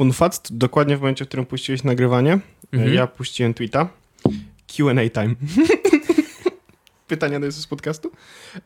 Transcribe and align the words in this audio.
fun 0.00 0.12
fact, 0.12 0.52
dokładnie 0.52 0.96
w 0.96 1.00
momencie, 1.00 1.24
w 1.24 1.28
którym 1.28 1.46
puściłeś 1.46 1.84
nagrywanie, 1.84 2.38
Mhm. 2.72 2.94
ja 2.94 3.06
puściłem 3.06 3.54
tweeta. 3.54 3.88
Q&A 4.76 5.08
time. 5.10 5.34
Pytania 7.08 7.40
do 7.40 7.52
z 7.52 7.66
podcastu. 7.66 8.10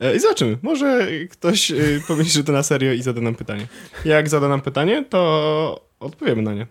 E, 0.01 0.17
I 0.17 0.21
zobaczymy. 0.21 0.59
Może 0.63 1.09
ktoś 1.31 1.71
e, 1.71 1.75
pomyśli, 2.09 2.33
że 2.33 2.45
to 2.45 2.53
na 2.53 2.63
serio 2.63 2.93
i 2.93 3.03
zada 3.03 3.21
nam 3.21 3.35
pytanie. 3.35 3.67
Jak 4.05 4.29
zada 4.29 4.49
nam 4.49 4.61
pytanie, 4.61 5.05
to 5.11 5.85
odpowiemy 6.01 6.43
na 6.43 6.55
nie. 6.55 6.67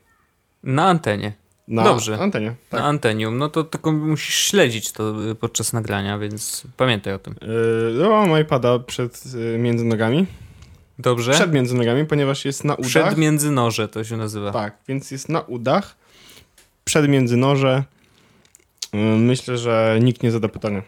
Na 0.63 0.85
antenie. 0.87 1.33
Na 1.67 1.83
Dobrze. 1.83 2.17
antenie. 2.19 2.55
Tak. 2.69 2.79
Na 2.79 2.85
antenium. 2.87 3.37
No 3.37 3.49
to 3.49 3.63
tylko 3.63 3.91
musisz 3.91 4.35
śledzić 4.35 4.91
to 4.91 5.29
y, 5.31 5.35
podczas 5.35 5.73
nagrania, 5.73 6.17
więc 6.19 6.63
pamiętaj 6.77 7.13
o 7.13 7.19
tym. 7.19 7.35
E, 7.41 8.01
Ja 8.03 8.09
mam 8.09 8.41
iPada 8.41 8.79
przed 8.79 9.23
e, 9.55 9.57
między 9.57 9.85
nogami. 9.85 10.25
Dobrze? 10.99 11.31
Przed 11.31 11.53
między 11.53 11.75
nogami, 11.75 12.05
ponieważ 12.05 12.45
jest 12.45 12.63
na 12.63 12.75
udach. 12.75 12.89
Przed 12.89 13.17
międzynoże 13.17 13.87
to 13.87 14.03
się 14.03 14.17
nazywa. 14.17 14.51
Tak, 14.51 14.77
więc 14.87 15.11
jest 15.11 15.29
na 15.29 15.41
udach. 15.41 15.95
Przed 16.85 17.07
międzynoże. 17.09 17.83
E, 18.93 18.97
Myślę, 19.17 19.57
że 19.57 19.99
nikt 20.01 20.23
nie 20.23 20.31
zada 20.31 20.47
pytania. 20.47 20.81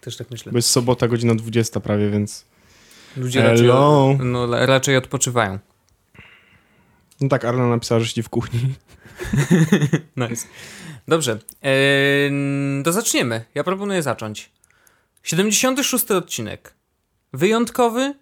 Też 0.00 0.16
tak 0.16 0.30
myślę. 0.30 0.52
Bo 0.52 0.58
jest 0.58 0.70
sobota, 0.70 1.08
godzina 1.08 1.34
20 1.34 1.80
prawie, 1.80 2.10
więc... 2.10 2.44
Ludzie 3.16 3.42
raczej, 3.42 3.58
Hello. 3.66 4.16
no, 4.18 4.66
raczej 4.66 4.96
odpoczywają. 4.96 5.58
No 7.20 7.28
tak, 7.28 7.44
Arna 7.44 7.68
napisała, 7.68 8.00
że 8.00 8.06
siedzi 8.06 8.22
w 8.22 8.28
kuchni. 8.28 8.60
Nice. 10.16 10.46
Dobrze. 11.08 11.38
Eee, 11.62 12.82
to 12.84 12.92
zaczniemy. 12.92 13.44
Ja 13.54 13.64
proponuję 13.64 14.02
zacząć. 14.02 14.50
76 15.22 16.10
odcinek. 16.10 16.74
Wyjątkowy, 17.32 18.14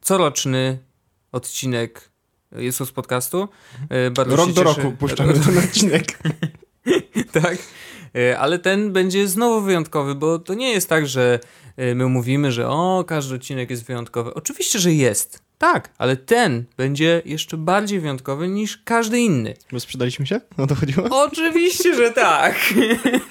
coroczny 0.00 0.78
odcinek 1.32 2.10
Jesus 2.52 2.92
Podcastu. 2.92 3.48
E, 3.88 4.10
bardzo 4.10 4.36
Rok 4.36 4.52
do 4.52 4.64
cieszę- 4.64 4.76
roku 4.82 4.96
puszczamy 4.96 5.32
ten 5.32 5.58
odcinek. 5.64 6.18
tak. 7.42 7.58
E, 8.16 8.38
Ale 8.38 8.58
ten 8.58 8.92
będzie 8.92 9.28
znowu 9.28 9.60
wyjątkowy, 9.60 10.14
bo 10.14 10.38
to 10.38 10.54
nie 10.54 10.72
jest 10.72 10.88
tak, 10.88 11.06
że 11.06 11.40
e, 11.76 11.94
my 11.94 12.06
mówimy, 12.06 12.52
że 12.52 12.68
o, 12.68 13.04
każdy 13.06 13.34
odcinek 13.34 13.70
jest 13.70 13.84
wyjątkowy. 13.84 14.34
Oczywiście, 14.34 14.78
że 14.78 14.92
jest. 14.92 15.42
Tak, 15.60 15.90
ale 15.98 16.16
ten 16.16 16.64
będzie 16.76 17.22
jeszcze 17.24 17.56
bardziej 17.56 18.00
wyjątkowy 18.00 18.48
niż 18.48 18.78
każdy 18.84 19.20
inny. 19.20 19.54
Bo 19.72 19.80
sprzedaliśmy 19.80 20.26
się? 20.26 20.40
No 20.58 20.66
to 20.66 20.74
chodziło? 20.74 21.06
Oczywiście, 21.10 21.94
że 21.94 22.10
tak. 22.10 22.54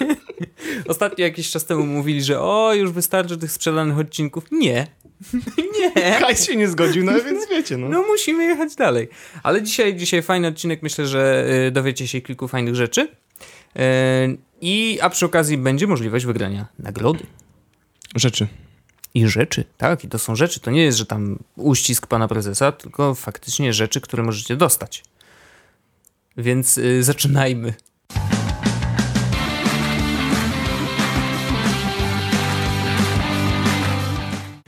Ostatnio 0.88 1.24
jakiś 1.24 1.50
czas 1.50 1.64
temu 1.64 1.86
mówili, 1.86 2.22
że 2.22 2.40
o, 2.40 2.74
już 2.74 2.90
wystarczy 2.90 3.36
tych 3.38 3.52
sprzedanych 3.52 3.98
odcinków. 3.98 4.44
Nie. 4.52 4.86
Nie. 5.80 6.18
Kajs 6.20 6.46
się 6.46 6.56
nie 6.56 6.68
zgodził, 6.68 7.04
no 7.04 7.12
więc 7.12 7.48
wiecie, 7.48 7.76
no. 7.76 7.88
No 7.88 8.02
musimy 8.02 8.44
jechać 8.44 8.74
dalej. 8.74 9.08
Ale 9.42 9.62
dzisiaj, 9.62 9.96
dzisiaj 9.96 10.22
fajny 10.22 10.48
odcinek, 10.48 10.82
myślę, 10.82 11.06
że 11.06 11.46
y, 11.66 11.70
dowiecie 11.70 12.08
się 12.08 12.20
kilku 12.20 12.48
fajnych 12.48 12.74
rzeczy. 12.74 13.00
Y, 13.00 13.08
I, 14.60 14.98
a 15.02 15.10
przy 15.10 15.26
okazji 15.26 15.58
będzie 15.58 15.86
możliwość 15.86 16.24
wygrania 16.24 16.66
nagrody. 16.78 17.26
Rzeczy. 18.16 18.46
I 19.14 19.28
rzeczy, 19.28 19.64
tak, 19.76 20.04
i 20.04 20.08
to 20.08 20.18
są 20.18 20.36
rzeczy. 20.36 20.60
To 20.60 20.70
nie 20.70 20.82
jest, 20.82 20.98
że 20.98 21.06
tam 21.06 21.38
uścisk 21.56 22.06
pana 22.06 22.28
prezesa, 22.28 22.72
tylko 22.72 23.14
faktycznie 23.14 23.72
rzeczy, 23.72 24.00
które 24.00 24.22
możecie 24.22 24.56
dostać. 24.56 25.04
Więc 26.36 26.78
y, 26.78 27.02
zaczynajmy. 27.02 27.74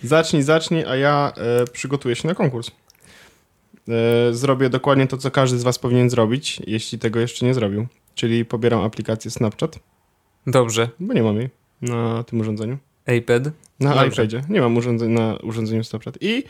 Zacznij, 0.03 0.43
zacznij, 0.43 0.84
a 0.84 0.97
ja 0.97 1.33
e, 1.37 1.65
przygotuję 1.65 2.17
się 2.17 2.29
na 2.29 2.34
konkurs. 2.34 2.71
E, 3.89 4.34
zrobię 4.34 4.71
dokładnie 4.71 5.06
to, 5.06 5.19
co 5.19 5.31
każdy 5.31 5.59
z 5.59 5.62
was 5.62 5.79
powinien 5.79 6.11
zrobić, 6.11 6.62
jeśli 6.67 6.99
tego 6.99 7.21
jeszcze 7.21 7.47
nie 7.47 7.55
zrobił. 7.55 7.87
Czyli 8.15 8.45
pobieram 8.45 8.81
aplikację 8.81 9.31
Snapchat, 9.31 9.79
Dobrze. 10.47 10.89
bo 11.01 11.15
nie 11.15 11.23
mam 11.23 11.37
jej 11.37 11.51
na 11.83 12.25
tym 12.25 12.41
urządzeniu. 12.41 12.79
iPad. 13.06 13.44
Na 13.81 13.94
Dobrze. 13.94 14.06
iPadzie. 14.22 14.43
Nie 14.49 14.60
mam 14.60 14.77
urządzeń, 14.77 15.10
na 15.10 15.37
urządzeniu 15.37 15.84
Snapchat. 15.84 16.19
I 16.21 16.44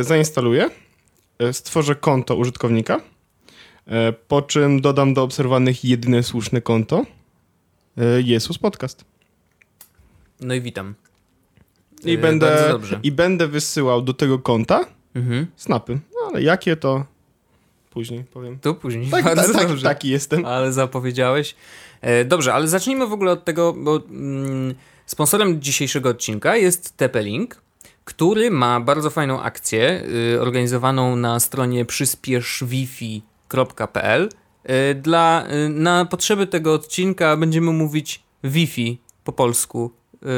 e, 0.00 0.04
zainstaluję, 0.04 0.70
e, 1.38 1.52
stworzę 1.52 1.94
konto 1.94 2.36
użytkownika, 2.36 3.00
e, 3.86 4.12
po 4.12 4.42
czym 4.42 4.80
dodam 4.80 5.14
do 5.14 5.22
obserwowanych 5.22 5.84
jedyne 5.84 6.22
słuszne 6.22 6.60
konto. 6.60 7.06
Jesus 8.24 8.58
Podcast. 8.58 9.04
No 10.40 10.54
i 10.54 10.60
witam. 10.60 10.94
I, 12.04 12.18
będę. 12.18 12.78
I 13.02 13.12
będę 13.12 13.48
wysyłał 13.48 14.02
do 14.02 14.14
tego 14.14 14.38
konta 14.38 14.86
Mhm. 15.14 15.46
snapy. 15.56 15.94
No, 16.14 16.28
ale 16.28 16.42
jakie 16.42 16.76
to 16.76 17.04
później 17.90 18.24
powiem. 18.24 18.58
To 18.58 18.74
później. 18.74 19.06
Tak, 19.10 19.24
bardzo 19.24 19.42
tak, 19.42 19.52
tak, 19.52 19.68
dobrze. 19.68 19.82
taki 19.84 20.08
jestem. 20.08 20.44
Ale 20.44 20.72
zapowiedziałeś. 20.72 21.54
Dobrze, 22.24 22.54
ale 22.54 22.68
zacznijmy 22.68 23.06
w 23.06 23.12
ogóle 23.12 23.32
od 23.32 23.44
tego, 23.44 23.72
bo 23.72 23.96
mm, 24.10 24.74
sponsorem 25.06 25.62
dzisiejszego 25.62 26.08
odcinka 26.08 26.56
jest 26.56 26.96
TP-Link, 26.96 27.46
który 28.04 28.50
ma 28.50 28.80
bardzo 28.80 29.10
fajną 29.10 29.42
akcję 29.42 30.04
y, 30.34 30.40
organizowaną 30.40 31.16
na 31.16 31.40
stronie 31.40 31.84
przyspieszwifi.pl. 31.84 34.28
Y, 34.90 34.94
dla, 34.94 35.46
y, 35.66 35.68
na 35.68 36.04
potrzeby 36.04 36.46
tego 36.46 36.74
odcinka 36.74 37.36
będziemy 37.36 37.72
mówić 37.72 38.22
Wi-Fi 38.44 38.98
po 39.24 39.32
polsku. 39.32 39.90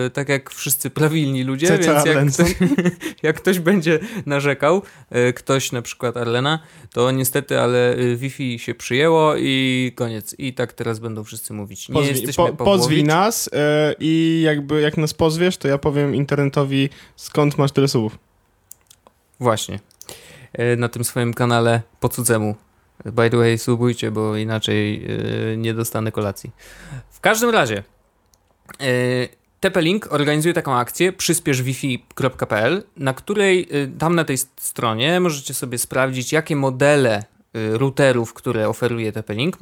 Y, 0.06 0.10
Tak 0.10 0.28
jak 0.28 0.50
wszyscy 0.50 0.90
prawilni 0.90 1.44
ludzie, 1.44 1.66
Ceca 1.66 1.92
więc 1.94 2.06
jak 2.06 2.16
Arlenson. 2.16 2.46
ktoś, 2.46 2.56
jak 3.22 3.36
ktoś 3.36 3.58
będzie 3.58 3.98
narzekał, 4.26 4.82
y, 5.28 5.32
ktoś 5.32 5.72
na 5.72 5.82
przykład 5.82 6.16
Arlena, 6.16 6.58
to 6.92 7.10
niestety, 7.10 7.60
ale 7.60 7.94
y, 7.98 8.16
Wi-Fi 8.16 8.58
się 8.58 8.74
przyjęło 8.74 9.34
i 9.36 9.92
koniec. 9.96 10.34
I 10.38 10.54
tak 10.54 10.72
teraz 10.72 10.98
będą 10.98 11.24
wszyscy 11.24 11.52
mówić. 11.52 11.88
Nie 11.88 11.92
Pozwij, 11.92 12.12
jesteśmy 12.12 12.44
po, 12.44 12.64
pozwij 12.64 13.04
nas 13.04 13.50
e, 13.52 13.94
i 14.00 14.42
jakby 14.44 14.80
jak 14.80 14.96
nas 14.96 15.14
pozwiesz, 15.14 15.56
to 15.56 15.68
ja 15.68 15.78
powiem 15.78 16.14
internetowi 16.14 16.88
skąd 17.16 17.58
masz 17.58 17.72
tyle 17.72 17.88
subów. 17.88 18.18
Właśnie. 19.40 19.80
E, 20.52 20.76
Na 20.76 20.88
tym 20.88 21.04
swoim 21.04 21.34
kanale 21.34 21.82
po 22.00 22.08
cudzemu. 22.08 22.54
By 23.04 23.30
the 23.30 23.36
way, 23.36 23.58
subujcie, 23.58 24.10
bo 24.10 24.36
inaczej 24.36 25.06
e, 25.52 25.56
nie 25.56 25.74
dostanę 25.74 26.12
kolacji. 26.12 26.50
W 27.10 27.20
każdym 27.20 27.50
razie, 27.50 27.82
TP-Link 29.60 30.06
organizuje 30.10 30.54
taką 30.54 30.74
akcję 30.74 31.12
przyspieszwifi.pl, 31.12 32.82
na 32.96 33.14
której 33.14 33.68
e, 33.70 33.86
tam 33.98 34.14
na 34.14 34.24
tej 34.24 34.38
stronie 34.56 35.20
możecie 35.20 35.54
sobie 35.54 35.78
sprawdzić, 35.78 36.32
jakie 36.32 36.56
modele 36.56 37.14
e, 37.14 37.24
routerów, 37.78 38.34
które 38.34 38.68
oferuje 38.68 39.12
TP-Link, 39.12 39.52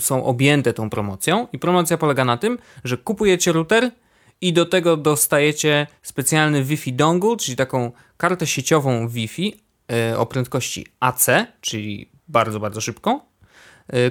są 0.00 0.24
objęte 0.24 0.72
tą 0.72 0.90
promocją. 0.90 1.46
I 1.52 1.58
promocja 1.58 1.98
polega 1.98 2.24
na 2.24 2.36
tym, 2.36 2.58
że 2.84 2.96
kupujecie 2.96 3.52
router 3.52 3.90
i 4.40 4.52
do 4.52 4.66
tego 4.66 4.96
dostajecie 4.96 5.86
specjalny 6.02 6.64
Wi-Fi 6.64 6.92
dongle, 6.92 7.36
czyli 7.36 7.56
taką 7.56 7.92
kartę 8.16 8.46
sieciową 8.46 9.08
Wi-Fi 9.08 9.60
e, 9.92 10.18
o 10.18 10.26
prędkości 10.26 10.86
AC, 11.00 11.26
czyli 11.60 12.10
bardzo, 12.28 12.60
bardzo 12.60 12.80
szybką, 12.80 13.20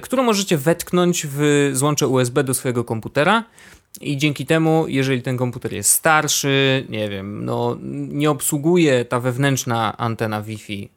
którą 0.02 0.22
możecie 0.22 0.58
wetknąć 0.58 1.26
w 1.30 1.70
złącze 1.72 2.08
USB 2.08 2.44
do 2.44 2.54
swojego 2.54 2.84
komputera. 2.84 3.44
I 4.00 4.16
dzięki 4.16 4.46
temu, 4.46 4.84
jeżeli 4.88 5.22
ten 5.22 5.36
komputer 5.36 5.72
jest 5.72 5.90
starszy, 5.90 6.86
nie 6.88 7.08
wiem, 7.08 7.44
no 7.44 7.76
nie 8.08 8.30
obsługuje 8.30 9.04
ta 9.04 9.20
wewnętrzna 9.20 9.96
antena 9.96 10.42
Wi-Fi 10.42 10.90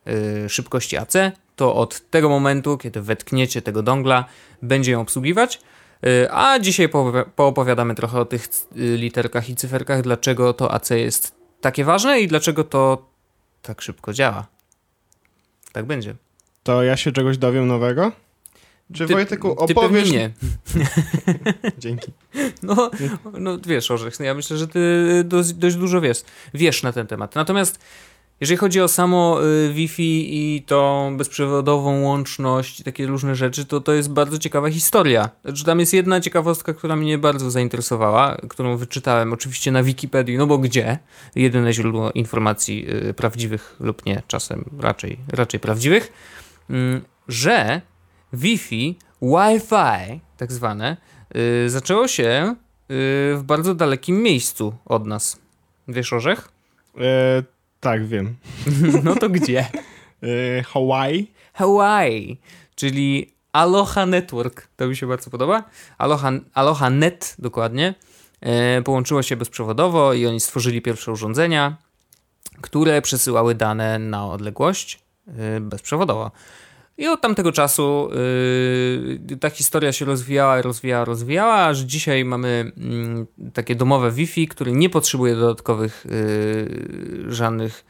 y, 0.45 0.49
szybkości 0.49 0.97
AC, 0.97 1.13
to 1.55 1.75
od 1.75 2.09
tego 2.09 2.29
momentu, 2.29 2.77
kiedy 2.77 3.01
wetkniecie 3.01 3.61
tego 3.61 3.83
dongla, 3.83 4.25
będzie 4.61 4.91
ją 4.91 5.01
obsługiwać. 5.01 5.61
Y, 6.05 6.31
A 6.31 6.59
dzisiaj 6.59 6.89
poowi- 6.89 7.25
poopowiadamy 7.35 7.95
trochę 7.95 8.19
o 8.19 8.25
tych 8.25 8.45
y, 8.45 8.97
literkach 8.97 9.49
i 9.49 9.55
cyferkach, 9.55 10.01
dlaczego 10.01 10.53
to 10.53 10.71
AC 10.71 10.89
jest 10.89 11.35
takie 11.61 11.83
ważne 11.85 12.21
i 12.21 12.27
dlaczego 12.27 12.63
to 12.63 13.05
tak 13.61 13.81
szybko 13.81 14.13
działa. 14.13 14.47
Tak 15.71 15.85
będzie. 15.85 16.15
To 16.63 16.83
ja 16.83 16.97
się 16.97 17.11
czegoś 17.11 17.37
dowiem 17.37 17.67
nowego? 17.67 18.11
Czy 18.93 19.07
Ty- 19.07 19.13
Wojteku 19.13 19.55
Ty 19.67 19.73
opowiesz... 19.73 20.11
nie. 20.11 20.31
Dzięki. 21.77 22.11
No, 22.63 22.91
no 23.39 23.57
wiesz, 23.67 23.91
Orzech, 23.91 24.19
ja 24.19 24.33
myślę, 24.33 24.57
że 24.57 24.67
ty 24.67 25.23
dość, 25.25 25.53
dość 25.53 25.75
dużo 25.75 26.01
wiesz, 26.01 26.23
wiesz 26.53 26.83
na 26.83 26.93
ten 26.93 27.07
temat. 27.07 27.35
Natomiast 27.35 27.79
jeżeli 28.41 28.57
chodzi 28.57 28.81
o 28.81 28.87
samo 28.87 29.39
y, 29.43 29.73
Wi-Fi 29.73 30.55
i 30.55 30.61
tą 30.61 31.13
bezprzewodową 31.17 32.01
łączność 32.01 32.79
i 32.79 32.83
takie 32.83 33.07
różne 33.07 33.35
rzeczy, 33.35 33.65
to 33.65 33.81
to 33.81 33.93
jest 33.93 34.11
bardzo 34.11 34.37
ciekawa 34.37 34.69
historia. 34.69 35.29
Znaczy, 35.45 35.65
tam 35.65 35.79
jest 35.79 35.93
jedna 35.93 36.21
ciekawostka, 36.21 36.73
która 36.73 36.95
mnie 36.95 37.17
bardzo 37.17 37.51
zainteresowała, 37.51 38.37
którą 38.49 38.77
wyczytałem 38.77 39.33
oczywiście 39.33 39.71
na 39.71 39.83
Wikipedii, 39.83 40.37
no 40.37 40.47
bo 40.47 40.57
gdzie? 40.57 40.99
Jedyne 41.35 41.73
źródło 41.73 42.11
informacji 42.11 42.87
y, 43.09 43.13
prawdziwych 43.13 43.75
lub 43.79 44.05
nie, 44.05 44.21
czasem 44.27 44.65
raczej, 44.79 45.17
raczej 45.27 45.59
prawdziwych, 45.59 46.11
mm, 46.69 47.01
że 47.27 47.81
Wi-Fi, 48.33 48.95
Wi-Fi 49.21 50.19
tak 50.37 50.51
zwane, 50.51 50.97
y, 51.65 51.69
zaczęło 51.69 52.07
się 52.07 52.55
y, 52.55 53.37
w 53.37 53.41
bardzo 53.43 53.75
dalekim 53.75 54.23
miejscu 54.23 54.75
od 54.85 55.05
nas. 55.05 55.39
Wiesz, 55.87 56.13
Orzech? 56.13 56.51
E, 56.97 57.43
tak, 57.79 58.07
wiem. 58.07 58.35
No 59.03 59.15
to 59.15 59.29
gdzie? 59.29 59.65
E, 60.23 60.63
Hawaii. 60.63 61.31
Hawaii, 61.53 62.41
czyli 62.75 63.33
Aloha 63.51 64.05
Network. 64.05 64.67
To 64.75 64.87
mi 64.87 64.95
się 64.95 65.07
bardzo 65.07 65.29
podoba. 65.29 65.63
Aloha, 65.97 66.31
Aloha 66.53 66.89
Net 66.89 67.35
dokładnie. 67.39 67.93
E, 68.41 68.81
połączyło 68.81 69.23
się 69.23 69.35
bezprzewodowo 69.37 70.13
i 70.13 70.25
oni 70.25 70.39
stworzyli 70.39 70.81
pierwsze 70.81 71.11
urządzenia, 71.11 71.77
które 72.61 73.01
przesyłały 73.01 73.55
dane 73.55 73.99
na 73.99 74.27
odległość 74.27 74.99
e, 75.27 75.59
bezprzewodowo. 75.59 76.31
I 77.01 77.07
od 77.07 77.21
tamtego 77.21 77.51
czasu 77.51 78.09
yy, 79.29 79.37
ta 79.37 79.49
historia 79.49 79.91
się 79.91 80.05
rozwijała, 80.05 80.61
rozwijała, 80.61 81.05
rozwijała, 81.05 81.55
aż 81.55 81.79
dzisiaj 81.79 82.25
mamy 82.25 82.71
yy, 82.77 83.25
takie 83.53 83.75
domowe 83.75 84.11
Wi-Fi, 84.11 84.47
które 84.47 84.71
nie 84.71 84.89
potrzebuje 84.89 85.35
dodatkowych 85.35 86.05
yy, 86.09 87.33
żadnych 87.33 87.85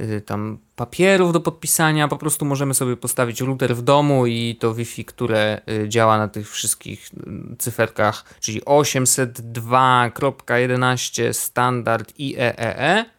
y, 0.00 0.20
tam 0.20 0.58
papierów 0.76 1.32
do 1.32 1.40
podpisania. 1.40 2.08
Po 2.08 2.16
prostu 2.16 2.44
możemy 2.44 2.74
sobie 2.74 2.96
postawić 2.96 3.40
router 3.40 3.76
w 3.76 3.82
domu 3.82 4.26
i 4.26 4.56
to 4.60 4.74
Wi-Fi, 4.74 5.04
które 5.04 5.60
y, 5.84 5.88
działa 5.88 6.18
na 6.18 6.28
tych 6.28 6.50
wszystkich 6.50 7.10
y, 7.52 7.56
cyferkach, 7.58 8.24
czyli 8.40 8.62
802.11 8.62 11.32
standard 11.32 12.12
IEEE 12.18 13.17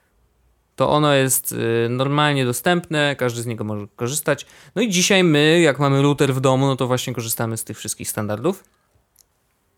to 0.79 0.89
ono 0.89 1.13
jest 1.13 1.51
y, 1.51 1.87
normalnie 1.89 2.45
dostępne, 2.45 3.15
każdy 3.15 3.41
z 3.41 3.45
niego 3.45 3.63
może 3.63 3.87
korzystać. 3.95 4.45
No 4.75 4.81
i 4.81 4.89
dzisiaj 4.89 5.23
my, 5.23 5.59
jak 5.59 5.79
mamy 5.79 6.01
router 6.01 6.33
w 6.33 6.41
domu, 6.41 6.67
no 6.67 6.75
to 6.75 6.87
właśnie 6.87 7.13
korzystamy 7.13 7.57
z 7.57 7.63
tych 7.63 7.77
wszystkich 7.77 8.09
standardów. 8.09 8.63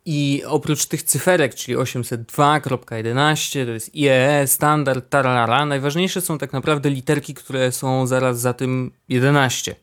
I 0.06 0.44
oprócz 0.46 0.86
tych 0.86 1.04
cyferek, 1.04 1.56
czyli 1.56 1.78
802.11, 1.78 3.66
to 3.66 3.72
jest 3.72 3.96
IEE, 3.96 4.48
standard, 4.48 5.10
tarara, 5.10 5.66
najważniejsze 5.66 6.22
są 6.22 6.38
tak 6.38 6.54
naprawdę 6.54 6.90
literki, 6.90 7.34
które 7.34 7.72
są 7.72 8.08
zaraz 8.08 8.40
za 8.40 8.54
tym 8.54 8.92
11. 9.10 9.76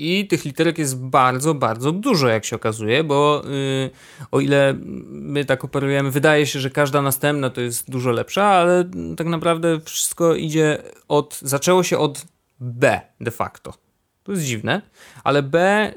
I 0.00 0.26
tych 0.26 0.44
literek 0.44 0.78
jest 0.78 0.98
bardzo, 0.98 1.54
bardzo 1.54 1.92
dużo, 1.92 2.28
jak 2.28 2.44
się 2.44 2.56
okazuje, 2.56 3.04
bo 3.04 3.42
yy, 3.44 3.90
o 4.30 4.40
ile 4.40 4.74
my 5.10 5.44
tak 5.44 5.64
operujemy, 5.64 6.10
wydaje 6.10 6.46
się, 6.46 6.60
że 6.60 6.70
każda 6.70 7.02
następna 7.02 7.50
to 7.50 7.60
jest 7.60 7.90
dużo 7.90 8.10
lepsza, 8.10 8.44
ale 8.44 8.90
tak 9.16 9.26
naprawdę 9.26 9.80
wszystko 9.84 10.34
idzie 10.34 10.82
od. 11.08 11.38
Zaczęło 11.42 11.82
się 11.82 11.98
od 11.98 12.24
B 12.60 13.00
de 13.20 13.30
facto. 13.30 13.89
To 14.22 14.32
jest 14.32 14.44
dziwne, 14.44 14.82
ale 15.24 15.42
B, 15.42 15.92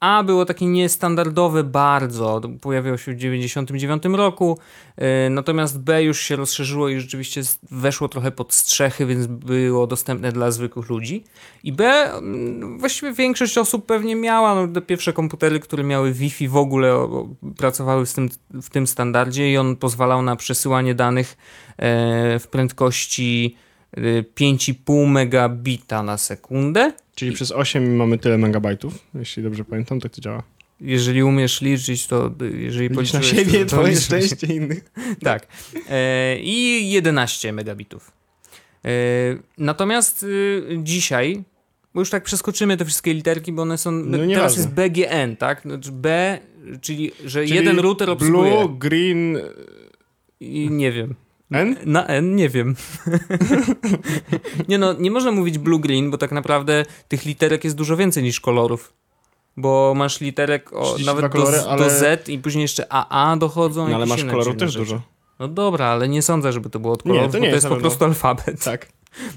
A 0.00 0.22
było 0.22 0.44
takie 0.44 0.66
niestandardowe 0.66 1.64
bardzo, 1.64 2.40
pojawiło 2.60 2.96
się 2.96 3.12
w 3.12 3.16
1999 3.16 4.18
roku, 4.18 4.58
yy, 4.98 5.04
natomiast 5.30 5.80
B 5.80 6.02
już 6.02 6.20
się 6.20 6.36
rozszerzyło 6.36 6.88
i 6.88 7.00
rzeczywiście 7.00 7.42
weszło 7.70 8.08
trochę 8.08 8.30
pod 8.30 8.54
strzechy, 8.54 9.06
więc 9.06 9.26
było 9.26 9.86
dostępne 9.86 10.32
dla 10.32 10.50
zwykłych 10.50 10.88
ludzi. 10.88 11.24
I 11.64 11.72
B, 11.72 12.10
właściwie 12.78 13.12
większość 13.12 13.58
osób 13.58 13.86
pewnie 13.86 14.16
miała, 14.16 14.54
no, 14.54 14.68
te 14.68 14.80
pierwsze 14.80 15.12
komputery, 15.12 15.60
które 15.60 15.84
miały 15.84 16.12
Wi-Fi 16.12 16.48
w 16.48 16.56
ogóle 16.56 17.08
pracowały 17.56 18.06
w 18.06 18.12
tym, 18.12 18.28
w 18.50 18.70
tym 18.70 18.86
standardzie 18.86 19.52
i 19.52 19.56
on 19.56 19.76
pozwalał 19.76 20.22
na 20.22 20.36
przesyłanie 20.36 20.94
danych 20.94 21.36
yy, 21.78 22.38
w 22.38 22.46
prędkości 22.50 23.56
5,5 23.96 25.08
megabita 25.08 26.02
na 26.02 26.18
sekundę. 26.18 26.92
Czyli 27.14 27.30
I... 27.30 27.34
przez 27.34 27.52
8 27.52 27.96
mamy 27.96 28.18
tyle 28.18 28.38
megabajtów, 28.38 28.98
jeśli 29.14 29.42
dobrze 29.42 29.64
pamiętam, 29.64 30.00
tak 30.00 30.12
to 30.12 30.20
działa. 30.20 30.42
Jeżeli 30.80 31.22
umiesz 31.22 31.60
liczyć, 31.60 32.06
to 32.06 32.30
jeżeli 32.54 32.88
Licz 32.88 33.12
na 33.12 33.22
siebie, 33.22 33.64
to, 33.64 33.76
twoje 33.76 33.96
szczęście 33.96 34.46
innych. 34.46 34.84
tak. 35.24 35.46
E, 35.90 36.38
I 36.38 36.90
11 36.90 37.52
megabitów. 37.52 38.12
E, 38.84 38.88
natomiast 39.58 40.26
e, 40.72 40.82
dzisiaj, 40.82 41.42
bo 41.94 42.00
już 42.00 42.10
tak 42.10 42.24
przeskoczymy 42.24 42.76
te 42.76 42.84
wszystkie 42.84 43.14
literki, 43.14 43.52
bo 43.52 43.62
one 43.62 43.78
są. 43.78 43.90
No 43.90 44.18
teraz 44.18 44.56
jest 44.56 44.70
BGN, 44.70 45.36
tak? 45.36 45.62
Znaczy 45.62 45.92
B, 45.92 46.38
czyli 46.80 47.12
że 47.24 47.44
czyli 47.44 47.54
jeden 47.54 47.78
router 47.78 48.10
obsługuje. 48.10 48.52
Blue, 48.52 48.78
green. 48.78 49.38
I 50.40 50.70
nie 50.70 50.92
wiem. 50.92 51.14
N? 51.58 51.76
Na 51.84 52.06
N 52.06 52.36
nie 52.36 52.48
wiem. 52.48 52.76
nie 54.68 54.78
no, 54.78 54.92
nie 54.92 55.10
można 55.10 55.32
mówić 55.32 55.58
blue-green, 55.58 56.10
bo 56.10 56.18
tak 56.18 56.32
naprawdę 56.32 56.84
tych 57.08 57.24
literek 57.24 57.64
jest 57.64 57.76
dużo 57.76 57.96
więcej 57.96 58.22
niż 58.22 58.40
kolorów. 58.40 58.92
Bo 59.56 59.92
masz 59.96 60.20
literek 60.20 60.72
o, 60.72 60.96
nawet 61.06 61.32
kolory, 61.32 61.56
do, 61.56 61.70
ale... 61.70 61.84
do, 61.84 61.90
Z 61.90 62.28
i 62.28 62.38
później 62.38 62.62
jeszcze 62.62 62.92
AA 62.92 63.36
dochodzą. 63.36 63.88
No, 63.88 63.94
ale 63.96 64.06
masz 64.06 64.24
kolorów 64.24 64.56
też 64.56 64.72
rzeczy. 64.72 64.78
dużo. 64.78 65.02
No 65.38 65.48
dobra, 65.48 65.86
ale 65.86 66.08
nie 66.08 66.22
sądzę, 66.22 66.52
żeby 66.52 66.70
to 66.70 66.78
było 66.78 66.94
od 66.94 67.02
kolorów, 67.02 67.26
nie, 67.26 67.32
to 67.32 67.38
nie 67.38 67.46
bo 67.46 67.50
to 67.50 67.54
jest, 67.54 67.64
jest 67.64 67.74
po 67.74 67.80
prostu 67.80 68.04
alfabet. 68.04 68.64
Tak. 68.64 68.88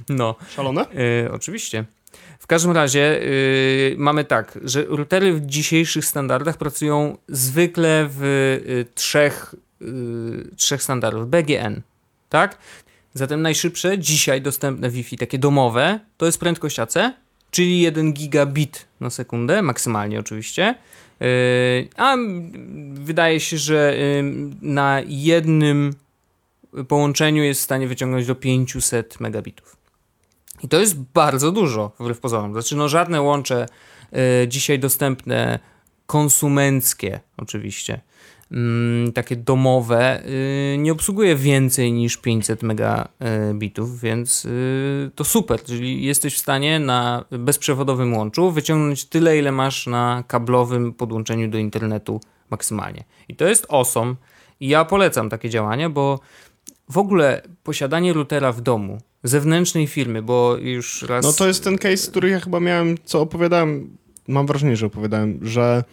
No. 0.09 0.35
Szalone? 0.49 0.85
Y, 1.25 1.31
oczywiście. 1.31 1.85
W 2.39 2.47
każdym 2.47 2.71
razie 2.71 2.99
yy, 2.99 3.95
mamy 3.97 4.25
tak, 4.25 4.59
że 4.63 4.85
routery 4.85 5.33
w 5.33 5.45
dzisiejszych 5.45 6.05
standardach 6.05 6.57
pracują 6.57 7.17
zwykle 7.27 8.07
w 8.09 8.23
y, 8.23 8.85
trzech, 8.95 9.55
y, 9.81 10.55
trzech 10.55 10.83
standardów. 10.83 11.29
BGN, 11.29 11.81
tak? 12.29 12.57
Zatem 13.13 13.41
najszybsze 13.41 13.99
dzisiaj 13.99 14.41
dostępne 14.41 14.89
Wi-Fi, 14.89 15.17
takie 15.17 15.39
domowe, 15.39 15.99
to 16.17 16.25
jest 16.25 16.39
prędkość 16.39 16.79
AC, 16.79 16.93
czyli 17.51 17.79
1 17.79 18.13
gigabit 18.13 18.87
na 18.99 19.09
sekundę, 19.09 19.61
maksymalnie 19.61 20.19
oczywiście. 20.19 20.75
Yy, 21.19 21.27
a 21.95 22.15
wydaje 22.93 23.39
się, 23.39 23.57
że 23.57 23.97
na 24.61 25.01
jednym 25.07 25.93
połączeniu 26.87 27.43
jest 27.43 27.61
w 27.61 27.63
stanie 27.63 27.87
wyciągnąć 27.87 28.27
do 28.27 28.35
500 28.35 29.19
megabitów. 29.19 29.75
I 30.63 30.67
to 30.67 30.79
jest 30.79 30.99
bardzo 30.99 31.51
dużo, 31.51 31.91
wbrew 31.99 32.19
pozorom. 32.19 32.53
Znaczy, 32.53 32.75
no 32.75 32.89
żadne 32.89 33.21
łącze 33.21 33.65
yy, 34.11 34.19
dzisiaj 34.47 34.79
dostępne, 34.79 35.59
konsumenckie 36.07 37.19
oczywiście, 37.37 38.01
takie 39.13 39.35
domowe 39.35 40.23
y, 40.25 40.77
nie 40.77 40.91
obsługuje 40.91 41.35
więcej 41.35 41.91
niż 41.93 42.17
500 42.17 42.63
megabitów, 42.63 43.99
więc 44.01 44.45
y, 44.45 45.11
to 45.15 45.23
super, 45.23 45.63
czyli 45.63 46.03
jesteś 46.03 46.35
w 46.35 46.37
stanie 46.37 46.79
na 46.79 47.25
bezprzewodowym 47.31 48.13
łączu 48.13 48.51
wyciągnąć 48.51 49.05
tyle, 49.05 49.37
ile 49.37 49.51
masz 49.51 49.87
na 49.87 50.23
kablowym 50.27 50.93
podłączeniu 50.93 51.47
do 51.47 51.57
internetu 51.57 52.21
maksymalnie. 52.49 53.03
I 53.29 53.35
to 53.35 53.47
jest 53.47 53.65
awesome 53.69 54.15
i 54.59 54.67
ja 54.67 54.85
polecam 54.85 55.29
takie 55.29 55.49
działania, 55.49 55.89
bo 55.89 56.19
w 56.89 56.97
ogóle 56.97 57.41
posiadanie 57.63 58.13
routera 58.13 58.51
w 58.51 58.61
domu, 58.61 58.97
zewnętrznej 59.23 59.87
firmy, 59.87 60.21
bo 60.21 60.57
już 60.57 61.01
raz... 61.01 61.25
No 61.25 61.33
to 61.33 61.47
jest 61.47 61.63
ten 61.63 61.77
case, 61.77 62.11
który 62.11 62.29
ja 62.29 62.39
chyba 62.39 62.59
miałem, 62.59 62.95
co 63.05 63.21
opowiadałem, 63.21 63.97
mam 64.27 64.47
wrażenie, 64.47 64.75
że 64.75 64.85
opowiadałem, 64.85 65.39
że 65.41 65.83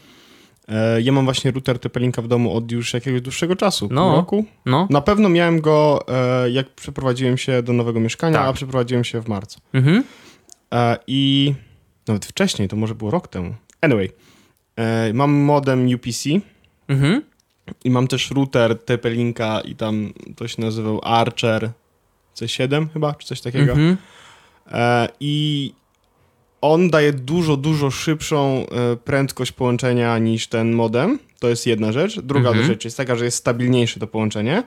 ja 1.03 1.13
mam 1.13 1.25
właśnie 1.25 1.51
router 1.51 1.79
TP-Linka 1.79 2.23
w 2.23 2.29
domu 2.29 2.57
od 2.57 2.73
już 2.73 2.95
jakiegoś 2.95 3.21
dłuższego 3.21 3.57
czasu, 3.57 3.89
no, 3.91 4.17
roku. 4.17 4.45
No. 4.67 4.89
Na 4.91 5.01
pewno 5.01 5.29
miałem 5.29 5.61
go, 5.61 6.05
e, 6.09 6.51
jak 6.51 6.71
przeprowadziłem 6.71 7.39
się 7.39 7.63
do 7.63 7.73
nowego 7.73 8.01
mieszkania, 8.01 8.39
tak. 8.39 8.49
a 8.49 8.53
przeprowadziłem 8.53 9.05
się 9.05 9.23
w 9.23 9.29
marcu. 9.29 9.61
Mhm. 9.73 10.05
E, 10.75 10.99
I 11.07 11.55
nawet 12.09 12.25
wcześniej, 12.25 12.69
to 12.69 12.77
może 12.77 12.95
było 12.95 13.11
rok 13.11 13.29
temu. 13.29 13.55
Anyway, 13.81 14.11
mam 15.15 15.31
modem 15.33 15.95
UPC 15.95 16.29
mhm. 16.89 17.23
i 17.85 17.91
mam 17.91 18.09
też 18.09 18.31
router 18.31 18.77
TP-Linka 18.77 19.61
i 19.65 19.77
tam 19.77 20.13
to 20.37 20.49
się 20.49 20.63
nazywał 20.63 21.01
Archer 21.03 21.71
C7 22.37 22.87
chyba, 22.93 23.15
czy 23.15 23.27
coś 23.27 23.41
takiego. 23.41 23.73
Mhm. 23.73 23.97
I 25.21 25.73
on 26.63 26.91
daje 26.91 27.13
dużo, 27.13 27.57
dużo 27.57 27.91
szybszą 27.91 28.67
e, 28.67 28.97
prędkość 28.97 29.53
połączenia 29.53 30.19
niż 30.19 30.47
ten 30.47 30.73
modem. 30.73 31.19
To 31.39 31.49
jest 31.49 31.67
jedna 31.67 31.93
rzecz. 31.93 32.21
Druga 32.21 32.49
mhm. 32.49 32.67
rzecz 32.67 32.85
jest 32.85 32.97
taka, 32.97 33.17
że 33.17 33.25
jest 33.25 33.37
stabilniejsze 33.37 34.01
to 34.01 34.07
połączenie. 34.07 34.63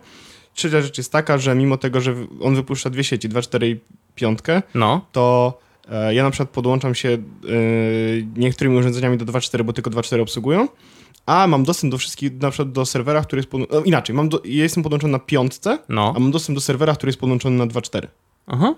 Trzecia 0.53 0.81
rzecz 0.81 0.97
jest 0.97 1.11
taka, 1.11 1.37
że 1.37 1.55
mimo 1.55 1.77
tego, 1.77 2.01
że 2.01 2.15
on 2.41 2.55
wypuszcza 2.55 2.89
dwie 2.89 3.03
sieci, 3.03 3.29
2, 3.29 3.41
4 3.41 3.69
i 3.69 3.79
5, 4.15 4.39
no. 4.73 5.05
to 5.11 5.57
e, 5.89 6.13
ja 6.13 6.23
na 6.23 6.31
przykład 6.31 6.49
podłączam 6.49 6.95
się 6.95 7.09
e, 7.09 7.17
niektórymi 8.35 8.77
urządzeniami 8.77 9.17
do 9.17 9.25
2.4, 9.25 9.63
bo 9.63 9.73
tylko 9.73 9.89
2.4 9.89 10.21
obsługują, 10.21 10.67
a 11.25 11.47
mam 11.47 11.63
dostęp 11.63 11.91
do 11.91 11.97
wszystkich, 11.97 12.41
na 12.41 12.51
przykład 12.51 12.71
do 12.71 12.85
serwera, 12.85 13.21
który 13.21 13.39
jest 13.39 13.49
podłączony, 13.49 13.79
no, 13.79 13.85
inaczej, 13.85 14.15
mam 14.15 14.29
do, 14.29 14.41
ja 14.45 14.63
jestem 14.63 14.83
podłączony 14.83 15.11
na 15.11 15.19
piątce, 15.19 15.79
no. 15.89 16.13
a 16.15 16.19
mam 16.19 16.31
dostęp 16.31 16.57
do 16.57 16.61
serwera, 16.61 16.95
który 16.95 17.09
jest 17.09 17.19
podłączony 17.19 17.57
na 17.57 17.67
2.4. 17.67 18.07
Aha. 18.47 18.75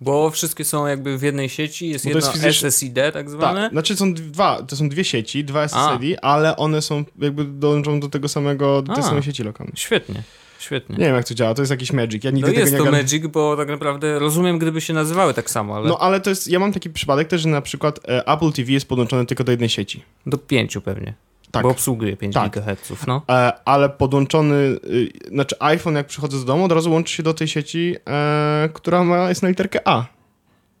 Bo 0.00 0.30
wszystkie 0.30 0.64
są 0.64 0.86
jakby 0.86 1.18
w 1.18 1.22
jednej 1.22 1.48
sieci, 1.48 1.88
jest 1.88 2.04
jedno 2.04 2.20
jest 2.20 2.32
fizycz... 2.32 2.64
SSID 2.74 2.94
tak 3.12 3.30
zwane. 3.30 3.62
Tak, 3.62 3.72
znaczy 3.72 3.96
są 3.96 4.14
dwa, 4.14 4.62
to 4.62 4.76
są 4.76 4.88
dwie 4.88 5.04
sieci, 5.04 5.44
dwa 5.44 5.68
SSID, 5.68 6.18
A. 6.22 6.34
ale 6.34 6.56
one 6.56 6.82
są 6.82 7.04
jakby 7.18 7.44
dążą 7.44 8.00
do 8.00 8.08
tego 8.08 8.28
samego, 8.28 8.82
do 8.82 8.94
tej 8.94 9.02
samej 9.02 9.22
sieci 9.22 9.42
lokalnej. 9.42 9.74
Świetnie. 9.76 10.22
Świetnie. 10.58 10.96
Nie 10.96 11.04
wiem, 11.04 11.14
jak 11.14 11.28
to 11.28 11.34
działa, 11.34 11.54
to 11.54 11.62
jest 11.62 11.70
jakiś 11.70 11.92
Magic. 11.92 12.24
Ja 12.24 12.30
nigdy 12.30 12.52
no 12.52 12.58
jest 12.58 12.72
tego 12.72 12.84
nie 12.84 12.90
to 12.90 12.96
Magic, 12.96 13.26
bo 13.26 13.56
tak 13.56 13.68
naprawdę 13.68 14.18
rozumiem, 14.18 14.58
gdyby 14.58 14.80
się 14.80 14.92
nazywały 14.92 15.34
tak 15.34 15.50
samo, 15.50 15.76
ale... 15.76 15.88
No, 15.88 15.98
ale 15.98 16.20
to 16.20 16.30
jest, 16.30 16.48
ja 16.48 16.58
mam 16.58 16.72
taki 16.72 16.90
przypadek 16.90 17.28
też, 17.28 17.40
że 17.40 17.48
na 17.48 17.60
przykład 17.60 18.00
e, 18.08 18.26
Apple 18.28 18.52
TV 18.52 18.72
jest 18.72 18.88
podłączone 18.88 19.26
tylko 19.26 19.44
do 19.44 19.52
jednej 19.52 19.68
sieci. 19.68 20.02
Do 20.26 20.38
pięciu 20.38 20.80
pewnie. 20.80 21.14
Tak. 21.54 21.62
Bo 21.62 21.68
obsługuje 21.68 22.16
5 22.16 22.34
tak. 22.34 22.52
GHz, 22.52 23.06
no. 23.06 23.22
E, 23.28 23.52
ale 23.64 23.88
podłączony, 23.88 24.54
y, 24.54 25.10
znaczy 25.28 25.56
iPhone 25.60 25.94
jak 25.94 26.06
przychodzę 26.06 26.38
z 26.38 26.44
domu, 26.44 26.64
od 26.64 26.72
razu 26.72 26.92
łączy 26.92 27.14
się 27.14 27.22
do 27.22 27.34
tej 27.34 27.48
sieci, 27.48 27.96
e, 28.08 28.68
która 28.74 29.04
ma, 29.04 29.28
jest 29.28 29.42
na 29.42 29.48
literkę 29.48 29.80
A. 29.84 30.04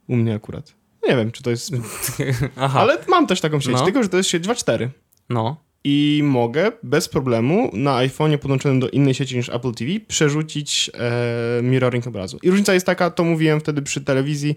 U 0.08 0.16
mnie 0.16 0.34
akurat. 0.34 0.74
Nie 1.08 1.16
wiem, 1.16 1.32
czy 1.32 1.42
to 1.42 1.50
jest... 1.50 1.70
Aha, 2.56 2.80
Ale 2.80 2.98
mam 3.08 3.26
też 3.26 3.40
taką 3.40 3.60
sieć, 3.60 3.72
No. 3.72 3.84
tylko 3.84 4.02
że 4.02 4.08
to 4.08 4.16
jest 4.16 4.30
sieć 4.30 4.44
2.4. 4.46 4.88
no. 5.28 5.64
I 5.86 6.20
mogę 6.24 6.72
bez 6.82 7.08
problemu 7.08 7.70
na 7.72 7.96
iPhone'ie 7.96 8.38
podłączonym 8.38 8.80
do 8.80 8.88
innej 8.88 9.14
sieci 9.14 9.36
niż 9.36 9.48
Apple 9.48 9.72
TV 9.72 9.92
przerzucić 10.08 10.90
e, 10.94 11.62
mirroring 11.62 12.06
obrazu. 12.06 12.38
I 12.42 12.50
różnica 12.50 12.74
jest 12.74 12.86
taka, 12.86 13.10
to 13.10 13.24
mówiłem 13.24 13.60
wtedy 13.60 13.82
przy 13.82 14.00
telewizji, 14.00 14.56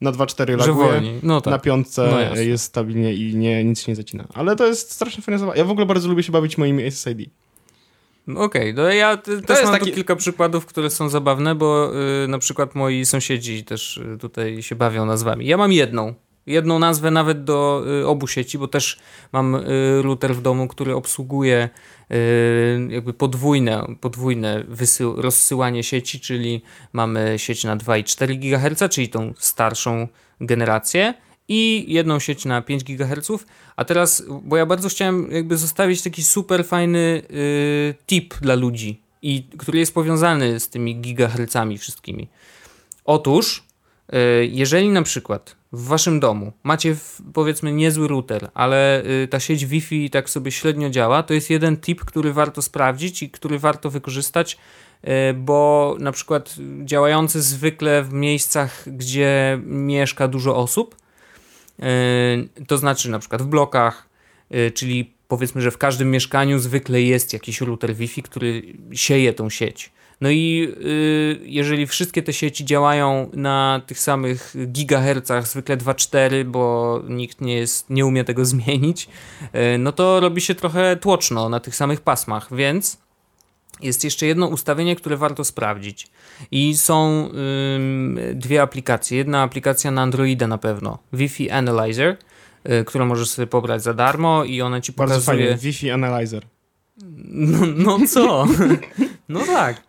na 0.00 0.12
2.4 0.12 0.46
Że 0.46 0.56
laguje. 0.56 1.02
No 1.22 1.40
tak. 1.40 1.50
na 1.50 1.58
piątce 1.58 2.28
No 2.34 2.40
jest 2.40 2.64
stabilnie 2.64 3.14
i 3.14 3.36
nie, 3.36 3.64
nic 3.64 3.80
się 3.80 3.92
nie 3.92 3.96
zacina. 3.96 4.24
Ale 4.34 4.56
to 4.56 4.66
jest 4.66 4.92
strasznie 4.92 5.22
fajna 5.22 5.38
zabawa. 5.38 5.58
Ja 5.58 5.64
w 5.64 5.70
ogóle 5.70 5.86
bardzo 5.86 6.08
lubię 6.08 6.22
się 6.22 6.32
bawić 6.32 6.58
moimi 6.58 6.90
SSID. 6.90 7.30
Okej, 8.36 8.74
no 8.74 8.82
ja 8.92 9.16
też 9.16 9.34
jest 9.48 9.64
mam 9.64 9.72
taki- 9.72 9.90
tu 9.90 9.94
kilka 9.94 10.16
przykładów, 10.16 10.66
które 10.66 10.90
są 10.90 11.08
zabawne, 11.08 11.54
bo 11.54 11.92
y, 12.24 12.28
na 12.28 12.38
przykład 12.38 12.74
moi 12.74 13.06
sąsiedzi 13.06 13.64
też 13.64 13.96
y, 13.96 14.18
tutaj 14.20 14.62
się 14.62 14.74
bawią 14.74 15.06
nazwami. 15.06 15.46
Ja 15.46 15.56
mam 15.56 15.72
jedną. 15.72 16.14
Jedną 16.46 16.78
nazwę 16.78 17.10
nawet 17.10 17.44
do 17.44 17.84
y, 18.00 18.06
obu 18.06 18.26
sieci, 18.26 18.58
bo 18.58 18.68
też 18.68 18.98
mam 19.32 19.54
y, 19.54 20.02
router 20.02 20.34
w 20.34 20.42
domu, 20.42 20.68
który 20.68 20.94
obsługuje 20.94 21.68
y, 22.10 22.88
jakby 22.90 23.12
podwójne, 23.12 23.86
podwójne 24.00 24.64
wysył, 24.68 25.22
rozsyłanie 25.22 25.82
sieci, 25.82 26.20
czyli 26.20 26.62
mamy 26.92 27.34
sieć 27.36 27.64
na 27.64 27.76
2,4 27.76 28.38
GHz, 28.38 28.90
czyli 28.90 29.08
tą 29.08 29.34
starszą 29.38 30.08
generację 30.40 31.14
i 31.48 31.84
jedną 31.88 32.18
sieć 32.18 32.44
na 32.44 32.62
5 32.62 32.84
GHz. 32.84 33.30
A 33.76 33.84
teraz, 33.84 34.24
bo 34.42 34.56
ja 34.56 34.66
bardzo 34.66 34.88
chciałem 34.88 35.32
jakby 35.32 35.56
zostawić 35.56 36.02
taki 36.02 36.22
super 36.22 36.64
fajny 36.64 37.22
tip 38.06 38.34
dla 38.40 38.54
ludzi, 38.54 39.00
i, 39.22 39.42
który 39.58 39.78
jest 39.78 39.94
powiązany 39.94 40.60
z 40.60 40.68
tymi 40.68 40.96
gigahercami 41.00 41.78
wszystkimi. 41.78 42.28
Otóż, 43.04 43.64
jeżeli 44.50 44.88
na 44.88 45.02
przykład 45.02 45.56
w 45.76 45.84
waszym 45.84 46.20
domu 46.20 46.52
macie 46.62 46.96
powiedzmy 47.32 47.72
niezły 47.72 48.08
router, 48.08 48.50
ale 48.54 49.04
y, 49.04 49.28
ta 49.28 49.40
sieć 49.40 49.66
Wi-Fi 49.66 50.10
tak 50.10 50.30
sobie 50.30 50.52
średnio 50.52 50.90
działa, 50.90 51.22
to 51.22 51.34
jest 51.34 51.50
jeden 51.50 51.76
tip, 51.76 52.04
który 52.04 52.32
warto 52.32 52.62
sprawdzić 52.62 53.22
i 53.22 53.30
który 53.30 53.58
warto 53.58 53.90
wykorzystać, 53.90 54.58
y, 55.04 55.08
bo 55.34 55.96
na 56.00 56.12
przykład 56.12 56.54
działający 56.84 57.42
zwykle 57.42 58.02
w 58.02 58.12
miejscach, 58.12 58.84
gdzie 58.86 59.60
mieszka 59.64 60.28
dużo 60.28 60.56
osób, 60.56 60.96
y, 61.78 62.64
to 62.66 62.78
znaczy 62.78 63.10
na 63.10 63.18
przykład 63.18 63.42
w 63.42 63.46
blokach, 63.46 64.08
czyli 64.74 65.14
powiedzmy, 65.28 65.60
że 65.62 65.70
w 65.70 65.78
każdym 65.78 66.10
mieszkaniu 66.10 66.58
zwykle 66.58 67.02
jest 67.02 67.32
jakiś 67.32 67.60
router 67.60 67.94
Wi-Fi, 67.94 68.22
który 68.22 68.62
sieje 68.92 69.32
tą 69.32 69.50
sieć. 69.50 69.92
No 70.20 70.30
i 70.30 70.72
y, 70.84 71.40
jeżeli 71.42 71.86
wszystkie 71.86 72.22
te 72.22 72.32
sieci 72.32 72.64
działają 72.64 73.30
na 73.32 73.82
tych 73.86 74.00
samych 74.00 74.54
gigahercach, 74.66 75.48
zwykle 75.48 75.76
2,4, 75.76 76.44
bo 76.44 77.02
nikt 77.08 77.40
nie, 77.40 77.56
jest, 77.56 77.90
nie 77.90 78.06
umie 78.06 78.24
tego 78.24 78.44
zmienić, 78.54 79.08
y, 79.74 79.78
no 79.78 79.92
to 79.92 80.20
robi 80.20 80.40
się 80.40 80.54
trochę 80.54 80.96
tłoczno 80.96 81.48
na 81.48 81.60
tych 81.60 81.76
samych 81.76 82.00
pasmach, 82.00 82.54
więc 82.54 82.98
jest 83.80 84.04
jeszcze 84.04 84.26
jedno 84.26 84.46
ustawienie, 84.46 84.96
które 84.96 85.16
warto 85.16 85.44
sprawdzić. 85.44 86.10
I 86.50 86.76
są 86.76 87.30
dwie 88.34 88.62
aplikacje. 88.62 89.18
Jedna 89.18 89.42
aplikacja 89.42 89.90
na 89.90 90.02
Androida 90.02 90.46
na 90.46 90.58
pewno, 90.58 90.98
Wi-Fi 91.12 91.50
Analyzer, 91.50 92.16
y, 92.80 92.84
którą 92.84 93.06
możesz 93.06 93.30
sobie 93.30 93.46
pobrać 93.46 93.82
za 93.82 93.94
darmo 93.94 94.44
i 94.44 94.60
ona 94.60 94.80
ci 94.80 94.92
Bardzo 94.92 95.14
pokazuje... 95.14 95.38
fajnie. 95.38 95.58
Wi-Fi 95.58 95.90
Analyzer. 95.90 96.46
No, 97.28 97.58
no 97.76 98.06
co? 98.08 98.46
No 99.28 99.40
tak. 99.40 99.82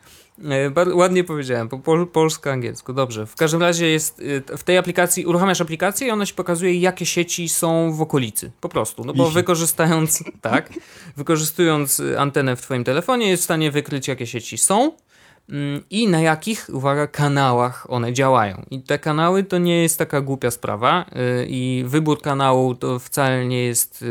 E, 0.44 0.70
Bardzo 0.70 0.96
ładnie 0.96 1.24
powiedziałem, 1.24 1.70
po 1.70 1.80
pol, 1.80 2.08
polsko-angielsku, 2.08 2.94
dobrze. 2.94 3.26
W 3.26 3.36
każdym 3.36 3.62
razie 3.62 3.88
jest 3.88 4.20
y, 4.20 4.58
w 4.58 4.64
tej 4.64 4.78
aplikacji, 4.78 5.26
uruchamiasz 5.26 5.62
aplikację 5.62 6.08
i 6.08 6.12
ona 6.12 6.26
ci 6.26 6.34
pokazuje, 6.34 6.74
jakie 6.74 7.06
sieci 7.06 7.50
są 7.50 7.94
w 7.94 8.02
okolicy. 8.02 8.52
Po 8.62 8.70
prostu. 8.70 9.04
No 9.04 9.14
bo 9.14 9.30
wykorzystając, 9.30 10.24
tak, 10.42 10.74
wykorzystując 11.18 12.00
y, 12.00 12.20
antenę 12.20 12.56
w 12.56 12.62
twoim 12.62 12.84
telefonie, 12.84 13.30
jest 13.30 13.44
w 13.44 13.46
stanie 13.46 13.72
wykryć, 13.72 14.08
jakie 14.08 14.28
sieci 14.28 14.58
są 14.58 14.92
mm, 15.50 15.84
i 15.90 16.08
na 16.08 16.22
jakich, 16.22 16.70
uwaga, 16.74 17.08
kanałach 17.08 17.86
one 17.90 18.14
działają. 18.14 18.66
I 18.72 18.82
te 18.82 19.00
kanały 19.00 19.44
to 19.44 19.58
nie 19.58 19.82
jest 19.82 19.98
taka 19.98 20.22
głupia 20.22 20.52
sprawa 20.52 21.06
i 21.48 21.84
wybór 21.88 22.22
kanału 22.22 22.76
to 22.76 23.00
wcale 23.00 23.46
nie 23.46 23.64
jest... 23.64 24.06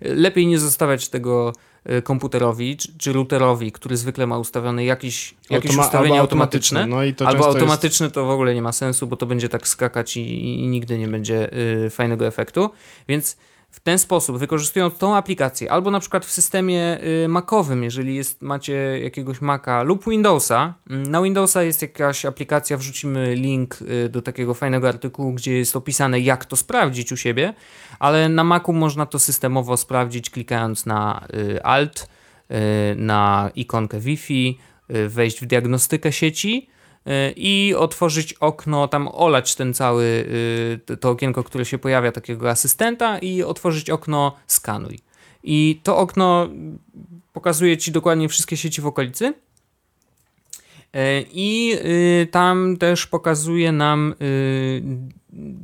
Lepiej 0.00 0.46
nie 0.46 0.58
zostawiać 0.58 1.08
tego 1.08 1.52
komputerowi 2.04 2.76
czy, 2.76 2.98
czy 2.98 3.12
routerowi, 3.12 3.72
który 3.72 3.96
zwykle 3.96 4.26
ma 4.26 4.38
ustawione 4.38 4.84
jakiś, 4.84 5.34
jakieś 5.50 5.70
Automa- 5.70 5.86
ustawienie 5.86 6.14
albo 6.14 6.20
automatyczne. 6.20 6.86
No 6.86 6.96
Albo 7.26 7.46
automatyczne 7.46 8.10
to 8.10 8.26
w 8.26 8.30
ogóle 8.30 8.54
nie 8.54 8.62
ma 8.62 8.72
sensu, 8.72 9.06
bo 9.06 9.16
to 9.16 9.26
będzie 9.26 9.48
tak 9.48 9.68
skakać 9.68 10.16
i, 10.16 10.44
i 10.64 10.66
nigdy 10.66 10.98
nie 10.98 11.08
będzie 11.08 11.52
y, 11.86 11.90
fajnego 11.90 12.26
efektu. 12.26 12.70
Więc 13.08 13.36
w 13.70 13.80
ten 13.80 13.98
sposób, 13.98 14.38
wykorzystując 14.38 14.98
tą 14.98 15.16
aplikację, 15.16 15.72
albo 15.72 15.90
na 15.90 16.00
przykład 16.00 16.26
w 16.26 16.32
systemie 16.32 16.98
y, 17.24 17.28
Macowym, 17.28 17.84
jeżeli 17.84 18.14
jest, 18.14 18.42
macie 18.42 19.00
jakiegoś 19.02 19.40
Maca 19.40 19.82
lub 19.82 20.08
Windowsa, 20.08 20.74
mm, 20.90 21.02
na 21.10 21.22
Windowsa 21.22 21.62
jest 21.62 21.82
jakaś 21.82 22.24
aplikacja, 22.24 22.76
wrzucimy 22.76 23.34
link 23.34 23.78
y, 23.82 24.08
do 24.08 24.22
takiego 24.22 24.54
fajnego 24.54 24.88
artykułu, 24.88 25.32
gdzie 25.32 25.58
jest 25.58 25.76
opisane, 25.76 26.20
jak 26.20 26.44
to 26.44 26.56
sprawdzić 26.56 27.12
u 27.12 27.16
siebie, 27.16 27.54
ale 27.98 28.28
na 28.28 28.44
Macu 28.44 28.72
można 28.72 29.06
to 29.06 29.18
systemowo 29.18 29.76
sprawdzić, 29.76 30.30
klikając 30.30 30.86
na 30.86 31.26
y, 31.34 31.62
Alt, 31.62 32.08
na 32.96 33.50
ikonkę 33.54 34.00
Wi-Fi, 34.00 34.58
wejść 35.08 35.40
w 35.40 35.46
diagnostykę 35.46 36.12
sieci 36.12 36.68
i 37.36 37.74
otworzyć 37.78 38.32
okno, 38.32 38.88
tam 38.88 39.08
olać 39.12 39.54
ten 39.54 39.74
cały, 39.74 40.04
y, 40.90 40.96
to- 40.96 41.10
okienko, 41.10 41.44
które 41.44 41.64
się 41.64 41.78
pojawia, 41.78 42.12
takiego 42.12 42.50
asystenta 42.50 43.18
i 43.18 43.42
otworzyć 43.42 43.90
okno 43.90 44.36
skanuj. 44.46 44.98
I 45.42 45.80
to 45.82 45.96
okno 45.98 46.48
pokazuje 47.32 47.76
ci 47.76 47.92
dokładnie 47.92 48.28
wszystkie 48.28 48.56
sieci 48.56 48.80
w 48.80 48.86
okolicy. 48.86 49.34
E, 50.92 51.22
I 51.32 51.72
y, 52.22 52.26
tam 52.30 52.76
też 52.76 53.06
pokazuje 53.06 53.72
nam 53.72 54.14
y, 54.22 54.82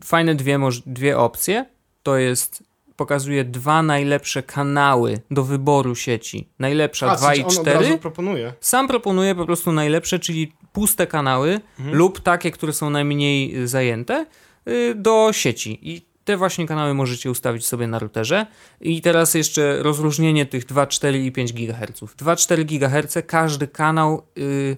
fajne 0.05 0.35
dwie, 0.35 0.59
dwie 0.87 1.19
opcje. 1.19 1.67
To 2.03 2.17
jest 2.17 2.63
pokazuje 2.97 3.45
dwa 3.45 3.83
najlepsze 3.83 4.43
kanały 4.43 5.21
do 5.31 5.45
wyboru 5.45 5.95
sieci. 5.95 6.49
Najlepsza 6.59 7.11
A, 7.11 7.17
2 7.17 7.29
coś 7.29 7.39
i 7.39 7.41
on 7.43 7.47
od 7.47 7.53
4. 7.55 7.79
razu 7.81 7.99
proponuje. 7.99 8.53
Sam 8.61 8.89
proponuję 8.89 9.35
po 9.35 9.47
prostu 9.47 9.73
najlepsze, 9.73 10.19
czyli 10.19 10.53
puste 10.73 11.07
kanały 11.07 11.61
Mhm. 11.79 11.97
lub 11.97 12.21
takie, 12.21 12.51
które 12.51 12.73
są 12.73 12.91
najmniej 12.91 13.57
y, 13.63 13.69
zajęte 13.69 14.27
y, 14.69 14.95
do 14.95 15.29
sieci. 15.33 15.79
I 15.83 16.03
te 16.25 16.37
właśnie 16.37 16.67
kanały 16.67 16.95
możecie 16.95 17.31
ustawić 17.31 17.67
sobie 17.67 17.87
na 17.87 17.99
routerze. 17.99 18.47
I 18.81 19.01
teraz 19.01 19.35
jeszcze 19.35 19.83
rozróżnienie 19.83 20.47
tych 20.47 20.65
2, 20.67 20.87
4 20.87 21.25
i 21.25 21.33
5 21.33 21.53
GHz. 21.53 22.01
2-4 22.01 22.65
GHz, 22.65 23.19
każdy 23.27 23.69
kanał 23.69 24.23
y, 24.39 24.77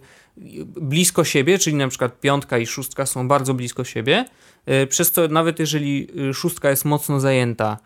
blisko 0.66 1.25
siebie, 1.25 1.58
czyli 1.58 1.76
na 1.76 1.88
przykład 1.88 2.20
piątka 2.20 2.58
i 2.58 2.66
szóstka 2.66 3.06
są 3.06 3.28
bardzo 3.28 3.54
blisko 3.54 3.85
siebie, 3.85 4.25
przez 4.88 5.12
co 5.12 5.28
nawet 5.28 5.58
jeżeli 5.58 6.08
szóstka 6.35 6.70
jest 6.70 6.85
mocno 6.85 7.20
zajęta, 7.20 7.78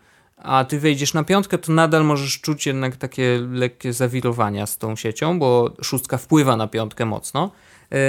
a 0.43 0.65
ty 0.65 0.79
wejdziesz 0.79 1.13
na 1.13 1.23
piątkę, 1.23 1.57
to 1.57 1.71
nadal 1.71 2.05
możesz 2.05 2.41
czuć 2.41 2.65
jednak 2.65 2.95
takie 2.95 3.39
lekkie 3.51 3.93
zawirowania 3.93 4.65
z 4.65 4.77
tą 4.77 4.95
siecią, 4.95 5.39
bo 5.39 5.73
szóstka 5.81 6.17
wpływa 6.17 6.57
na 6.57 6.67
piątkę 6.67 7.05
mocno. 7.05 7.51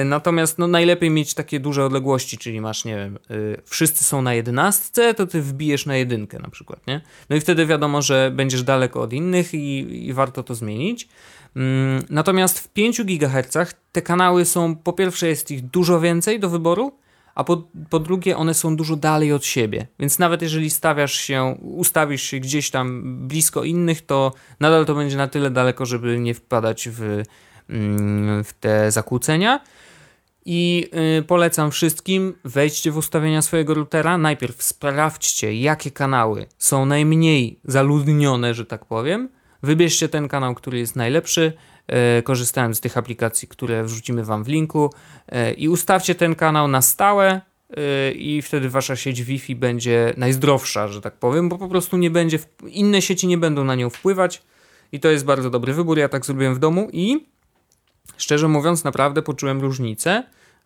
Y, 0.01 0.05
Natomiast 0.05 0.59
no, 0.59 0.67
najlepiej 0.67 1.11
mieć 1.11 1.35
takie 1.35 1.61
duże 1.61 1.85
odległości, 1.85 2.39
czyli 2.39 2.61
masz, 2.61 2.85
nie 2.85 2.97
wiem, 2.97 3.19
y, 3.31 3.63
wszyscy 3.65 4.05
są 4.05 4.23
na 4.23 4.35
jedenastce, 4.35 5.15
to 5.15 5.27
ty 5.27 5.43
wbijesz 5.43 5.87
na 5.87 5.97
jedynkę 5.97 6.39
na 6.39 6.49
przykład, 6.51 6.87
nie? 6.87 7.01
No 7.31 7.37
i 7.37 7.41
wtedy 7.41 7.67
wiadomo, 7.67 8.03
że 8.03 8.33
będziesz 8.35 8.63
daleko 8.63 9.01
od 9.01 9.13
innych 9.13 9.55
i, 9.55 9.79
i 10.07 10.13
warto 10.13 10.43
to 10.43 10.55
zmienić. 10.55 11.09
Mm, 11.57 12.05
Natomiast 12.11 12.61
w 12.61 12.69
5 12.69 13.03
GHz 13.05 13.75
te 13.93 14.03
kanały 14.03 14.45
są, 14.45 14.77
po 14.77 14.93
pierwsze 14.93 15.29
jest 15.29 15.51
ich 15.51 15.63
dużo 15.63 16.01
więcej 16.01 16.41
do 16.41 16.51
wyboru, 16.51 16.93
a 17.35 17.45
po, 17.45 17.69
po 17.91 18.01
drugie 18.01 18.37
one 18.37 18.55
są 18.55 18.77
dużo 18.77 18.97
dalej 18.97 19.33
od 19.33 19.45
siebie. 19.45 19.87
Więc 19.99 20.19
nawet 20.19 20.43
jeżeli 20.43 20.71
stawiasz 20.71 21.15
się, 21.15 21.57
ustawisz 21.63 22.23
się 22.23 22.39
gdzieś 22.39 22.71
tam 22.71 23.03
blisko 23.29 23.65
innych, 23.65 24.07
to 24.07 24.33
nadal 24.61 24.87
to 24.87 24.95
będzie 24.95 25.17
na 25.17 25.29
tyle 25.29 25.51
daleko, 25.51 25.87
żeby 25.87 26.19
nie 26.19 26.35
wpadać 26.35 26.89
w, 26.89 27.23
mm, 27.69 28.45
w 28.45 28.53
te 28.53 28.91
zakłócenia. 28.91 29.61
I 30.45 30.91
y, 31.19 31.23
polecam 31.23 31.71
wszystkim, 31.71 32.35
wejdźcie 32.45 32.91
w 32.91 32.97
ustawienia 32.97 33.43
swojego 33.43 33.75
routera. 33.75 34.19
Najpierw 34.19 34.63
sprawdźcie, 34.63 35.55
jakie 35.55 35.91
kanały 35.91 36.47
są 36.59 36.87
najmniej 36.87 37.61
zaludnione, 37.65 38.55
że 38.55 38.67
tak 38.67 38.85
powiem. 38.85 39.29
Wybierzcie 39.63 40.09
ten 40.09 40.29
kanał, 40.29 40.55
który 40.55 40.79
jest 40.79 40.97
najlepszy, 40.97 41.53
korzystając 42.25 42.77
z 42.77 42.81
tych 42.81 42.99
aplikacji, 42.99 43.49
które 43.49 43.85
wrzucimy 43.85 44.25
Wam 44.25 44.45
w 44.45 44.49
linku 44.49 44.91
e, 45.29 45.53
i 45.53 45.69
ustawcie 45.69 46.15
ten 46.15 46.35
kanał 46.35 46.69
na 46.69 46.83
stałe 46.83 47.41
e, 47.77 48.13
i 48.13 48.43
wtedy 48.43 48.69
Wasza 48.69 48.97
sieć 48.97 49.23
Wi-Fi 49.23 49.57
będzie 49.57 50.15
najzdrowsza, 50.17 50.89
że 50.89 51.01
tak 51.01 51.15
powiem, 51.15 51.49
bo 51.49 51.59
po 51.59 51.69
prostu 51.69 51.97
nie 51.97 52.11
będzie, 52.11 52.39
inne 52.67 53.03
sieci 53.03 53.27
nie 53.27 53.39
będą 53.39 53.65
na 53.65 53.75
nią 53.75 53.91
wpływać 53.91 54.43
i 54.93 55.01
to 55.01 55.11
jest 55.11 55.25
bardzo 55.25 55.51
dobry 55.51 55.73
wybór. 55.73 55.99
Ja 55.99 56.09
tak 56.09 56.27
zrobiłem 56.27 56.55
w 56.55 56.59
domu 56.59 56.89
i 56.93 57.27
szczerze 58.17 58.49
mówiąc 58.49 58.85
naprawdę 58.85 59.23
poczułem 59.23 59.61
różnicę, 59.61 60.11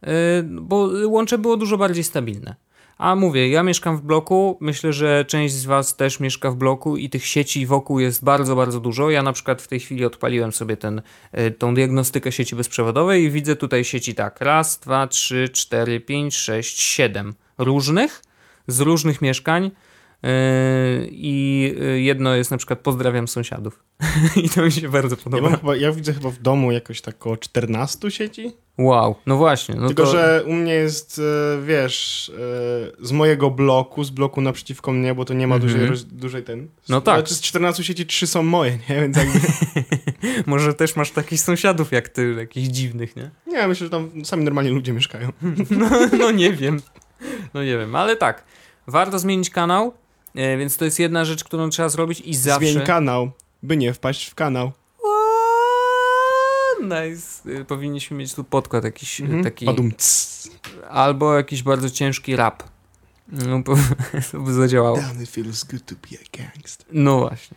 e, 0.03 0.43
bo 0.43 0.91
łącze 1.07 1.39
było 1.39 1.57
dużo 1.57 1.79
bardziej 1.79 2.05
stabilne. 2.05 2.66
A 2.99 3.17
mówię, 3.17 3.49
ja 3.49 3.62
mieszkam 3.62 3.97
w 3.97 4.03
bloku, 4.03 4.59
myślę, 4.61 4.93
że 4.93 5.25
część 5.25 5.55
z 5.55 5.65
Was 5.65 5.97
też 5.97 6.21
mieszka 6.21 6.50
w 6.50 6.57
bloku 6.57 6.97
i 6.97 7.11
tych 7.11 7.26
sieci 7.26 7.67
wokół 7.67 8.00
jest 8.00 8.25
bardzo, 8.25 8.57
bardzo 8.57 8.81
dużo. 8.81 9.11
Ja 9.11 9.23
na 9.23 9.33
przykład 9.33 9.62
w 9.62 9.69
tej 9.69 9.81
chwili 9.81 10.05
odpaliłem 10.05 10.53
sobie 10.53 10.76
ten, 10.76 11.03
y, 11.38 11.50
tą 11.50 11.75
diagnostykę 11.75 12.33
sieci 12.33 12.57
bezprzewodowej 12.57 13.25
i 13.25 13.31
widzę 13.31 13.57
tutaj 13.57 13.85
sieci 13.85 14.15
tak, 14.15 14.41
raz, 14.41 14.79
dwa, 14.79 15.07
trzy, 15.07 15.49
cztery, 15.49 16.00
pięć, 16.00 16.37
sześć, 16.37 16.81
siedem 16.81 17.35
różnych, 17.59 18.23
z 18.67 18.81
różnych 18.81 19.23
mieszkań. 19.23 19.71
Yy, 20.26 21.09
I 21.11 21.75
yy, 21.80 22.00
jedno 22.00 22.35
jest 22.35 22.50
na 22.50 22.56
przykład 22.56 22.78
pozdrawiam 22.78 23.28
sąsiadów. 23.28 23.85
I 24.45 24.49
to 24.50 24.62
mi 24.62 24.73
się 24.73 24.88
bardzo 24.88 25.16
Ja, 25.16 25.23
podoba. 25.25 25.50
mam 25.50 25.61
chyba, 25.61 25.76
ja 25.76 25.92
widzę 25.92 26.12
chyba 26.12 26.30
w 26.30 26.38
domu 26.38 26.73
jakoś 26.73 27.00
tak 27.00 27.14
około 27.16 27.37
14 27.37 28.11
sieci. 28.11 28.52
Wow, 28.78 29.14
no 29.26 29.37
właśnie. 29.37 29.75
No 29.75 29.87
Tylko, 29.87 30.02
to... 30.04 30.12
że 30.12 30.45
u 30.47 30.52
mnie 30.52 30.73
jest, 30.75 31.18
e, 31.18 31.62
wiesz, 31.66 32.28
e, 33.00 33.06
z 33.06 33.12
mojego 33.12 33.50
bloku, 33.50 34.04
z 34.04 34.11
bloku 34.11 34.40
naprzeciwko 34.40 34.92
mnie, 34.92 35.14
bo 35.14 35.25
to 35.25 35.35
nie 35.35 35.47
ma 35.47 35.54
Mhm. 35.54 35.73
dużej, 35.73 36.04
dużej 36.12 36.42
ten. 36.45 36.68
No 36.88 37.00
tak. 37.00 37.16
Znaczy 37.18 37.35
z 37.35 37.40
14 37.40 37.85
sieci 37.85 38.06
3 38.06 38.26
są 38.26 38.42
moje, 38.42 38.78
nie? 38.88 39.00
Więc 39.00 39.16
jakby, 39.16 39.38
Może 40.47 40.75
też 40.75 40.97
masz 40.97 41.11
takich 41.11 41.40
sąsiadów 41.40 41.92
jak 41.92 42.09
ty, 42.09 42.35
jakichś 42.38 42.68
dziwnych, 42.68 43.16
nie? 43.16 43.30
nie, 43.47 43.68
myślę, 43.68 43.87
że 43.87 43.90
tam 43.90 44.25
sami 44.25 44.45
normalnie 44.45 44.71
ludzie 44.71 44.92
mieszkają. 44.92 45.28
No, 45.71 45.88
no 46.18 46.30
nie 46.30 46.52
wiem. 46.52 46.80
No 47.54 47.64
nie 47.64 47.78
wiem, 47.78 47.95
ale 47.95 48.16
tak. 48.16 48.45
Warto 48.87 49.18
zmienić 49.18 49.50
kanał, 49.50 49.87
e, 49.88 49.92
więc 50.37 50.76
to 50.76 50.85
jest 50.85 50.99
jedna 50.99 51.25
rzecz, 51.25 51.45
którą 51.45 51.71
trzeba 51.71 51.88
zrobić 51.88 52.21
i 52.21 52.35
zawsze... 52.35 52.73
Zmień 52.73 52.87
kanał, 52.87 53.31
by 53.62 53.76
nie 53.76 53.93
wpaść 53.95 54.26
w 54.31 54.35
kanał. 54.35 54.73
Nice. 56.83 57.61
E, 57.61 57.64
Powinniśmy 57.64 58.16
mieć 58.16 58.35
tu 58.35 58.45
podkład 58.45 58.85
jakiś 58.85 59.21
e, 59.21 59.25
Mhm. 59.25 59.45
taki... 59.45 59.66
Albo 60.90 61.35
jakiś 61.35 61.62
bardzo 61.62 61.90
ciężki 61.90 62.37
rap. 62.37 62.62
No, 63.28 63.59
bo, 63.59 63.76
to 64.33 64.40
by 64.40 64.52
zadziałało. 64.52 64.99
It 65.23 65.31
feels 65.31 65.64
good 65.64 65.85
to 65.87 65.95
be 65.95 66.19
a 66.19 66.38
gangster. 66.52 66.87
No 66.93 67.19
właśnie. 67.19 67.57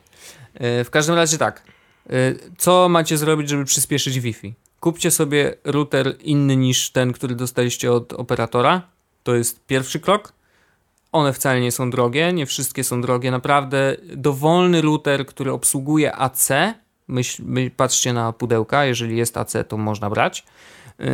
E, 0.54 0.84
W 0.84 0.90
każdym 0.90 1.16
razie 1.16 1.38
tak. 1.38 1.64
E, 2.10 2.12
Co 2.58 2.90
macie 2.90 3.18
zrobić, 3.18 3.50
żeby 3.50 3.66
przyspieszyć 3.66 4.20
Wi-Fi? 4.20 4.54
Kupcie 4.80 5.12
sobie 5.12 5.56
router 5.64 6.16
inny 6.22 6.56
niż 6.56 6.90
ten, 6.92 7.14
który 7.14 7.36
dostaliście 7.36 7.92
od 7.92 8.14
operatora. 8.14 8.82
To 9.24 9.36
jest 9.36 9.66
pierwszy 9.66 10.00
krok. 10.00 10.34
One 11.12 11.34
wcale 11.34 11.62
nie 11.62 11.72
są 11.72 11.90
drogie, 11.90 12.34
nie 12.34 12.46
wszystkie 12.46 12.84
są 12.84 13.02
drogie. 13.02 13.32
Naprawdę 13.32 13.96
dowolny 14.16 14.82
router, 14.82 15.26
który 15.26 15.52
obsługuje 15.52 16.16
AC, 16.16 16.50
myśl, 17.08 17.44
my, 17.46 17.72
patrzcie 17.78 18.14
na 18.14 18.34
pudełka, 18.34 18.86
jeżeli 18.86 19.18
jest 19.18 19.38
AC, 19.38 19.54
to 19.68 19.78
można 19.78 20.10
brać. 20.10 20.46
Yy, 21.00 21.06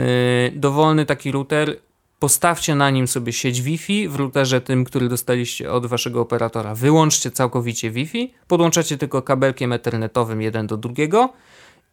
dowolny 0.55 1.05
taki 1.05 1.31
router, 1.31 1.77
postawcie 2.19 2.75
na 2.75 2.89
nim 2.89 3.07
sobie 3.07 3.33
sieć 3.33 3.61
Wi-Fi 3.61 4.07
w 4.09 4.15
routerze 4.15 4.61
tym, 4.61 4.85
który 4.85 5.09
dostaliście 5.09 5.71
od 5.71 5.85
waszego 5.85 6.21
operatora. 6.21 6.75
Wyłączcie 6.75 7.31
całkowicie 7.31 7.91
Wi-Fi, 7.91 8.33
podłączacie 8.47 8.97
tylko 8.97 9.21
kabelkiem 9.21 9.73
ethernetowym 9.73 10.41
jeden 10.41 10.67
do 10.67 10.77
drugiego 10.77 11.33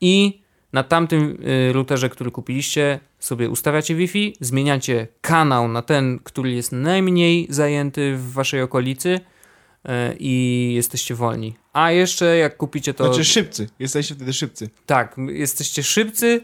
i 0.00 0.41
na 0.72 0.82
tamtym 0.82 1.38
y, 1.46 1.72
routerze, 1.72 2.08
który 2.10 2.30
kupiliście, 2.30 3.00
sobie 3.18 3.50
ustawiacie 3.50 3.94
Wi-Fi, 3.94 4.36
zmieniacie 4.40 5.08
kanał 5.20 5.68
na 5.68 5.82
ten, 5.82 6.18
który 6.18 6.52
jest 6.52 6.72
najmniej 6.72 7.46
zajęty 7.50 8.16
w 8.16 8.32
waszej 8.32 8.62
okolicy 8.62 9.08
y, 9.08 9.90
i 10.18 10.72
jesteście 10.74 11.14
wolni. 11.14 11.56
A 11.72 11.90
jeszcze 11.90 12.36
jak 12.36 12.56
kupicie 12.56 12.94
to... 12.94 13.06
Znaczy 13.06 13.24
szybcy, 13.24 13.68
jesteście 13.78 14.14
wtedy 14.14 14.32
szybcy. 14.32 14.70
Tak, 14.86 15.16
jesteście 15.28 15.82
szybcy, 15.82 16.40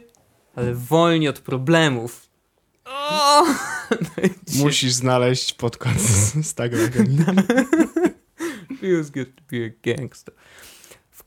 ale 0.56 0.75
wolni 0.75 1.28
od 1.28 1.38
problemów. 1.38 2.28
O! 2.85 3.47
Musisz 4.58 4.92
znaleźć 4.92 5.52
podkład 5.52 6.00
z, 6.00 6.54
tego. 6.54 6.76
Feels 8.80 9.11
good 9.11 9.28
to 9.35 9.42
be 9.50 9.66
a 9.66 9.70
gangster. 9.82 10.35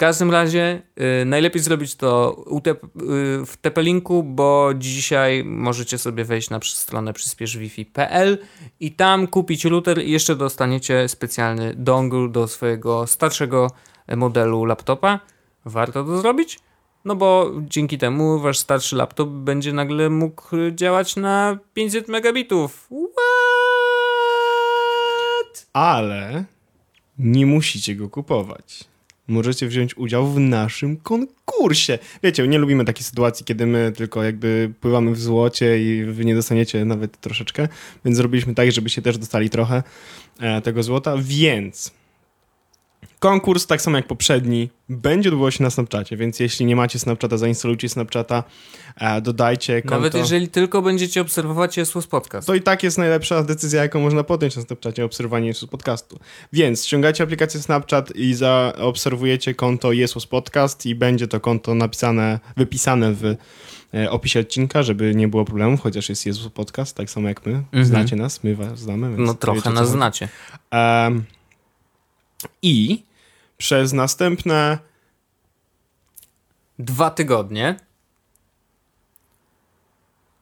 Każdym 0.01 0.31
razie 0.31 0.81
y, 1.21 1.25
najlepiej 1.25 1.61
zrobić 1.61 1.95
to 1.95 2.43
y, 2.47 3.45
w 3.45 3.57
TP-Linku, 3.61 4.23
bo 4.23 4.69
dzisiaj 4.77 5.43
możecie 5.43 5.97
sobie 5.97 6.25
wejść 6.25 6.49
na 6.49 6.59
stronę 6.63 7.13
przyspieszwifi.pl 7.13 8.37
i 8.79 8.91
tam 8.91 9.27
kupić 9.27 9.65
router 9.65 10.03
i 10.03 10.11
jeszcze 10.11 10.35
dostaniecie 10.35 11.07
specjalny 11.07 11.73
dongle 11.75 12.29
do 12.29 12.47
swojego 12.47 13.07
starszego 13.07 13.71
modelu 14.17 14.65
laptopa. 14.65 15.19
Warto 15.65 16.03
to 16.03 16.17
zrobić, 16.21 16.59
no 17.05 17.15
bo 17.15 17.51
dzięki 17.59 17.97
temu 17.97 18.39
wasz 18.39 18.57
starszy 18.57 18.95
laptop 18.95 19.29
będzie 19.29 19.73
nagle 19.73 20.09
mógł 20.09 20.49
działać 20.71 21.15
na 21.15 21.57
500 21.73 22.07
megabitów. 22.07 22.89
What? 22.89 23.25
Ale 25.73 26.45
nie 27.17 27.45
musicie 27.45 27.95
go 27.95 28.09
kupować. 28.09 28.90
Możecie 29.31 29.67
wziąć 29.67 29.97
udział 29.97 30.27
w 30.27 30.39
naszym 30.39 30.97
konkursie. 30.97 31.99
Wiecie, 32.23 32.47
nie 32.47 32.57
lubimy 32.57 32.85
takiej 32.85 33.03
sytuacji, 33.03 33.45
kiedy 33.45 33.65
my 33.65 33.91
tylko 33.95 34.23
jakby 34.23 34.73
pływamy 34.81 35.11
w 35.11 35.19
złocie 35.19 35.83
i 35.83 36.03
wy 36.03 36.25
nie 36.25 36.35
dostaniecie 36.35 36.85
nawet 36.85 37.21
troszeczkę, 37.21 37.67
więc 38.05 38.17
zrobiliśmy 38.17 38.55
tak, 38.55 38.71
żebyście 38.71 39.01
też 39.01 39.17
dostali 39.17 39.49
trochę 39.49 39.83
e, 40.39 40.61
tego 40.61 40.83
złota, 40.83 41.15
więc 41.19 41.91
konkurs, 43.21 43.67
tak 43.67 43.81
samo 43.81 43.97
jak 43.97 44.07
poprzedni, 44.07 44.69
będzie 44.89 45.29
odbywał 45.29 45.51
się 45.51 45.63
na 45.63 45.69
Snapchacie, 45.69 46.17
więc 46.17 46.39
jeśli 46.39 46.65
nie 46.65 46.75
macie 46.75 46.99
Snapchata, 46.99 47.37
zainstalujcie 47.37 47.89
Snapchata, 47.89 48.43
e, 48.97 49.21
dodajcie 49.21 49.81
konto. 49.81 49.95
Nawet 49.95 50.13
jeżeli 50.13 50.47
tylko 50.47 50.81
będziecie 50.81 51.21
obserwować 51.21 51.77
Jesus 51.77 52.07
Podcast. 52.07 52.47
To 52.47 52.55
i 52.55 52.61
tak 52.61 52.83
jest 52.83 52.97
najlepsza 52.97 53.43
decyzja, 53.43 53.81
jaką 53.81 53.99
można 53.99 54.23
podjąć 54.23 54.55
na 54.55 54.61
Snapchacie, 54.61 55.05
obserwowanie 55.05 55.47
Jesus 55.47 55.69
Podcastu. 55.69 56.19
Więc 56.53 56.85
ściągacie 56.85 57.23
aplikację 57.23 57.59
Snapchat 57.61 58.15
i 58.15 58.33
zaobserwujecie 58.33 59.55
konto 59.55 59.91
Jesus 59.91 60.25
Podcast 60.25 60.85
i 60.85 60.95
będzie 60.95 61.27
to 61.27 61.39
konto 61.39 61.75
napisane, 61.75 62.39
wypisane 62.57 63.13
w 63.13 63.35
e, 63.93 64.11
opisie 64.11 64.39
odcinka, 64.39 64.83
żeby 64.83 65.15
nie 65.15 65.27
było 65.27 65.45
problemów, 65.45 65.81
chociaż 65.81 66.09
jest 66.09 66.25
Jesus 66.25 66.51
Podcast, 66.51 66.97
tak 66.97 67.09
samo 67.09 67.29
jak 67.29 67.45
my. 67.45 67.51
Mhm. 67.51 67.85
Znacie 67.85 68.15
nas, 68.15 68.43
my 68.43 68.55
was 68.55 68.79
znamy. 68.79 69.17
No 69.17 69.33
trochę 69.33 69.69
nas 69.69 69.89
znacie. 69.89 70.29
I 72.61 73.03
przez 73.61 73.93
następne 73.93 74.77
Dwa 76.79 77.09
tygodnie. 77.09 77.75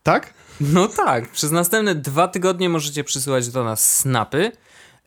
tak? 0.03 0.33
No 0.61 0.87
tak, 0.87 1.31
przez 1.31 1.51
następne 1.51 1.95
dwa 1.95 2.27
tygodnie 2.27 2.69
możecie 2.69 3.03
przysyłać 3.03 3.49
do 3.49 3.63
nas 3.63 3.97
snapy, 3.97 4.51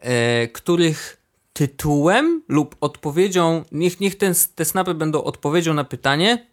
e, 0.00 0.48
których 0.48 1.16
tytułem 1.52 2.42
lub 2.48 2.76
odpowiedzią, 2.80 3.64
niech, 3.72 4.00
niech 4.00 4.18
ten, 4.18 4.34
te 4.54 4.64
snapy 4.64 4.94
będą 4.94 5.24
odpowiedzią 5.24 5.74
na 5.74 5.84
pytanie, 5.84 6.46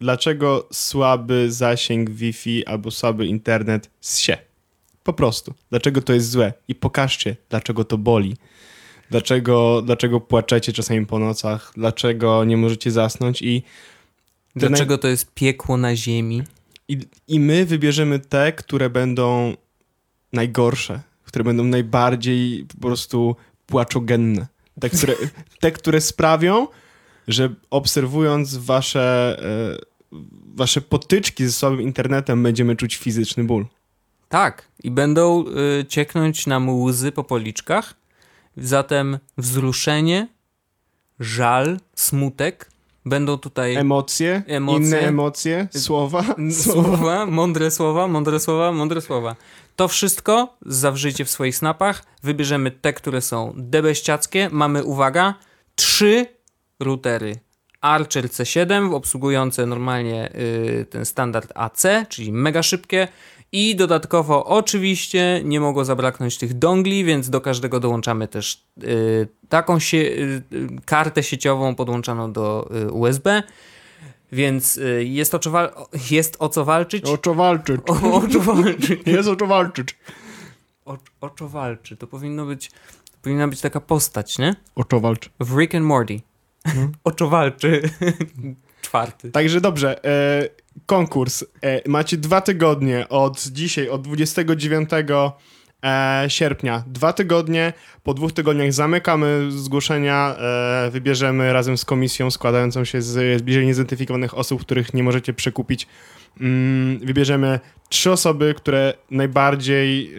Dlaczego 0.00 0.68
słaby 0.72 1.52
zasięg 1.52 2.10
Wi-Fi 2.10 2.66
albo 2.66 2.90
słaby 2.90 3.26
internet 3.26 3.90
się? 4.02 4.36
Po 5.02 5.12
prostu. 5.12 5.54
Dlaczego 5.70 6.02
to 6.02 6.12
jest 6.12 6.30
złe? 6.30 6.52
I 6.68 6.74
pokażcie, 6.74 7.36
dlaczego 7.50 7.84
to 7.84 7.98
boli. 7.98 8.36
Dlaczego, 9.12 9.82
dlaczego 9.82 10.20
płaczecie 10.20 10.72
czasami 10.72 11.06
po 11.06 11.18
nocach? 11.18 11.72
Dlaczego 11.76 12.44
nie 12.44 12.56
możecie 12.56 12.90
zasnąć? 12.90 13.42
I, 13.42 13.62
dlaczego 14.56 14.98
to 14.98 15.08
jest 15.08 15.34
piekło 15.34 15.76
na 15.76 15.96
ziemi. 15.96 16.42
i, 16.88 16.98
I 17.28 17.40
my 17.40 17.66
wybierzemy 17.66 18.18
te, 18.18 18.52
które 18.52 18.90
będą 18.90 19.54
najgorsze, 20.32 21.00
które 21.24 21.44
będą 21.44 21.64
najbardziej 21.64 22.66
po 22.74 22.80
prostu 22.80 23.36
płaczogenne. 23.66 24.46
Te, 24.80 24.90
które, 24.90 25.14
te, 25.60 25.72
które 25.72 26.00
sprawią, 26.00 26.66
że 27.28 27.54
obserwując 27.70 28.56
wasze, 28.56 29.36
e, 30.12 30.18
wasze 30.54 30.80
potyczki 30.80 31.46
ze 31.46 31.52
słabym 31.52 31.82
internetem, 31.82 32.42
będziemy 32.42 32.76
czuć 32.76 32.96
fizyczny 32.96 33.44
ból. 33.44 33.66
Tak, 34.28 34.68
i 34.82 34.90
będą 34.90 35.44
y, 35.80 35.84
cieknąć 35.84 36.46
nam 36.46 36.70
łzy 36.70 37.12
po 37.12 37.24
policzkach, 37.24 38.01
zatem 38.56 39.18
wzruszenie, 39.38 40.28
żal, 41.20 41.78
smutek 41.94 42.72
będą 43.04 43.38
tutaj... 43.38 43.74
Emocje, 43.74 44.42
Emocje. 44.46 44.86
inne 44.86 44.98
emocje, 44.98 45.68
słowa, 45.70 46.22
słowa. 46.22 46.52
Słowa, 46.52 47.26
mądre 47.26 47.70
słowa, 47.70 48.08
mądre 48.08 48.40
słowa, 48.40 48.72
mądre 48.72 49.00
słowa. 49.00 49.36
To 49.76 49.88
wszystko 49.88 50.56
zawrzyjcie 50.66 51.24
w 51.24 51.30
swoich 51.30 51.56
snapach. 51.56 52.04
Wybierzemy 52.22 52.70
te, 52.70 52.92
które 52.92 53.20
są 53.20 53.52
debeściackie. 53.56 54.48
Mamy, 54.52 54.84
uwaga, 54.84 55.34
trzy 55.74 56.26
routery. 56.80 57.36
Archer 57.80 58.26
C7 58.26 58.94
obsługujące 58.94 59.66
normalnie 59.66 60.32
y, 60.34 60.86
ten 60.90 61.04
standard 61.04 61.52
AC, 61.54 61.82
czyli 62.08 62.32
mega 62.32 62.62
szybkie. 62.62 63.08
I 63.52 63.76
dodatkowo 63.76 64.46
oczywiście 64.46 65.40
nie 65.44 65.60
mogło 65.60 65.84
zabraknąć 65.84 66.38
tych 66.38 66.54
dongli, 66.58 67.04
więc 67.04 67.30
do 67.30 67.40
każdego 67.40 67.80
dołączamy 67.80 68.28
też 68.28 68.64
y, 68.82 69.28
taką 69.48 69.76
sie- 69.80 69.96
y, 69.96 70.42
y, 70.52 70.68
kartę 70.84 71.22
sieciową 71.22 71.74
podłączaną 71.74 72.32
do 72.32 72.70
y, 72.88 72.92
USB. 72.92 73.42
Więc 74.32 74.76
y, 74.76 75.04
jest 75.04 75.34
o, 75.34 75.38
co 75.38 75.52
jest 76.10 76.36
o 76.38 76.48
co 76.48 76.64
walczyć. 76.64 77.04
O 77.04 77.18
co 77.18 77.34
walczyć? 77.34 77.80
O, 77.88 78.12
o 78.14 78.28
co 78.28 78.40
walczyć. 78.40 79.06
Jest 79.06 79.28
o 79.28 79.36
co 79.36 79.46
walczyć. 79.46 79.96
Ocz, 80.84 81.00
oczowalczy. 81.20 81.96
To 81.96 82.06
powinno 82.06 82.46
być, 82.46 82.70
powinna 83.22 83.48
być 83.48 83.60
taka 83.60 83.80
postać, 83.80 84.38
nie? 84.38 84.56
Oczowalcz. 84.74 85.30
W 85.40 85.58
Rick 85.58 85.74
and 85.74 85.86
Morty. 85.86 86.20
Mhm. 86.64 86.92
Oczowalczy. 87.04 87.82
Czwarty. 88.82 89.30
Także 89.30 89.60
dobrze, 89.60 90.04
e, 90.04 90.48
konkurs. 90.86 91.44
E, 91.62 91.88
macie 91.88 92.16
dwa 92.16 92.40
tygodnie 92.40 93.08
od 93.08 93.46
dzisiaj, 93.46 93.88
od 93.88 94.02
29 94.02 94.90
e, 95.84 96.24
sierpnia. 96.28 96.84
Dwa 96.86 97.12
tygodnie. 97.12 97.72
Po 98.02 98.14
dwóch 98.14 98.32
tygodniach 98.32 98.72
zamykamy 98.72 99.46
zgłoszenia. 99.50 100.36
E, 100.38 100.90
wybierzemy 100.90 101.52
razem 101.52 101.78
z 101.78 101.84
komisją 101.84 102.30
składającą 102.30 102.84
się 102.84 103.02
z 103.02 103.42
bliżej 103.42 103.66
niezidentyfikowanych 103.66 104.38
osób, 104.38 104.60
których 104.60 104.94
nie 104.94 105.02
możecie 105.02 105.32
przekupić. 105.34 105.86
Mm, 106.40 106.98
wybierzemy 106.98 107.60
trzy 107.88 108.12
osoby, 108.12 108.54
które 108.56 108.94
najbardziej 109.10 110.14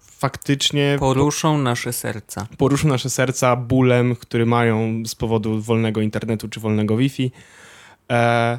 faktycznie 0.00 0.96
Poruszą 1.00 1.58
nasze 1.58 1.92
serca. 1.92 2.46
poruszą 2.58 2.88
nasze 2.88 3.10
serca 3.10 3.56
bólem, 3.56 4.16
który 4.16 4.46
mają 4.46 5.02
z 5.06 5.14
powodu 5.14 5.60
wolnego 5.60 6.00
internetu 6.00 6.48
czy 6.48 6.60
wolnego 6.60 6.96
Wi-Fi. 6.96 7.30
E, 8.10 8.58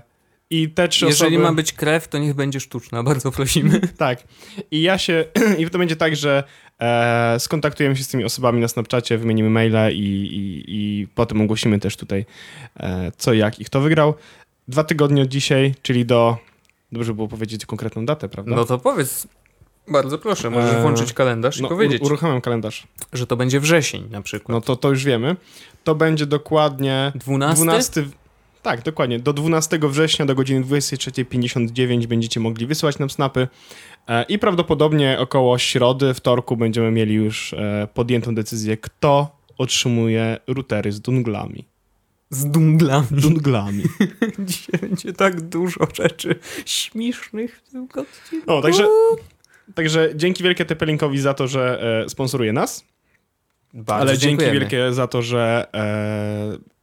I 0.50 0.70
te 0.70 0.88
trzy 0.88 1.06
Jeżeli 1.06 1.36
osoby... 1.36 1.44
ma 1.50 1.54
być 1.56 1.74
krew, 1.74 2.08
to 2.08 2.18
niech 2.18 2.34
będzie 2.34 2.60
sztuczna, 2.60 3.04
bardzo 3.10 3.32
prosimy. 3.32 3.80
Tak. 3.98 4.24
I 4.72 4.82
ja 4.82 4.98
się... 4.98 5.26
I 5.60 5.70
to 5.70 5.78
będzie 5.78 5.96
tak, 5.96 6.16
że 6.16 6.44
e, 6.80 7.36
skontaktujemy 7.40 7.96
się 7.96 8.04
z 8.04 8.08
tymi 8.08 8.24
osobami 8.24 8.62
na 8.62 8.68
Snapchacie, 8.68 9.18
wymienimy 9.18 9.50
maile 9.50 9.92
i, 9.92 9.98
i, 9.98 10.64
i 10.68 11.08
potem 11.08 11.42
ogłosimy 11.42 11.80
też 11.80 11.98
tutaj 11.98 12.26
e, 12.78 13.12
co, 13.18 13.34
jak 13.34 13.60
i 13.60 13.66
kto 13.66 13.82
wygrał. 13.82 14.14
Dwa 14.68 14.84
tygodnie 14.84 15.22
od 15.22 15.28
dzisiaj, 15.28 15.76
czyli 15.82 16.06
do... 16.06 16.38
Dobrze 16.92 17.14
było 17.14 17.28
powiedzieć 17.28 17.66
konkretną 17.66 18.06
datę, 18.06 18.30
prawda? 18.30 18.56
No 18.56 18.66
to 18.66 18.78
powiedz. 18.80 19.28
Bardzo 19.88 20.18
proszę, 20.18 20.50
możesz 20.50 20.76
Eee, 20.76 20.82
włączyć 20.82 21.14
kalendarz 21.14 21.58
i 21.58 21.62
No, 21.62 21.70
powiedzieć, 21.70 22.02
ur- 22.02 22.08
uruchamiam 22.08 22.42
kalendarz. 22.42 22.88
że 23.14 23.28
to 23.28 23.38
będzie 23.38 23.60
wrzesień 23.60 24.08
na 24.12 24.22
przykład. 24.22 24.50
No 24.50 24.62
to, 24.62 24.76
to 24.76 24.90
już 24.90 25.04
wiemy. 25.04 25.36
To 25.84 25.96
będzie 25.96 26.26
dokładnie 26.26 27.12
12? 27.16 27.64
12. 27.64 28.04
Tak, 28.66 28.84
dokładnie. 28.84 29.20
Do 29.20 29.34
12 29.34 29.80
września 29.84 30.26
do 30.26 30.36
godziny 30.36 30.66
23.59 30.66 32.06
będziecie 32.06 32.40
mogli 32.40 32.68
wysłać 32.68 33.00
nam 33.00 33.10
snapy 33.10 33.48
e, 34.08 34.24
i 34.24 34.40
prawdopodobnie 34.40 35.20
około 35.20 35.58
środy, 35.58 36.14
wtorku 36.14 36.58
będziemy 36.58 36.92
mieli 36.92 37.14
już 37.14 37.54
e, 37.54 37.88
podjętą 37.94 38.36
decyzję, 38.36 38.78
kto 38.78 39.38
otrzymuje 39.58 40.38
routery 40.48 40.92
z 40.92 41.02
dunglami. 41.02 41.66
Z 42.30 42.46
dunglami. 42.46 43.08
Dunglami. 43.12 43.84
Dzisiaj 44.40 44.80
będzie 44.82 45.14
tak 45.14 45.42
dużo 45.42 45.88
rzeczy 45.94 46.36
śmiesznych 46.66 47.58
w 47.66 47.72
tym 47.72 47.84
odcinku. 47.84 48.52
O, 48.52 48.62
także, 48.62 48.88
także 49.76 50.10
dzięki 50.16 50.44
wielkie 50.44 50.66
Tepelinkowi 50.66 51.20
za 51.20 51.34
to, 51.34 51.48
że 51.48 51.84
e, 52.04 52.10
sponsoruje 52.10 52.54
nas, 52.54 52.86
Bardzo 53.74 54.02
ale 54.02 54.18
dzięki 54.18 54.46
wielkie 54.46 54.94
za 54.94 55.08
to, 55.08 55.22
że 55.22 55.68
e, 55.74 56.75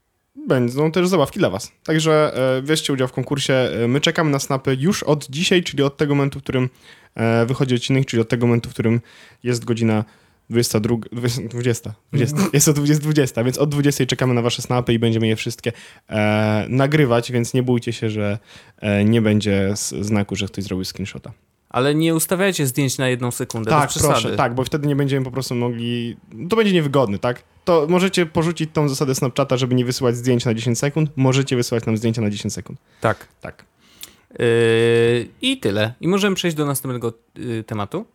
będą 0.48 0.92
też 0.92 1.08
zabawki 1.08 1.38
dla 1.38 1.50
was. 1.50 1.72
Także 1.84 2.32
e, 2.58 2.62
weźcie 2.62 2.92
udział 2.92 3.08
w 3.08 3.12
konkursie. 3.12 3.54
E, 3.54 3.88
My 3.88 4.00
czekamy 4.00 4.30
na 4.30 4.38
snapy 4.38 4.76
już 4.80 5.02
od 5.02 5.26
dzisiaj, 5.30 5.62
czyli 5.62 5.82
od 5.82 5.96
tego 5.96 6.14
momentu, 6.14 6.40
w 6.40 6.42
którym 6.42 6.68
e, 7.14 7.46
wychodzi 7.46 7.74
odcinek, 7.74 8.06
czyli 8.06 8.22
od 8.22 8.28
tego 8.28 8.46
momentu, 8.46 8.70
w 8.70 8.72
którym 8.72 9.00
jest 9.42 9.64
godzina 9.64 10.04
22, 10.50 10.96
20, 11.12 11.48
20, 11.48 11.94
20. 12.12 12.40
Jest 12.52 12.68
o 12.68 12.72
20, 12.72 13.02
20, 13.02 13.44
więc 13.44 13.58
od 13.58 13.70
20 13.70 14.06
czekamy 14.06 14.34
na 14.34 14.42
wasze 14.42 14.62
snapy 14.62 14.92
i 14.92 14.98
będziemy 14.98 15.26
je 15.26 15.36
wszystkie 15.36 15.72
e, 16.08 16.66
nagrywać, 16.68 17.32
więc 17.32 17.54
nie 17.54 17.62
bójcie 17.62 17.92
się, 17.92 18.10
że 18.10 18.38
e, 18.78 19.04
nie 19.04 19.22
będzie 19.22 19.74
znaku, 20.00 20.36
że 20.36 20.46
ktoś 20.46 20.64
zrobił 20.64 20.84
screenshota. 20.84 21.32
Ale 21.72 21.94
nie 21.94 22.14
ustawiajcie 22.14 22.66
zdjęć 22.66 22.98
na 22.98 23.08
jedną 23.08 23.30
sekundę, 23.30 23.70
Tak, 23.70 23.90
proszę, 24.00 24.36
tak, 24.36 24.54
bo 24.54 24.64
wtedy 24.64 24.88
nie 24.88 24.96
będziemy 24.96 25.24
po 25.24 25.30
prostu 25.30 25.54
mogli. 25.54 26.16
To 26.48 26.56
będzie 26.56 26.72
niewygodny, 26.72 27.18
tak? 27.18 27.42
To 27.64 27.86
możecie 27.88 28.26
porzucić 28.26 28.70
tą 28.72 28.88
zasadę 28.88 29.14
Snapchata, 29.14 29.56
żeby 29.56 29.74
nie 29.74 29.84
wysyłać 29.84 30.16
zdjęć 30.16 30.44
na 30.44 30.54
10 30.54 30.78
sekund. 30.78 31.10
Możecie 31.16 31.56
wysyłać 31.56 31.86
nam 31.86 31.96
zdjęcia 31.96 32.22
na 32.22 32.30
10 32.30 32.54
sekund. 32.54 32.78
Tak. 33.00 33.28
Tak. 33.40 33.64
Yy, 34.38 35.28
I 35.42 35.58
tyle. 35.58 35.94
I 36.00 36.08
możemy 36.08 36.36
przejść 36.36 36.56
do 36.56 36.66
następnego 36.66 37.12
yy, 37.36 37.64
tematu. 37.64 38.06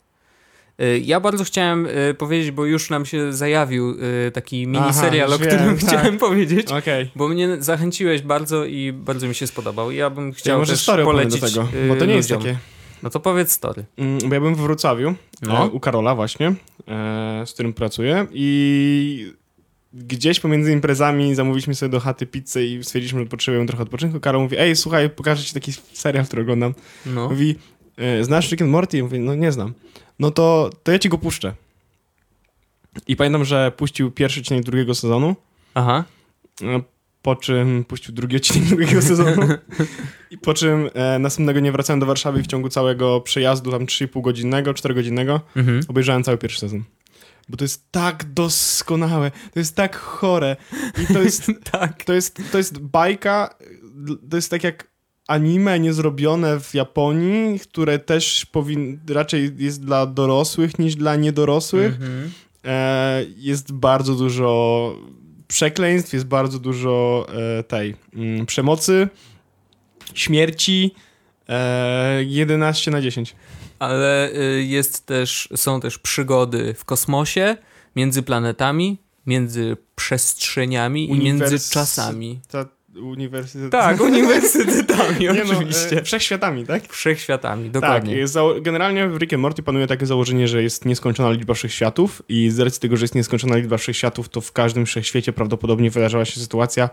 Ja 1.02 1.20
bardzo 1.20 1.44
chciałem 1.44 1.86
yy, 1.86 2.14
powiedzieć, 2.14 2.52
bo 2.52 2.66
już 2.66 2.90
nam 2.90 3.06
się 3.06 3.34
zajawił 3.34 3.98
yy, 3.98 4.32
taki 4.32 4.68
miniserial, 4.68 5.34
Aha, 5.34 5.36
o 5.36 5.48
którym 5.48 5.66
wiem, 5.66 5.78
tak. 5.78 5.88
chciałem 5.88 6.18
powiedzieć. 6.28 6.72
Okej. 6.72 7.12
Bo 7.16 7.28
mnie 7.28 7.58
zachęciłeś 7.60 8.22
bardzo 8.22 8.66
i 8.66 8.94
bardzo 8.94 9.28
mi 9.28 9.36
się 9.36 9.48
spodobał. 9.48 9.92
Ja 9.92 10.10
bym 10.10 10.34
chciał 10.34 10.54
Ja 10.54 10.58
może 10.60 10.74
też 10.74 10.86
polecić 10.86 11.42
do 11.42 11.48
tego, 11.48 11.68
bo 11.88 11.96
to 11.96 12.06
nie 12.06 12.16
jest 12.16 12.30
ludziom. 12.30 12.44
takie. 12.44 12.77
No 13.04 13.10
to 13.10 13.20
powiedz 13.20 13.52
story. 13.52 13.86
Mm, 13.98 14.20
Bo 14.30 14.34
ja 14.36 14.40
byłem 14.42 14.56
w 14.56 14.60
Wrocławiu, 14.62 15.16
No. 15.42 15.64
e, 15.66 15.70
u 15.70 15.80
Karola 15.80 16.16
właśnie, 16.16 16.48
e, 16.88 17.44
z 17.46 17.54
którym 17.54 17.74
pracuję 17.74 18.28
i 18.32 19.34
gdzieś 19.94 20.40
pomiędzy 20.40 20.72
imprezami 20.72 21.36
zamówiliśmy 21.36 21.76
sobie 21.76 21.90
do 21.90 22.00
chaty 22.00 22.26
pizzę 22.26 22.66
i 22.66 22.84
stwierdziliśmy, 22.84 23.20
że 23.20 23.26
potrzebujemy 23.26 23.68
trochę 23.68 23.84
odpoczynku. 23.84 24.20
Karol 24.20 24.42
mówi, 24.42 24.58
ej, 24.60 24.76
słuchaj, 24.76 25.10
pokażę 25.10 25.44
ci 25.44 25.54
taki 25.54 25.72
serial, 25.94 26.26
który 26.26 26.42
oglądam. 26.42 26.74
No. 27.06 27.30
Mówi, 27.30 27.56
e, 27.98 28.24
znasz 28.24 28.52
Rick 28.52 28.62
and 28.62 28.72
Morty? 28.72 28.98
Ja 28.98 29.04
Mówię, 29.04 29.20
no 29.20 29.36
nie 29.36 29.52
znam. 29.52 29.74
No 30.20 30.32
to, 30.32 30.70
to 30.84 30.92
ja 30.92 31.00
ci 31.00 31.10
go 31.10 31.18
puszczę. 31.18 31.54
I 33.08 33.16
pamiętam, 33.16 33.46
że 33.46 33.72
puścił 33.78 34.12
pierwszy 34.12 34.40
odcinek 34.40 34.64
drugiego 34.64 34.96
sezonu, 34.96 35.36
Aha. 35.74 36.04
Po 37.28 37.36
czym 37.36 37.86
puścił 37.86 38.14
drugi 38.14 38.36
odcinek 38.36 38.70
drugiego 38.76 39.02
sezonu 39.02 39.48
i 40.32 40.38
po 40.38 40.54
czym 40.54 40.90
e, 40.94 41.20
następnego 41.20 41.60
nie 41.60 41.72
wracałem 41.72 42.00
do 42.00 42.06
Warszawy 42.06 42.40
i 42.40 42.44
w 42.44 42.48
ciągu 42.48 42.70
całego 42.70 43.22
przejazdu, 43.22 43.72
tam 43.72 43.86
3,5 43.86 44.22
godzinnego, 44.22 44.74
4 44.74 44.96
godzinnego, 44.96 45.42
Mhm. 45.56 45.82
obejrzałem 45.88 46.24
cały 46.24 46.38
pierwszy 46.38 46.60
sezon. 46.60 46.84
Bo 47.50 47.58
to 47.58 47.64
jest 47.64 47.92
tak 47.92 48.34
doskonałe, 48.34 49.32
to 49.54 49.60
jest 49.60 49.76
tak 49.76 49.96
chore 49.96 50.56
i 51.04 51.14
to 51.14 51.22
jest, 51.22 51.52
tak. 51.72 52.04
to 52.04 52.14
jest, 52.14 52.42
to 52.52 52.58
jest 52.58 52.80
bajka, 52.80 53.56
to 54.30 54.36
jest 54.36 54.52
tak 54.52 54.64
jak 54.64 54.88
anime 55.28 55.80
niezrobione 55.80 56.60
w 56.60 56.74
Japonii, 56.74 57.60
które 57.60 58.00
też 58.00 58.46
powin, 58.46 59.00
raczej 59.10 59.52
jest 59.58 59.86
dla 59.86 60.06
dorosłych 60.06 60.80
niż 60.80 60.96
dla 60.96 61.16
niedorosłych. 61.16 61.94
Mhm. 61.94 62.32
E, 62.66 63.26
jest 63.38 63.72
bardzo 63.72 64.16
dużo 64.16 64.96
przekleństw, 65.48 66.14
jest 66.14 66.26
bardzo 66.26 66.60
dużo 66.60 67.28
e, 67.60 67.64
tej 67.64 67.96
mm, 68.14 68.46
przemocy, 68.46 69.08
śmierci. 70.14 70.96
E, 71.50 72.24
11 72.24 72.92
na 72.92 73.02
10. 73.02 73.36
Ale 73.80 74.32
y, 74.32 74.64
jest 74.64 75.06
też, 75.06 75.50
są 75.56 75.80
też 75.80 75.98
przygody 75.98 76.74
w 76.74 76.86
kosmosie, 76.86 77.58
między 77.96 78.24
planetami, 78.24 78.98
między 79.26 79.78
przestrzeniami 79.96 81.10
i 81.10 81.20
między 81.20 81.46
Uniwers- 81.46 81.72
czasami. 81.74 82.40
Ta 82.48 82.66
Tak, 83.72 84.02
uniwersytetami 84.12 85.20
Nie 85.20 85.34
no, 85.34 85.44
oczywiście. 85.54 85.98
e, 86.00 86.04
wszechświatami, 86.04 86.66
tak? 86.66 86.94
Wszechświatami, 86.94 87.70
dokładnie. 87.70 88.12
Tak, 88.12 88.20
jest 88.20 88.34
zało- 88.34 88.62
generalnie 88.62 89.08
w 89.08 89.18
Rick 89.18 89.34
and 89.34 89.42
Morty 89.42 89.64
panuje 89.64 89.88
takie 89.88 90.06
założenie, 90.06 90.48
że 90.48 90.64
jest 90.64 90.86
nieskończona 90.86 91.32
liczba 91.32 91.54
wszechświatów 91.54 92.22
i 92.30 92.50
z 92.50 92.60
racji 92.60 92.82
tego, 92.82 92.98
że 92.98 93.04
jest 93.04 93.16
nieskończona 93.16 93.58
liczba 93.58 93.78
wszechświatów, 93.78 94.30
to 94.30 94.42
w 94.42 94.52
każdym 94.52 94.86
wszechświecie 94.86 95.34
prawdopodobnie 95.34 95.90
wydarzała 95.90 96.26
się 96.26 96.40
sytuacja 96.40 96.90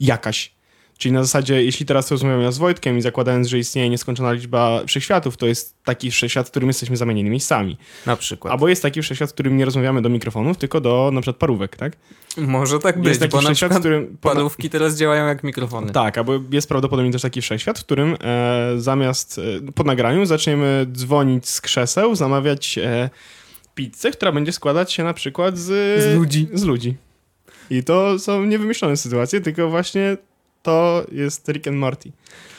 jakaś. 0.00 0.55
Czyli 0.98 1.12
na 1.12 1.22
zasadzie, 1.22 1.64
jeśli 1.64 1.86
teraz 1.86 2.10
rozmawiam 2.10 2.40
ja 2.40 2.52
z 2.52 2.58
Wojtkiem 2.58 2.98
i 2.98 3.02
zakładając, 3.02 3.46
że 3.48 3.58
istnieje 3.58 3.90
nieskończona 3.90 4.32
liczba 4.32 4.82
wszechświatów, 4.86 5.36
to 5.36 5.46
jest 5.46 5.82
taki 5.84 6.10
wszechświat, 6.10 6.46
w 6.46 6.50
którym 6.50 6.68
jesteśmy 6.68 6.96
zamienieni 6.96 7.30
miejscami. 7.30 7.76
Na 8.06 8.16
przykład. 8.16 8.52
Albo 8.52 8.68
jest 8.68 8.82
taki 8.82 9.02
wszechświat, 9.02 9.30
w 9.30 9.32
którym 9.32 9.56
nie 9.56 9.64
rozmawiamy 9.64 10.02
do 10.02 10.08
mikrofonów, 10.08 10.56
tylko 10.56 10.80
do 10.80 11.10
na 11.12 11.20
przykład 11.20 11.36
parówek, 11.36 11.76
tak? 11.76 11.96
Może 12.36 12.78
tak 12.78 12.98
być, 12.98 13.08
jest 13.08 13.20
taki 13.20 13.32
bo 13.32 13.36
na 13.36 13.42
wszechświat, 13.42 13.70
w 13.70 13.74
przykład 13.74 13.80
którym... 13.80 14.16
parówki 14.20 14.70
teraz 14.70 14.96
działają 14.96 15.26
jak 15.26 15.44
mikrofony. 15.44 15.92
Tak, 15.92 16.18
albo 16.18 16.32
jest 16.52 16.68
prawdopodobnie 16.68 17.12
też 17.12 17.22
taki 17.22 17.42
wszechświat, 17.42 17.78
w 17.78 17.84
którym 17.84 18.16
e, 18.20 18.72
zamiast 18.76 19.40
e, 19.68 19.72
po 19.72 19.84
nagraniu 19.84 20.26
zaczniemy 20.26 20.86
dzwonić 20.92 21.48
z 21.48 21.60
krzeseł, 21.60 22.14
zamawiać 22.14 22.78
e, 22.78 23.10
pizzę, 23.74 24.10
która 24.10 24.32
będzie 24.32 24.52
składać 24.52 24.92
się 24.92 25.04
na 25.04 25.14
przykład 25.14 25.58
z, 25.58 26.02
Z 26.02 26.16
ludzi. 26.16 26.48
Z 26.52 26.64
ludzi. 26.64 26.94
I 27.70 27.84
to 27.84 28.18
są 28.18 28.44
niewymyślone 28.44 28.96
sytuacje, 28.96 29.40
tylko 29.40 29.68
właśnie 29.68 30.16
to 30.66 31.06
jest 31.12 31.48
Rick 31.48 31.66
and 31.68 31.76
Morty. 31.76 32.12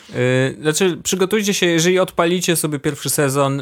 Yy, 0.08 0.56
znaczy, 0.62 0.96
przygotujcie 1.02 1.54
się, 1.54 1.66
jeżeli 1.66 1.98
odpalicie 1.98 2.56
sobie 2.56 2.78
pierwszy 2.78 3.10
sezon, 3.10 3.58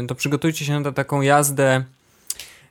yy, 0.00 0.06
to 0.06 0.14
przygotujcie 0.14 0.64
się 0.64 0.80
na 0.80 0.92
taką 0.92 1.20
jazdę. 1.20 1.84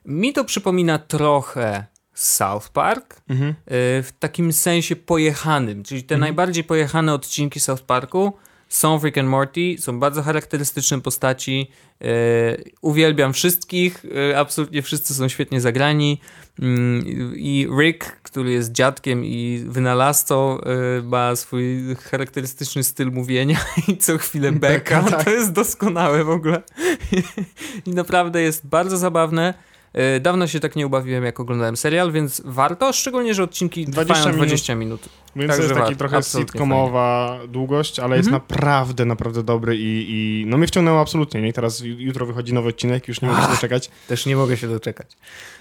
Mi 0.05 0.33
to 0.33 0.45
przypomina 0.45 0.99
trochę 0.99 1.85
South 2.13 2.69
Park, 2.69 3.21
Mhm. 3.29 3.49
yy, 3.49 3.55
w 4.03 4.11
takim 4.19 4.53
sensie 4.53 4.95
pojechanym, 4.95 5.83
czyli 5.83 6.03
te 6.03 6.15
Mhm. 6.15 6.19
najbardziej 6.21 6.63
pojechane 6.63 7.13
odcinki 7.13 7.59
South 7.59 7.81
Parku 7.83 8.33
są 8.69 8.99
w 8.99 9.03
Rick 9.03 9.17
and 9.17 9.29
Morty, 9.29 9.75
są 9.79 9.99
bardzo 9.99 10.23
charakterystyczne 10.23 11.01
postaci. 11.01 11.71
E, 12.01 12.07
uwielbiam 12.81 13.33
wszystkich, 13.33 14.05
e, 14.29 14.39
absolutnie 14.39 14.81
wszyscy 14.81 15.13
są 15.13 15.27
świetnie 15.27 15.61
zagrani. 15.61 16.21
Mm, 16.59 17.05
I 17.35 17.67
Rick, 17.79 18.05
który 18.23 18.51
jest 18.51 18.71
dziadkiem 18.71 19.25
i 19.25 19.63
wynalazcą, 19.67 20.61
e, 20.61 21.01
ma 21.01 21.35
swój 21.35 21.95
charakterystyczny 21.95 22.83
styl 22.83 23.11
mówienia 23.11 23.57
i 23.87 23.97
co 23.97 24.17
chwilę 24.17 24.51
beka. 24.51 25.01
Beka, 25.01 25.17
tak. 25.17 25.23
To 25.23 25.31
jest 25.31 25.51
doskonałe 25.51 26.23
w 26.23 26.29
ogóle. 26.29 26.61
I 27.85 27.89
naprawdę 27.89 28.41
jest 28.41 28.67
bardzo 28.67 28.97
zabawne. 28.97 29.53
E, 29.97 30.19
Dawno 30.19 30.47
się 30.47 30.59
tak 30.59 30.75
nie 30.75 30.87
ubawiłem, 30.87 31.23
jak 31.23 31.39
oglądałem 31.39 31.77
serial, 31.77 32.11
więc 32.11 32.41
warto, 32.45 32.93
szczególnie, 32.93 33.33
że 33.33 33.43
odcinki 33.43 33.85
20 33.85 34.13
trwają 34.13 34.35
minut. 34.35 34.47
20 34.47 34.75
minut. 34.75 35.09
Więc 35.35 35.47
Także 35.49 35.63
jest 35.63 35.73
taki 35.73 35.81
warto, 35.83 35.97
trochę 35.99 36.17
absolutnie 36.17 36.51
sitcomowa 36.51 37.39
długość, 37.49 37.99
ale 37.99 38.17
jest 38.17 38.27
Mhm. 38.27 38.41
naprawdę, 38.43 39.05
naprawdę 39.05 39.43
dobry 39.43 39.77
i, 39.77 40.05
i 40.09 40.45
no 40.47 40.57
mnie 40.57 40.67
wciągnęło 40.67 41.01
absolutnie. 41.01 41.41
Nie? 41.41 41.53
Teraz 41.53 41.81
ju- 41.81 41.99
jutro 41.99 42.25
wychodzi 42.25 42.53
nowy 42.53 42.69
odcinek, 42.69 43.07
już 43.07 43.21
nie 43.21 43.27
mogę 43.27 43.41
się 43.41 43.47
doczekać. 43.47 43.89
Też 44.07 44.25
nie 44.25 44.35
mogę 44.35 44.57
się 44.57 44.67
doczekać. 44.67 45.07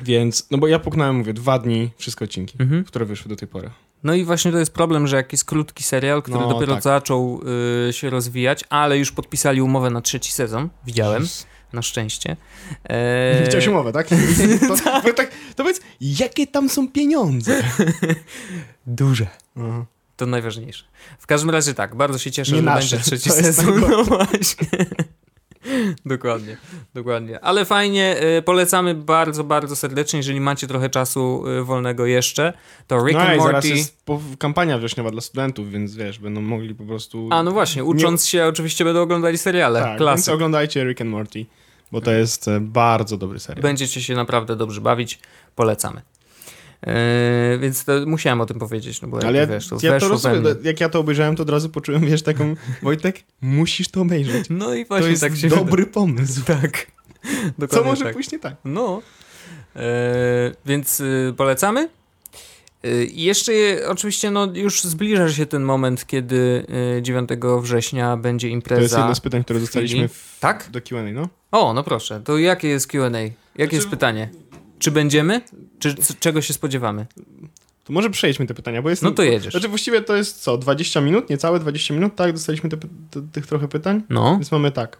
Więc, 0.02 0.46
no 0.50 0.58
bo 0.58 0.68
ja 0.68 0.78
puknąłem, 0.78 1.16
mówię, 1.16 1.32
dwa 1.32 1.58
dni 1.58 1.90
wszystkie 1.96 2.24
odcinki, 2.24 2.56
Mhm. 2.60 2.84
które 2.84 3.04
wyszły 3.04 3.28
do 3.28 3.36
tej 3.36 3.48
pory. 3.48 3.70
No 4.06 4.14
i 4.14 4.24
właśnie 4.24 4.52
to 4.52 4.58
jest 4.58 4.72
problem, 4.72 5.06
że 5.06 5.16
jak 5.16 5.32
jest 5.32 5.44
krótki 5.44 5.82
serial, 5.84 6.22
który 6.22 6.38
No, 6.38 6.48
dopiero 6.48 6.74
tak. 6.74 6.82
zaczął 6.82 7.40
y, 7.88 7.92
się 7.92 8.10
rozwijać, 8.10 8.64
ale 8.70 8.98
już 8.98 9.12
podpisali 9.12 9.62
umowę 9.62 9.90
na 9.90 10.00
trzeci 10.00 10.32
sezon, 10.32 10.68
widziałem, 10.86 11.26
na 11.72 11.82
szczęście. 11.82 12.36
E, 12.90 13.44
Chciałeś 13.46 13.66
umowę, 13.66 13.92
tak? 13.92 14.08
To, 14.68 14.76
to, 15.02 15.12
tak, 15.14 15.30
to 15.56 15.62
powiedz, 15.64 15.80
jakie 16.00 16.46
tam 16.46 16.68
są 16.68 16.88
pieniądze? 16.88 17.62
Duże. 18.86 19.26
Aha. 19.56 19.86
To 20.16 20.26
najważniejsze. 20.26 20.84
W 21.18 21.26
każdym 21.26 21.50
razie 21.50 21.74
tak, 21.74 21.94
bardzo 21.94 22.18
się 22.18 22.30
cieszę, 22.30 22.52
Nie 22.52 22.58
że 22.58 22.62
nasze. 22.64 22.96
będzie 22.96 23.04
trzeci 23.10 23.30
To 23.30 23.36
sezon. 23.36 23.80
No 23.80 24.04
właśnie. 24.04 24.68
dokładnie, 26.06 26.56
dokładnie. 26.94 27.40
Ale 27.40 27.64
fajnie, 27.64 28.16
y, 28.38 28.42
polecamy 28.42 28.94
bardzo, 28.94 29.44
bardzo 29.44 29.76
serdecznie, 29.76 30.16
jeżeli 30.16 30.40
macie 30.40 30.66
trochę 30.66 30.90
czasu 30.90 31.44
y, 31.48 31.64
wolnego 31.64 32.06
jeszcze, 32.06 32.52
to 32.86 33.04
Rick 33.06 33.18
no 33.18 33.20
and 33.20 33.36
i 33.36 33.42
zaraz 33.42 33.64
Morty... 33.64 33.68
jest 33.68 34.04
kampania 34.38 34.78
wrześniowa 34.78 35.10
dla 35.10 35.20
studentów, 35.20 35.70
więc 35.70 35.94
wiesz, 35.94 36.18
będą 36.18 36.40
mogli 36.40 36.74
po 36.74 36.84
prostu... 36.84 37.28
A 37.32 37.42
no 37.42 37.50
właśnie, 37.50 37.84
ucząc 37.84 38.26
się 38.26 38.44
oczywiście 38.44 38.84
będą 38.84 39.02
oglądali 39.02 39.38
seriale, 39.38 39.80
tak, 39.80 39.88
więc 39.88 39.98
klasy. 39.98 40.32
oglądajcie 40.32 40.84
Rick 40.84 41.00
and 41.00 41.10
Morty, 41.10 41.46
bo 41.92 42.00
to 42.00 42.12
jest 42.12 42.48
e, 42.48 42.60
bardzo 42.60 43.16
dobry 43.16 43.38
serial. 43.38 43.62
Będziecie 43.62 44.02
się 44.02 44.14
naprawdę 44.14 44.56
dobrze 44.56 44.80
bawić, 44.80 45.18
polecamy. 45.56 46.02
Yy, 46.86 47.58
więc 47.58 47.84
to 47.84 47.92
musiałem 48.06 48.40
o 48.40 48.46
tym 48.46 48.58
powiedzieć, 48.58 49.02
no 49.02 49.08
bo 49.08 49.16
Ale 49.22 49.32
ja, 49.32 49.40
jak, 49.40 49.50
wiesz, 49.50 49.68
to 49.68 49.76
ja 49.82 50.00
to 50.00 50.08
rozumiem, 50.08 50.44
jak 50.62 50.80
ja 50.80 50.88
to 50.88 51.00
obejrzałem, 51.00 51.36
to 51.36 51.42
od 51.42 51.50
razu 51.50 51.68
poczułem, 51.68 52.06
wiesz, 52.06 52.22
taką, 52.22 52.54
Wojtek, 52.82 53.22
musisz 53.40 53.88
to 53.88 54.00
obejrzeć. 54.00 54.46
No 54.50 54.74
i 54.74 54.82
To 54.84 54.88
właśnie 54.88 55.10
jest 55.10 55.22
tak 55.22 55.36
się 55.36 55.48
dobry 55.48 55.86
pomysł. 55.86 56.40
Tak. 56.62 56.86
Co 57.26 57.52
Dokładnie 57.58 57.90
może 57.90 58.04
tak. 58.04 58.12
pójść 58.14 58.32
nie 58.32 58.38
tak? 58.38 58.54
No. 58.64 59.02
Yy, 59.74 59.82
więc 60.66 60.98
yy, 60.98 61.34
polecamy. 61.36 61.88
Yy, 62.82 63.04
I 63.04 63.22
jeszcze 63.22 63.52
je- 63.52 63.88
oczywiście 63.88 64.30
no, 64.30 64.48
już 64.54 64.82
zbliża 64.84 65.28
się 65.28 65.46
ten 65.46 65.62
moment, 65.62 66.06
kiedy 66.06 66.66
yy, 66.94 67.02
9 67.02 67.30
września 67.62 68.16
będzie 68.16 68.48
To 68.48 68.54
jest 68.54 68.54
impreza. 68.54 68.98
jedno 68.98 69.14
z 69.14 69.20
pytań, 69.20 69.44
które 69.44 69.60
dostaliśmy 69.60 70.08
w, 70.08 70.36
Tak? 70.40 70.68
do 70.70 70.80
Q&A, 70.80 71.02
no. 71.12 71.28
O, 71.52 71.72
no 71.72 71.82
proszę. 71.84 72.20
To 72.24 72.38
jakie 72.38 72.68
jest 72.68 72.86
Q&A? 72.86 73.08
Jakie 73.08 73.34
Znaczy- 73.56 73.74
jest 73.76 73.88
pytanie? 73.88 74.28
Czy 74.78 74.90
będziemy? 74.90 75.40
Czy 75.78 75.94
czego 76.20 76.42
się 76.42 76.52
spodziewamy? 76.54 77.06
To 77.84 77.92
może 77.92 78.10
przejdźmy 78.10 78.46
te 78.46 78.54
pytania, 78.54 78.82
bo 78.82 78.90
jest... 78.90 79.02
No 79.02 79.10
to 79.10 79.22
jedziesz. 79.22 79.52
Znaczy 79.52 79.68
właściwie 79.68 80.02
to 80.02 80.16
jest 80.16 80.42
co, 80.42 80.58
20 80.58 81.00
minut, 81.00 81.30
niecałe 81.30 81.60
20 81.60 81.94
minut, 81.94 82.14
tak? 82.16 82.32
Dostaliśmy 82.32 82.70
te, 82.70 82.76
te, 83.10 83.22
tych 83.32 83.46
trochę 83.46 83.68
pytań, 83.68 84.02
No. 84.08 84.32
więc 84.32 84.52
mamy 84.52 84.72
tak. 84.72 84.98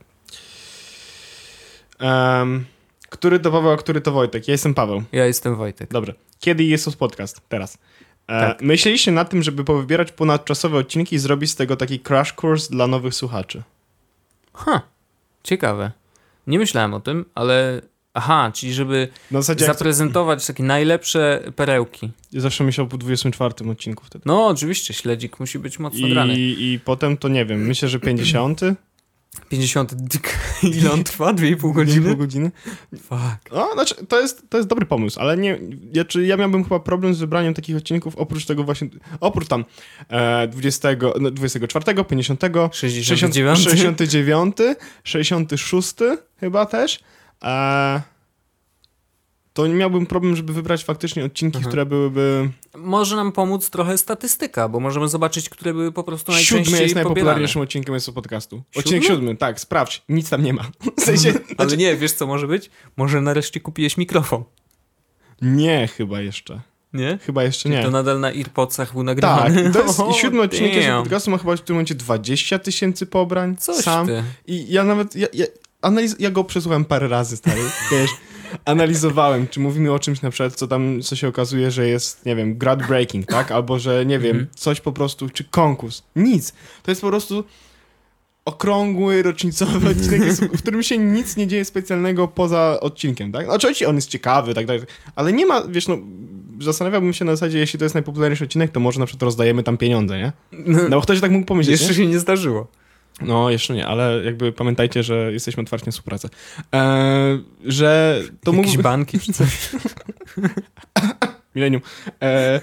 Em, 1.98 2.64
który 3.10 3.40
to 3.40 3.50
Paweł, 3.52 3.72
a 3.72 3.76
który 3.76 4.00
to 4.00 4.12
Wojtek? 4.12 4.48
Ja 4.48 4.52
jestem 4.52 4.74
Paweł. 4.74 5.02
Ja 5.12 5.26
jestem 5.26 5.56
Wojtek. 5.56 5.90
Dobrze. 5.90 6.14
Kiedy 6.40 6.64
jest 6.64 6.84
to 6.84 6.92
podcast? 6.92 7.40
Teraz. 7.48 7.78
E, 8.28 8.40
Tak. 8.40 8.62
Myśleliście 8.62 9.12
nad 9.12 9.30
tym, 9.30 9.42
żeby 9.42 9.64
powybierać 9.64 10.12
ponadczasowe 10.12 10.78
odcinki 10.78 11.16
i 11.16 11.18
zrobić 11.18 11.50
z 11.50 11.56
tego 11.56 11.76
taki 11.76 12.00
crash 12.00 12.34
course 12.42 12.70
dla 12.70 12.86
nowych 12.86 13.14
słuchaczy? 13.14 13.62
Ha, 14.54 14.80
ciekawe. 15.44 15.92
Nie 16.46 16.58
myślałem 16.58 16.94
o 16.94 17.00
tym, 17.00 17.24
ale. 17.34 17.82
Aha, 18.18 18.52
czyli 18.55 18.72
żeby 18.74 19.09
Na 19.31 19.40
zasadzie 19.40 19.66
zaprezentować 19.66 20.46
takie 20.46 20.62
najlepsze 20.62 21.42
perełki. 21.57 22.11
ja 22.33 22.40
zawsze 22.40 22.64
myślał 22.64 22.87
po 22.88 22.98
24 22.98 23.55
odcinku 23.70 24.05
wtedy. 24.05 24.22
No, 24.26 24.46
oczywiście, 24.46 24.94
śledzik 24.94 25.40
musi 25.40 25.59
być 25.59 25.79
mocno 25.79 26.09
grany. 26.09 26.35
I, 26.35 26.72
I 26.72 26.81
potem 26.81 27.16
to 27.16 27.29
nie 27.29 27.46
wiem, 27.46 27.66
myślę, 27.66 27.88
że 27.88 28.00
50. 28.00 28.61
50. 29.48 29.92
dyk- 29.94 30.37
Ile 30.79 30.92
on 30.92 31.05
trwa? 31.05 31.33
2,5 31.35 31.57
Pół 31.57 31.72
godziny? 31.72 32.16
godziny. 32.16 32.50
Fuck. 32.94 33.52
No, 33.52 33.70
znaczy, 33.74 33.94
to 34.09 34.20
jest, 34.20 34.42
to 34.50 34.57
jest 34.57 34.68
dobry 34.68 34.87
pomysł, 34.87 35.20
ale 35.20 35.37
nie, 35.37 35.59
ja, 35.92 36.05
czy 36.05 36.26
ja 36.26 36.37
miałbym 36.37 36.64
chyba 36.64 36.81
problem 36.81 37.14
z 37.14 37.18
wybraniem 37.18 37.55
takich 37.55 37.76
odcinków, 37.76 38.16
oprócz 38.16 38.46
tego 38.46 38.64
właśnie, 38.64 38.88
oprócz 39.20 39.48
tam 39.48 39.64
e, 40.09 40.48
20, 40.48 40.88
no, 41.20 41.31
24, 41.31 42.05
50, 42.05 42.40
69. 42.72 43.59
69, 43.59 44.57
66 45.05 45.94
chyba 46.40 46.66
też, 46.66 46.98
e, 47.44 48.03
to 49.53 49.66
nie 49.66 49.75
miałbym 49.75 50.07
problem, 50.07 50.37
żeby 50.37 50.53
wybrać 50.53 50.85
faktycznie 50.85 51.25
odcinki, 51.25 51.57
Mhm. 51.57 51.70
które 51.70 51.87
byłyby... 51.87 52.51
Może 52.77 53.16
nam 53.16 53.33
pomóc 53.33 53.70
trochę 53.70 53.99
statystyka, 53.99 54.68
bo 54.68 54.81
możemy 54.81 55.09
zobaczyć, 55.09 55.49
które 55.49 55.72
były 55.72 55.92
po 55.92 56.05
prostu 56.05 56.33
najczęściej 56.33 56.64
Siódmy 56.64 56.79
jest 56.83 56.94
pobierane. 56.94 57.09
najpopularniejszym 57.14 57.62
odcinkiem 57.62 57.94
jest 57.94 58.11
podcastu. 58.12 58.62
Odcinek 58.77 59.03
Siódmy? 59.03 59.16
siódmy, 59.16 59.37
tak, 59.37 59.61
sprawdź, 59.61 60.03
nic 60.09 60.31
tam 60.31 60.42
nie 60.42 60.53
ma. 60.53 60.62
W 60.99 61.01
sensie, 61.01 61.35
Ale 61.59 61.77
nie, 61.77 61.96
wiesz 61.96 62.12
co 62.12 62.27
może 62.27 62.46
być? 62.46 62.70
Może 62.96 63.20
nareszcie 63.20 63.61
kupiłeś 63.61 63.96
mikrofon. 63.96 64.44
nie, 65.42 65.88
chyba 65.96 66.20
jeszcze. 66.20 66.61
Nie? 66.92 67.18
Chyba 67.22 67.42
jeszcze 67.44 67.68
nie. 67.68 67.83
To 67.83 67.90
nadal 67.90 68.20
na 68.20 68.33
Earpodsach 68.33 68.92
był 68.92 69.05
Tak, 69.05 69.07
nagrywany. 69.07 69.68
i 69.70 69.72
to 69.72 69.83
jest 69.83 70.01
O, 70.01 70.11
i 70.11 70.14
siódmy 70.14 70.42
odcinek 70.42 70.72
podcastu 71.03 71.31
ma 71.31 71.38
chyba 71.38 71.57
w 71.57 71.61
tym 71.61 71.77
momencie 71.77 71.94
20 71.94 72.59
tysięcy 72.59 73.07
pobrań 73.07 73.57
Coś 73.57 73.77
sam. 73.77 74.07
ty. 74.07 74.22
I 74.46 74.72
ja 74.72 74.85
nawet, 74.85 75.16
ja, 75.16 75.27
ja, 75.33 75.46
analiz- 75.90 76.16
ja 76.18 76.31
go 76.31 76.44
przesłuchałem 76.44 76.85
parę 76.85 77.09
razy, 77.09 77.37
stary, 77.37 77.61
wiesz, 77.92 78.11
analizowałem, 78.64 79.49
czy 79.49 79.61
mówimy 79.61 79.92
o 79.92 79.99
czymś 79.99 80.22
na 80.22 80.31
przykład, 80.31 80.55
co 80.55 80.66
tam, 80.66 81.03
co 81.03 81.16
się 81.16 81.29
okazuje, 81.29 81.70
że 81.70 81.88
jest, 81.88 82.27
nie 82.27 82.37
wiem, 82.37 82.59
groundbreaking, 82.59 83.27
tak? 83.27 83.51
Albo, 83.53 83.79
że, 83.79 84.07
nie 84.07 84.18
wiem, 84.18 84.37
Mhm. 84.37 84.46
coś 84.57 84.81
po 84.81 84.92
prostu, 84.92 85.29
czy 85.29 85.44
konkurs. 85.44 86.03
Nic. 86.16 86.53
To 86.83 86.90
jest 86.90 87.01
po 87.01 87.09
prostu 87.09 87.44
okrągły, 88.44 89.22
rocznicowy 89.22 89.88
odcinek, 89.90 90.33
w 90.33 90.59
którym 90.59 90.83
się 90.83 90.99
nic 90.99 91.37
nie 91.37 91.46
dzieje 91.46 91.64
specjalnego 91.64 92.29
poza 92.29 92.79
odcinkiem, 92.81 93.33
tak? 93.33 93.49
Oczywiście 93.49 93.88
on 93.88 93.96
jest 93.96 94.09
ciekawy, 94.09 94.55
tak 94.55 94.66
dalej, 94.66 94.83
ale 95.16 95.33
nie 95.33 95.46
ma, 95.46 95.62
wiesz, 95.68 95.88
no, 95.88 95.99
zastanawiałbym 96.61 97.12
się 97.12 97.25
na 97.25 97.33
zasadzie, 97.37 97.59
jeśli 97.59 97.79
to 97.79 97.85
jest 97.85 97.94
najpopularniejszy 97.94 98.44
odcinek, 98.44 98.72
to 98.72 98.81
może 98.81 99.01
na 99.01 99.07
przykład 99.07 99.22
rozdajemy 99.22 99.62
tam 99.62 99.77
pieniądze, 99.79 100.18
nie? 100.18 100.33
No 100.66 100.96
bo 100.96 101.01
ktoś 101.01 101.20
tak 101.20 101.31
mógł 101.31 101.46
pomyśleć, 101.46 101.81
Jeszcze 101.81 101.92
nie? 101.92 101.94
się 101.94 102.07
nie 102.07 102.18
zdarzyło. 102.18 102.66
No, 103.20 103.50
jeszcze 103.50 103.74
nie, 103.74 103.87
ale 103.87 104.24
jakby 104.24 104.52
pamiętajcie, 104.52 105.02
że 105.02 105.33
jesteśmy 105.33 105.62
otwarci 105.62 105.87
na 105.87 105.92
współpracę. 105.92 106.29
Eee, 106.72 107.44
że 107.64 108.20
to 108.44 108.52
Jakieś 108.52 108.79
banki 108.79 109.20
czy 109.20 109.33
coś. 109.33 109.70
Millennium. 111.55 111.83
Eee, 112.20 112.61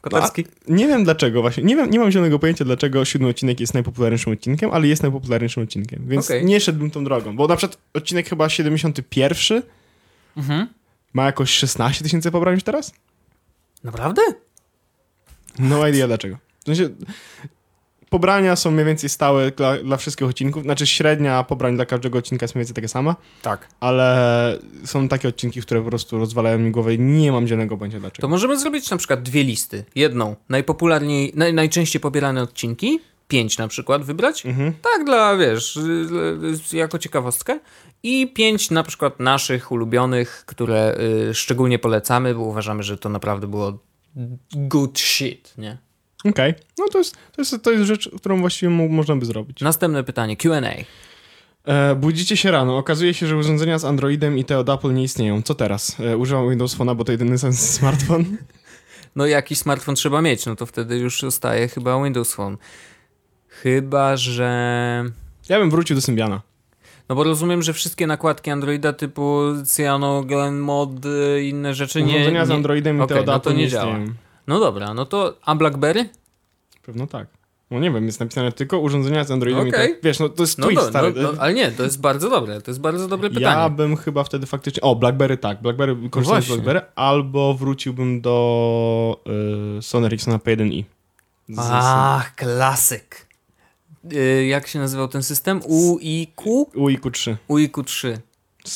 Kotarski. 0.00 0.44
nie 0.68 0.86
wiem 0.86 1.04
dlaczego 1.04 1.40
właśnie, 1.42 1.62
nie, 1.64 1.76
wiem, 1.76 1.90
nie 1.90 1.98
mam 1.98 2.10
zielonego 2.10 2.38
pojęcia, 2.38 2.64
dlaczego 2.64 3.04
siódmy 3.04 3.28
odcinek 3.28 3.60
jest 3.60 3.74
najpopularniejszym 3.74 4.32
odcinkiem, 4.32 4.70
ale 4.70 4.86
jest 4.86 5.02
najpopularniejszym 5.02 5.62
odcinkiem, 5.62 6.04
więc 6.08 6.24
Okej. 6.26 6.44
nie 6.44 6.60
szedłbym 6.60 6.90
tą 6.90 7.04
drogą, 7.04 7.36
bo 7.36 7.46
na 7.46 7.56
przykład 7.56 7.78
odcinek 7.94 8.28
chyba 8.28 8.48
71 8.48 9.62
Mhm. 10.36 10.66
ma 11.12 11.24
jakoś 11.24 11.50
16 11.50 12.04
tysięcy 12.04 12.30
pobrań 12.30 12.54
już 12.54 12.62
teraz? 12.64 12.92
Naprawdę? 13.84 14.22
No 15.58 15.88
idea 15.88 16.06
dlaczego. 16.06 16.36
W 16.60 16.64
sensie, 16.66 16.88
pobrania 18.10 18.56
są 18.56 18.70
mniej 18.70 18.86
więcej 18.86 19.10
stałe 19.10 19.50
dla, 19.50 19.76
dla 19.76 19.96
wszystkich 19.96 20.28
odcinków, 20.28 20.62
znaczy 20.62 20.86
średnia 20.86 21.44
pobrań 21.44 21.74
dla 21.76 21.86
każdego 21.86 22.18
odcinka 22.18 22.44
jest 22.44 22.54
mniej 22.54 22.60
więcej 22.60 22.74
taka 22.74 22.88
sama, 22.88 23.16
Tak. 23.42 23.68
ale 23.80 24.58
są 24.84 25.08
takie 25.08 25.28
odcinki, 25.28 25.62
które 25.62 25.82
po 25.82 25.88
prostu 25.88 26.18
rozwalają 26.18 26.58
mi 26.58 26.70
głowę 26.70 26.94
i 26.94 26.98
nie 26.98 27.32
mam 27.32 27.46
zielonego 27.46 27.76
pojęcia 27.76 28.00
dlaczego. 28.00 28.22
To 28.22 28.30
możemy 28.30 28.58
zrobić 28.58 28.90
na 28.90 28.96
przykład 28.96 29.22
dwie 29.22 29.44
listy. 29.44 29.84
Jedną, 29.94 30.36
najpopularniej, 30.48 31.32
naj, 31.34 31.54
najczęściej 31.54 32.00
pobierane 32.00 32.42
odcinki, 32.42 33.00
pięć 33.28 33.58
na 33.58 33.68
przykład 33.68 34.02
wybrać. 34.04 34.46
Mhm. 34.46 34.72
Tak 34.82 35.04
dla, 35.04 35.36
wiesz, 35.36 35.76
y, 35.76 36.06
y, 36.72 36.76
jako 36.76 36.98
ciekawostkę. 36.98 37.60
I 38.02 38.32
pięć 38.34 38.70
na 38.70 38.82
przykład 38.82 39.20
naszych 39.20 39.72
ulubionych, 39.72 40.42
które 40.46 40.98
y, 41.30 41.34
szczególnie 41.34 41.78
polecamy, 41.78 42.34
bo 42.34 42.40
uważamy, 42.40 42.82
że 42.82 42.98
to 42.98 43.08
naprawdę 43.08 43.46
było 43.46 43.78
good 44.52 44.98
shit, 44.98 45.54
nie? 45.58 45.78
Okej, 46.28 46.54
no 46.78 46.88
to 46.92 46.98
jest, 46.98 47.14
to, 47.32 47.40
jest, 47.42 47.62
to 47.62 47.70
jest 47.72 47.84
rzecz, 47.84 48.10
którą 48.16 48.40
właściwie 48.40 48.70
mo- 48.70 48.88
można 48.88 49.16
by 49.16 49.26
zrobić. 49.26 49.60
Następne 49.60 50.04
pytanie, 50.04 50.36
Q&A. 50.36 50.70
E, 51.72 51.94
budzicie 51.94 52.36
się 52.36 52.50
rano, 52.50 52.78
okazuje 52.78 53.14
się, 53.14 53.26
że 53.26 53.36
urządzenia 53.36 53.78
z 53.78 53.84
Androidem 53.84 54.38
i 54.38 54.44
te 54.44 54.58
od 54.58 54.68
Apple 54.68 54.94
nie 54.94 55.02
istnieją. 55.02 55.42
Co 55.42 55.54
teraz? 55.54 55.96
E, 56.00 56.16
używam 56.16 56.50
Windows 56.50 56.76
Phone'a, 56.76 56.96
bo 56.96 57.04
to 57.04 57.12
jedyny 57.12 57.38
sens 57.38 57.60
smartfon. 57.78 58.24
No 59.16 59.26
jakiś 59.26 59.58
smartfon 59.58 59.94
trzeba 59.94 60.22
mieć, 60.22 60.46
no 60.46 60.56
to 60.56 60.66
wtedy 60.66 60.96
już 60.98 61.20
zostaje 61.20 61.68
chyba 61.68 62.04
Windows 62.04 62.34
Phone. 62.34 62.56
Chyba, 63.48 64.16
że... 64.16 65.04
Ja 65.48 65.58
bym 65.58 65.70
wrócił 65.70 65.96
do 65.96 66.02
Symbiana. 66.02 66.42
No 67.08 67.16
bo 67.16 67.24
rozumiem, 67.24 67.62
że 67.62 67.72
wszystkie 67.72 68.06
nakładki 68.06 68.50
Androida 68.50 68.92
typu 68.92 69.40
Cyanogen 69.66 70.58
Mod, 70.58 70.90
y, 71.06 71.42
inne 71.44 71.74
rzeczy 71.74 72.02
nie... 72.02 72.12
Urządzenia 72.14 72.46
z 72.46 72.48
nie... 72.48 72.54
Androidem 72.54 72.98
i 72.98 73.00
Okej, 73.00 73.14
te 73.16 73.20
od 73.20 73.26
no 73.26 73.32
to 73.32 73.50
Apple 73.50 73.58
nie 73.58 73.64
nie 73.64 73.70
działa. 73.70 73.92
istnieją. 73.98 74.14
No 74.46 74.60
dobra, 74.60 74.94
no 74.94 75.06
to... 75.06 75.36
A 75.44 75.54
BlackBerry? 75.54 76.08
Pewno 76.82 77.06
tak. 77.06 77.26
No 77.70 77.78
nie 77.80 77.90
wiem, 77.90 78.06
jest 78.06 78.20
napisane 78.20 78.52
tylko 78.52 78.78
urządzenia 78.78 79.24
z 79.24 79.30
Androidem 79.30 79.68
Okej. 79.68 79.90
i 79.90 79.94
te... 79.94 80.00
Wiesz, 80.02 80.18
no 80.18 80.28
to 80.28 80.42
jest 80.42 80.58
No, 80.58 80.66
twist, 80.66 80.82
do, 80.82 80.88
stary. 80.88 81.12
no, 81.16 81.32
no, 81.32 81.38
ale 81.40 81.54
nie, 81.54 81.70
to 81.70 81.82
jest 81.82 82.00
bardzo 82.00 82.30
dobre, 82.30 82.60
to 82.60 82.70
jest 82.70 82.80
bardzo 82.80 83.08
dobre 83.08 83.28
pytanie. 83.28 83.46
Ja 83.46 83.68
bym 83.68 83.96
chyba 83.96 84.24
wtedy 84.24 84.46
faktycznie... 84.46 84.80
O, 84.82 84.96
BlackBerry 84.96 85.36
tak. 85.38 85.62
BlackBerry, 85.62 85.96
korzystam 86.10 86.22
z 86.42 86.46
właśnie. 86.46 86.54
BlackBerry, 86.54 86.80
albo 86.96 87.54
wróciłbym 87.54 88.20
do 88.20 89.20
y, 89.78 89.82
Sony 89.82 90.06
Ericssona 90.06 90.38
P1i. 90.38 90.84
Z- 91.48 91.58
Ach, 91.72 92.34
klasyk. 92.34 93.26
Y, 94.12 94.46
jak 94.46 94.66
się 94.66 94.78
nazywał 94.78 95.08
ten 95.08 95.22
system? 95.22 95.60
UIQ? 95.66 96.66
UIQ3. 96.74 97.36
UIQ3. 97.48 98.16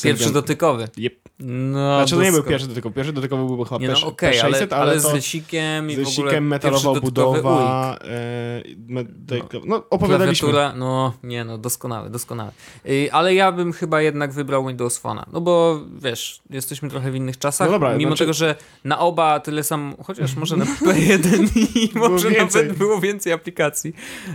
Pierwszy 0.03 0.33
dotykowy. 0.33 0.87
Yep. 0.97 1.13
No, 1.43 1.97
Znaczy 1.97 2.15
to 2.15 2.23
nie 2.23 2.31
był 2.31 2.43
pierwszy 2.43 2.67
dotykowy. 2.67 2.95
Pierwszy 2.95 3.13
dotykowy 3.13 3.45
był 3.45 3.63
chyba 3.63 3.77
Nie 3.77 3.87
no, 3.87 3.93
P600, 3.93 4.07
okej, 4.07 4.39
ale, 4.39 4.57
ale, 4.57 4.67
ale 4.69 4.99
z 4.99 5.13
rysikiem 5.13 5.89
i 5.91 5.95
z 5.95 5.99
rysikiem, 5.99 6.47
metalowa 6.47 6.99
budowa. 6.99 7.97
E, 8.03 8.63
me, 8.87 9.05
te, 9.05 9.59
no, 9.65 9.83
opowiadaliśmy. 9.89 10.49
Klawiatura, 10.49 10.79
no 10.79 11.13
nie 11.23 11.43
no, 11.45 11.57
doskonały, 11.57 12.09
doskonały. 12.09 12.51
Yy, 12.85 13.09
ale 13.11 13.33
ja 13.33 13.51
bym 13.51 13.73
chyba 13.73 14.01
jednak 14.01 14.31
wybrał 14.31 14.67
Windows 14.67 15.01
Phone'a, 15.03 15.23
no 15.33 15.41
bo 15.41 15.81
wiesz, 16.01 16.41
jesteśmy 16.49 16.89
trochę 16.89 17.11
w 17.11 17.15
innych 17.15 17.37
czasach, 17.37 17.67
No 17.67 17.71
dobra, 17.71 17.97
mimo 17.97 18.09
znaczy- 18.09 18.23
tego, 18.23 18.33
że 18.33 18.55
na 18.83 18.99
oba 18.99 19.39
tyle 19.39 19.63
sam, 19.63 19.95
chociaż 20.03 20.35
może 20.35 20.57
na 20.57 20.65
P1 20.85 21.47
i 21.75 21.91
może 21.99 22.29
więcej. 22.29 22.61
nawet 22.61 22.77
było 22.77 22.99
więcej 22.99 23.33
aplikacji, 23.33 23.93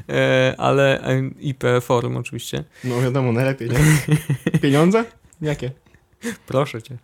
e, 0.09 0.55
ale 0.59 1.01
e, 1.05 1.23
IP 1.40 1.64
forum 1.81 2.16
oczywiście, 2.16 2.64
No 2.85 3.01
wiadomo, 3.01 3.33
najlepiej, 3.33 3.69
nie? 3.71 3.79
Pieniądze? 4.61 5.05
Jakie? 5.42 5.71
proszę 6.47 6.83
cię. 6.83 6.99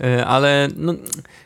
E, 0.00 0.26
ale 0.26 0.68
no, 0.76 0.94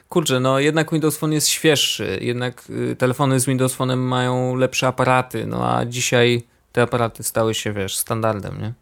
kurczę, 0.08 0.40
no 0.40 0.58
jednak 0.58 0.92
Windows 0.92 1.16
Phone 1.16 1.32
jest 1.32 1.48
świeższy, 1.48 2.18
jednak 2.22 2.64
y, 2.70 2.96
telefony 2.96 3.40
z 3.40 3.46
Windows 3.46 3.76
Phone'em 3.76 3.96
mają 3.96 4.56
lepsze 4.56 4.86
aparaty, 4.86 5.46
no 5.46 5.76
a 5.76 5.84
dzisiaj 5.84 6.42
te 6.72 6.82
aparaty 6.82 7.22
stały 7.22 7.54
się, 7.54 7.72
wiesz, 7.72 7.96
standardem, 7.96 8.60
nie? 8.60 8.72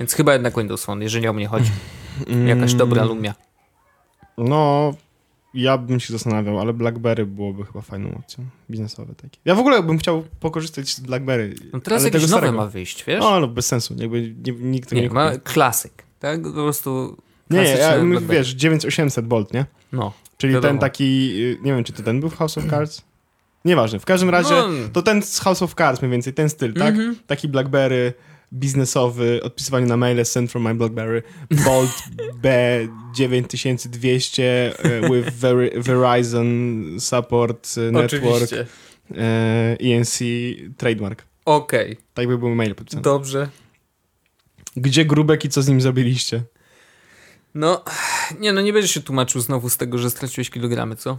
Więc 0.00 0.14
chyba 0.14 0.32
jednak 0.32 0.56
Windows 0.56 0.84
Phone, 0.84 1.02
jeżeli 1.02 1.28
o 1.28 1.32
mnie 1.32 1.46
chodzi. 1.46 1.70
Jakaś 2.46 2.70
Mm, 2.70 2.78
dobra 2.78 3.04
Lumia. 3.04 3.34
No, 4.38 4.92
ja 5.54 5.78
bym 5.78 6.00
się 6.00 6.12
zastanawiał, 6.12 6.60
ale 6.60 6.72
BlackBerry 6.72 7.26
byłoby 7.26 7.64
chyba 7.64 7.80
fajną 7.80 8.14
opcją. 8.14 8.44
Biznesowe 8.70 9.14
takie. 9.14 9.38
Ja 9.44 9.54
w 9.54 9.58
ogóle 9.58 9.82
bym 9.82 9.98
chciał 9.98 10.24
pokorzystać 10.40 10.94
z 10.94 11.00
BlackBerry. 11.00 11.54
No 11.72 11.80
teraz 11.80 12.02
ale 12.02 12.08
jakieś 12.08 12.22
tego 12.22 12.30
nowe 12.30 12.40
starego. 12.40 12.56
ma 12.56 12.66
wyjść, 12.66 13.04
wiesz? 13.04 13.20
No, 13.20 13.28
ale 13.28 13.48
bez 13.48 13.66
sensu. 13.66 13.94
Jakby 13.98 14.34
nie, 14.46 14.52
nikt 14.52 14.92
nie, 14.92 15.02
nie, 15.02 15.10
ma 15.10 15.38
klasyk, 15.38 16.02
tak? 16.20 16.42
Po 16.42 16.52
prostu 16.52 17.16
Nie, 17.50 17.58
nie, 17.62 17.68
ja, 17.68 17.96
wiesz, 18.28 18.54
9800 18.54 19.26
Bolt, 19.26 19.52
nie? 19.54 19.66
No. 19.92 20.12
Czyli 20.36 20.54
Wiadomo. 20.54 20.70
ten 20.72 20.78
taki, 20.78 21.30
y, 21.42 21.58
nie 21.62 21.72
wiem, 21.74 21.84
czy 21.84 21.92
to 21.92 22.02
ten 22.02 22.20
był 22.20 22.28
w 22.30 22.36
House 22.36 22.58
of 22.58 22.64
Cards? 22.70 23.02
Nieważne, 23.64 23.98
w 24.00 24.04
każdym 24.04 24.30
razie 24.30 24.54
No, 24.54 24.68
to 24.92 25.02
ten 25.02 25.22
z 25.22 25.40
House 25.40 25.62
of 25.62 25.74
Cards 25.74 26.02
mniej 26.02 26.12
więcej, 26.12 26.32
ten 26.34 26.48
styl, 26.50 26.74
tak? 26.74 26.94
mhm. 26.94 27.16
Taki 27.26 27.48
BlackBerry 27.48 28.12
biznesowy, 28.52 29.40
odpisywanie 29.42 29.86
na 29.86 29.96
maile, 29.96 30.24
send 30.24 30.50
from 30.52 30.62
my 30.62 30.74
BlackBerry, 30.74 31.22
Bolt 31.64 31.90
B9200 32.42 34.42
e, 34.42 34.72
with 35.10 35.28
Veri- 35.40 35.82
Verizon 35.82 36.84
support 37.00 37.68
e, 37.88 37.92
network, 37.92 38.50
e, 38.52 38.66
ENC 39.80 40.18
trademark. 40.76 41.24
Okej, 41.44 41.96
Tak 42.14 42.28
by 42.28 42.38
były 42.38 42.54
maile 42.54 42.74
podpisane. 42.74 43.02
dobrze. 43.02 43.48
Gdzie 44.80 45.04
Grubek 45.04 45.44
i 45.44 45.48
co 45.48 45.62
z 45.62 45.68
nim 45.68 45.80
zrobiliście? 45.80 46.42
No, 47.54 47.84
nie 48.40 48.52
no, 48.52 48.60
nie 48.60 48.72
będziesz 48.72 48.90
się 48.90 49.00
tłumaczył 49.00 49.40
znowu 49.40 49.68
z 49.68 49.76
tego, 49.76 49.98
że 49.98 50.10
straciłeś 50.10 50.50
kilogramy, 50.50 50.96
co? 50.96 51.18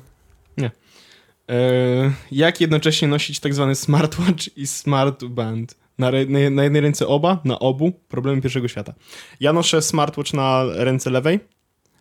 E, 1.50 2.12
jak 2.32 2.62
jednocześnie 2.62 3.08
nosić 3.08 3.39
tak 3.39 3.54
zwany 3.54 3.76
smartwatch 3.76 4.58
i 4.58 4.67
smartband? 4.67 5.76
Na, 5.98 6.12
na, 6.12 6.50
na 6.52 6.63
jednej 6.63 6.82
ręce 6.82 7.08
oba, 7.08 7.41
na 7.45 7.60
obu, 7.60 7.91
problemy 8.08 8.41
pierwszego 8.41 8.67
świata. 8.67 8.93
Ja 9.39 9.54
noszę 9.54 9.82
smartwatch 9.82 10.34
na 10.34 10.63
ręce 10.74 11.10
lewej, 11.10 11.39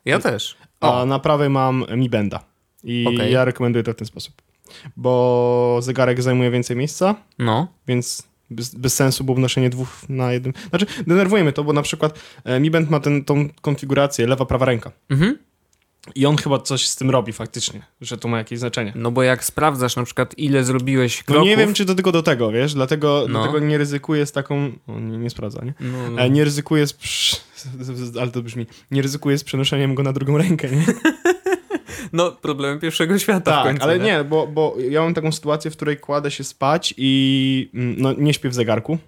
Ja 0.05 0.19
też. 0.19 0.57
a 0.81 1.03
O, 1.03 1.07
na 1.07 1.19
prawej 1.19 1.51
mam 1.51 1.85
Mi 1.97 2.09
Banda. 2.11 2.45
I 2.85 3.05
Okej. 3.09 3.33
ja 3.33 3.45
rekomenduję 3.45 3.83
to 3.83 3.93
w 3.93 3.97
ten 3.97 4.07
sposób. 4.07 4.43
Bo 4.97 5.79
zegarek 5.83 6.23
zajmuje 6.23 6.51
więcej 6.51 6.77
miejsca, 6.77 7.15
no. 7.39 7.69
więc 7.87 8.28
bez, 8.51 8.75
bez 8.75 8.95
sensu 8.95 9.25
było 9.25 9.39
noszenie 9.39 9.71
dwóch 9.71 9.89
na 10.09 10.33
jednym. 10.33 10.53
Znaczy, 10.71 10.87
denerwuje 11.07 11.43
mnie 11.43 11.53
to, 11.53 11.65
bo 11.65 11.73
na 11.73 11.83
przykład 11.83 12.19
e, 12.45 12.61
Mi 12.61 12.71
Band 12.71 12.91
ma 12.91 13.01
ten, 13.01 13.25
tą 13.25 13.49
konfigurację 13.61 14.27
lewa, 14.27 14.47
prawa 14.47 14.67
ręka. 14.67 14.93
Mhm. 15.11 15.39
I 16.15 16.27
on 16.27 16.37
chyba 16.37 16.59
coś 16.59 16.89
z 16.89 16.97
tym 16.97 17.11
robi 17.11 17.33
faktycznie, 17.33 17.83
że 18.01 18.19
to 18.19 18.29
ma 18.29 18.39
jakieś 18.39 18.59
znaczenie. 18.59 18.93
No 18.97 19.11
bo 19.11 19.23
jak 19.23 19.45
sprawdzasz 19.45 19.97
na 19.97 20.03
przykład 20.05 20.39
ile 20.39 20.65
zrobiłeś 20.65 21.19
No 21.19 21.25
kroków... 21.25 21.49
nie 21.49 21.57
wiem, 21.57 21.75
czy 21.75 21.87
to 21.87 21.95
tylko 21.95 22.13
do 22.13 22.23
tego, 22.23 22.53
wiesz, 22.53 22.75
dlatego, 22.75 23.27
No. 23.29 23.43
dlatego 23.43 23.67
nie 23.67 23.79
ryzykuję 23.79 24.27
z 24.27 24.33
taką... 24.33 24.73
O, 24.87 25.01
nie, 25.01 25.19
nie 25.19 25.31
sprawdza, 25.31 25.65
nie? 25.65 25.75
No, 25.81 26.11
no. 26.11 26.23
E, 26.23 26.31
nie 26.31 26.45
ryzykuję 26.45 26.87
z... 26.87 26.95
Ale 28.21 28.31
to 28.31 28.43
brzmi... 28.43 28.67
Nie 28.91 29.03
ryzykuję 29.03 29.39
z 29.39 29.45
przenoszeniem 29.45 29.95
go 29.95 30.03
na 30.03 30.13
drugą 30.13 30.39
rękę, 30.39 30.69
nie? 30.71 30.85
no 32.13 32.33
problemy 32.33 32.81
pierwszego 32.81 33.19
świata 33.19 33.41
w 33.53 33.55
Tak, 33.55 33.65
końcu, 33.65 33.83
ale 33.83 33.99
nie, 33.99 34.25
bo, 34.25 34.47
bo 34.47 34.75
ja 34.91 35.03
mam 35.03 35.15
taką 35.15 35.33
sytuację, 35.33 35.71
w 35.71 35.77
której 35.77 35.97
kładę 35.97 36.31
się 36.31 36.45
spać 36.45 36.95
i 36.97 37.71
mm, 37.75 37.95
no, 37.99 38.13
nie 38.13 38.35
śpię 38.35 38.49
w 38.49 38.55
zegarku. 38.55 38.99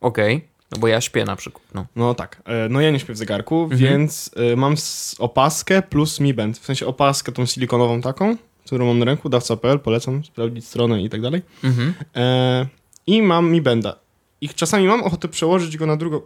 Okej, 0.00 0.44
no 0.72 0.78
bo 0.78 0.88
ja 0.88 1.00
śpię 1.00 1.24
na 1.24 1.36
przykład, 1.36 1.64
no. 1.74 1.86
No 1.96 2.14
tak, 2.14 2.42
e, 2.44 2.68
no 2.68 2.80
ja 2.80 2.90
nie 2.90 3.00
śpię 3.00 3.12
w 3.14 3.16
zegarku, 3.16 3.62
Mhm. 3.62 3.80
więc 3.80 4.30
e, 4.52 4.56
mam 4.56 4.74
opaskę 5.18 5.82
plus 5.82 6.20
Mi 6.20 6.34
Band. 6.34 6.58
W 6.58 6.64
sensie 6.64 6.86
opaskę 6.86 7.32
tą 7.32 7.46
silikonową 7.46 8.00
taką, 8.00 8.36
którą 8.66 8.86
mam 8.86 8.98
na 8.98 9.04
ręku, 9.04 9.28
dawca.pl, 9.28 9.78
polecam 9.78 10.24
sprawdzić 10.24 10.66
stronę 10.66 11.02
i 11.02 11.08
tak 11.10 11.20
dalej. 11.20 11.42
Mhm. 11.64 11.94
E, 12.16 12.66
I 13.06 13.22
mam 13.22 13.50
Mi 13.52 13.62
Banda. 13.62 13.96
I 14.40 14.48
czasami 14.48 14.86
mam 14.86 15.02
ochotę 15.02 15.28
przełożyć 15.28 15.76
go 15.76 15.86
na 15.86 15.96
drugą, 15.96 16.20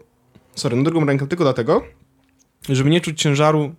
sorry, 0.54 0.76
na 0.76 0.82
drugą 0.82 1.06
rękę 1.06 1.26
tylko 1.26 1.44
dlatego, 1.44 1.82
żeby 2.68 2.90
nie 2.90 3.00
czuć 3.00 3.22
ciężaru, 3.22 3.74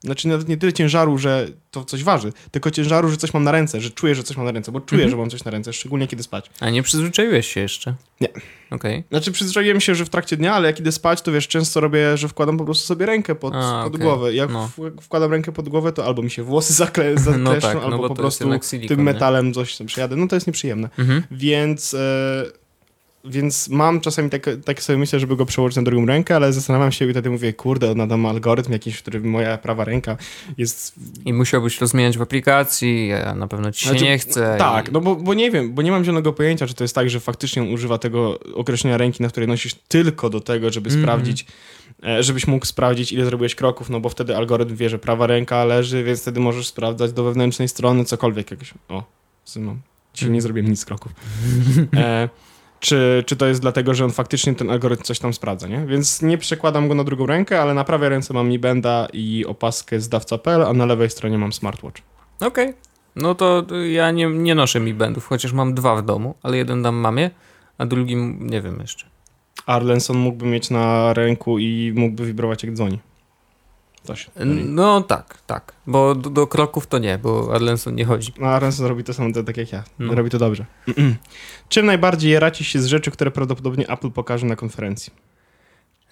znaczy 0.00 0.28
nawet 0.28 0.48
nie 0.48 0.56
tyle 0.56 0.72
ciężaru, 0.72 1.18
że 1.18 1.46
to 1.70 1.84
coś 1.84 2.04
waży, 2.04 2.32
tylko 2.50 2.70
ciężaru, 2.70 3.08
że 3.10 3.16
coś 3.16 3.34
mam 3.34 3.44
na 3.44 3.52
ręce, 3.52 3.80
że 3.80 3.90
czuję, 3.90 4.14
że 4.14 4.22
coś 4.22 4.36
mam 4.36 4.46
na 4.46 4.52
ręce, 4.52 4.72
bo 4.72 4.80
czuję, 4.80 5.02
Mhm. 5.02 5.10
że 5.10 5.16
mam 5.16 5.30
coś 5.30 5.44
na 5.44 5.50
ręce, 5.50 5.72
szczególnie 5.72 6.06
kiedy 6.08 6.22
spać. 6.22 6.50
A 6.60 6.70
nie 6.70 6.82
przyzwyczaiłeś 6.82 7.46
się 7.46 7.60
jeszcze? 7.60 7.94
Nie. 8.20 8.28
Okej. 8.70 9.04
Znaczy 9.10 9.32
przyzwyczaiłem 9.32 9.80
się, 9.80 9.94
że 9.94 10.04
w 10.04 10.08
trakcie 10.08 10.36
dnia, 10.36 10.54
ale 10.54 10.66
jak 10.68 10.80
idę 10.80 10.92
spać, 10.92 11.22
to 11.22 11.32
wiesz, 11.32 11.48
często 11.48 11.80
robię, 11.80 12.16
że 12.16 12.28
wkładam 12.28 12.56
po 12.58 12.64
prostu 12.64 12.86
sobie 12.86 13.06
rękę 13.06 13.34
pod, 13.34 13.54
A, 13.56 13.80
pod 13.84 13.94
okej. 13.94 14.06
głowę. 14.06 14.34
Jak 14.34 14.50
No. 14.52 14.70
wkładam 15.00 15.30
rękę 15.30 15.52
pod 15.52 15.68
głowę, 15.68 15.92
to 15.92 16.04
albo 16.06 16.22
mi 16.22 16.30
się 16.30 16.42
włosy 16.42 16.72
zakle, 16.84 17.18
zakleszczą, 17.18 17.38
No 17.38 17.60
tak, 17.60 17.74
no 17.74 17.82
albo 17.82 17.98
bo 17.98 18.08
po 18.08 18.14
prostu 18.14 18.44
silikon, 18.62 18.88
tym 18.88 18.98
nie? 18.98 19.04
metalem 19.04 19.54
coś 19.54 19.76
tam 19.76 19.86
przyjadę. 19.86 20.16
No 20.16 20.28
to 20.28 20.36
jest 20.36 20.46
nieprzyjemne. 20.46 20.88
Mhm. 20.98 21.22
Więc, 21.30 21.94
e, 21.94 22.44
więc 23.24 23.68
mam 23.68 24.00
czasami 24.00 24.30
tak, 24.30 24.46
tak 24.64 24.82
sobie 24.82 24.98
myślę, 24.98 25.20
żeby 25.20 25.36
go 25.36 25.46
przełożyć 25.46 25.76
na 25.76 25.82
drugą 25.82 26.06
rękę, 26.06 26.36
ale 26.36 26.52
zastanawiam 26.52 26.92
się 26.92 27.04
i 27.06 27.10
wtedy 27.10 27.30
mówię, 27.30 27.52
kurde, 27.52 27.94
nadam 27.94 28.26
algorytm 28.26 28.72
jakiś, 28.72 28.96
w 28.96 29.02
którym 29.02 29.24
moja 29.30 29.58
prawa 29.58 29.84
ręka 29.84 30.16
jest... 30.58 30.94
I 31.24 31.32
musiałbyś 31.32 31.78
to 31.78 31.86
zmieniać 31.86 32.18
w 32.18 32.22
aplikacji, 32.22 33.10
na 33.36 33.46
pewno 33.46 33.72
ci 33.72 33.84
się 33.84 33.90
Znaczy, 33.90 34.04
nie 34.04 34.18
chce. 34.18 34.56
Tak, 34.58 34.88
i... 34.88 34.92
no 34.92 35.00
bo, 35.00 35.16
bo 35.16 35.34
nie 35.34 35.50
wiem, 35.50 35.72
bo 35.74 35.82
nie 35.82 35.90
mam 35.90 36.04
zielonego 36.04 36.32
pojęcia, 36.32 36.66
czy 36.66 36.74
to 36.74 36.84
jest 36.84 36.94
tak, 36.94 37.10
że 37.10 37.20
faktycznie 37.20 37.62
on 37.62 37.68
używa 37.72 37.98
tego 37.98 38.38
określenia 38.54 38.96
ręki, 38.96 39.22
na 39.22 39.28
której 39.28 39.48
nosisz 39.48 39.74
tylko 39.74 40.30
do 40.30 40.40
tego, 40.40 40.70
żeby 40.70 40.88
Mhm. 40.90 41.04
sprawdzić, 41.04 41.46
e, 42.04 42.22
żebyś 42.22 42.46
mógł 42.46 42.66
sprawdzić, 42.66 43.12
ile 43.12 43.24
zrobiłeś 43.24 43.54
kroków, 43.54 43.90
no 43.90 44.00
bo 44.00 44.08
wtedy 44.08 44.36
algorytm 44.36 44.76
wie, 44.76 44.88
że 44.88 44.98
prawa 44.98 45.26
ręka 45.26 45.64
leży, 45.64 46.04
więc 46.04 46.22
wtedy 46.22 46.40
możesz 46.40 46.66
sprawdzać 46.66 47.12
do 47.12 47.24
wewnętrznej 47.24 47.68
strony 47.68 48.04
cokolwiek 48.04 48.50
jakieś. 48.50 48.74
O, 48.88 49.04
synu, 49.44 49.76
dzisiaj 50.14 50.26
Mhm. 50.26 50.34
nie 50.34 50.42
zrobiłem 50.42 50.70
nic 50.70 50.80
z 50.80 50.84
kroków. 50.84 51.12
E, 51.96 52.28
czy, 52.80 53.24
czy 53.26 53.36
to 53.36 53.46
jest 53.46 53.60
dlatego, 53.60 53.94
że 53.94 54.04
on 54.04 54.10
faktycznie 54.10 54.54
ten 54.54 54.70
algorytm 54.70 55.02
coś 55.02 55.18
tam 55.18 55.34
sprawdza, 55.34 55.68
nie? 55.68 55.86
Więc 55.86 56.22
nie 56.22 56.38
przekładam 56.38 56.88
go 56.88 56.94
na 56.94 57.04
drugą 57.04 57.26
rękę, 57.26 57.62
ale 57.62 57.74
na 57.74 57.84
prawej 57.84 58.08
ręce 58.08 58.34
mam 58.34 58.48
Mi 58.48 58.58
Banda 58.58 59.08
i 59.12 59.44
opaskę 59.46 60.00
z 60.00 60.08
dawca.pl, 60.08 60.62
a 60.62 60.72
na 60.72 60.86
lewej 60.86 61.10
stronie 61.10 61.38
mam 61.38 61.52
smartwatch. 61.52 62.02
Okej. 62.40 62.74
No 63.16 63.34
to 63.34 63.66
ja 63.90 64.10
nie, 64.10 64.26
nie 64.26 64.54
noszę 64.54 64.80
mi 64.80 64.94
bendów, 64.94 65.26
chociaż 65.26 65.52
mam 65.52 65.74
dwa 65.74 65.96
w 65.96 66.04
domu, 66.04 66.34
ale 66.42 66.56
jeden 66.56 66.82
dam 66.82 66.94
mamie, 66.94 67.30
a 67.78 67.86
drugi 67.86 68.16
nie 68.40 68.60
wiem 68.60 68.80
jeszcze. 68.80 69.06
Arlenson 69.66 70.16
mógłby 70.16 70.46
mieć 70.46 70.70
na 70.70 71.14
ręku 71.14 71.58
i 71.58 71.92
mógłby 71.96 72.26
wibrować 72.26 72.62
jak 72.62 72.72
dzwoni. 72.72 72.98
No 74.66 75.00
tak, 75.00 75.38
tak. 75.46 75.72
Bo 75.86 76.14
do, 76.14 76.30
do 76.30 76.46
kroków 76.46 76.86
to 76.86 76.98
nie, 76.98 77.18
bo 77.18 77.54
Arlenson 77.54 77.94
nie 77.94 78.04
chodzi. 78.04 78.32
No, 78.38 78.46
Arlenson 78.46 78.86
robi 78.86 79.04
to 79.04 79.14
samo 79.14 79.32
tak 79.46 79.56
jak 79.56 79.72
ja. 79.72 79.84
No. 79.98 80.14
Robi 80.14 80.30
to 80.30 80.38
dobrze. 80.38 80.66
Czym 81.68 81.86
najbardziej 81.86 82.32
jaracie 82.32 82.64
się 82.64 82.78
z 82.78 82.86
rzeczy, 82.86 83.10
które 83.10 83.30
prawdopodobnie 83.30 83.88
Apple 83.88 84.10
pokaże 84.10 84.46
na 84.46 84.56
konferencji? 84.56 85.12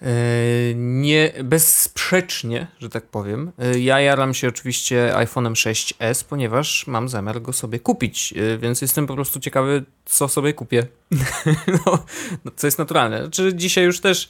E, 0.01 0.75
nie, 0.75 1.33
bezsprzecznie, 1.43 2.67
że 2.79 2.89
tak 2.89 3.05
powiem. 3.05 3.51
E, 3.59 3.79
ja 3.79 3.99
jaram 3.99 4.33
się 4.33 4.47
oczywiście 4.47 5.13
iPhone'em 5.15 5.51
6s, 5.51 6.23
ponieważ 6.29 6.87
mam 6.87 7.09
zamiar 7.09 7.41
go 7.41 7.53
sobie 7.53 7.79
kupić, 7.79 8.33
e, 8.33 8.57
więc 8.57 8.81
jestem 8.81 9.07
po 9.07 9.15
prostu 9.15 9.39
ciekawy, 9.39 9.83
co 10.05 10.27
sobie 10.27 10.53
kupię. 10.53 10.87
no, 11.85 12.05
no, 12.45 12.51
co 12.55 12.67
jest 12.67 12.79
naturalne. 12.79 13.21
Znaczy, 13.21 13.53
dzisiaj 13.55 13.85
już 13.85 13.99
też 13.99 14.29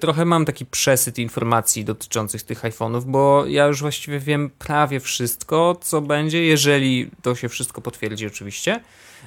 trochę 0.00 0.24
mam 0.24 0.44
taki 0.44 0.66
przesyt 0.66 1.18
informacji 1.18 1.84
dotyczących 1.84 2.42
tych 2.42 2.62
iPhone'ów, 2.62 3.04
bo 3.04 3.46
ja 3.46 3.66
już 3.66 3.80
właściwie 3.80 4.18
wiem 4.18 4.50
prawie 4.58 5.00
wszystko, 5.00 5.76
co 5.80 6.00
będzie, 6.00 6.44
jeżeli 6.44 7.10
to 7.22 7.34
się 7.34 7.48
wszystko 7.48 7.80
potwierdzi 7.80 8.26
oczywiście. 8.26 8.80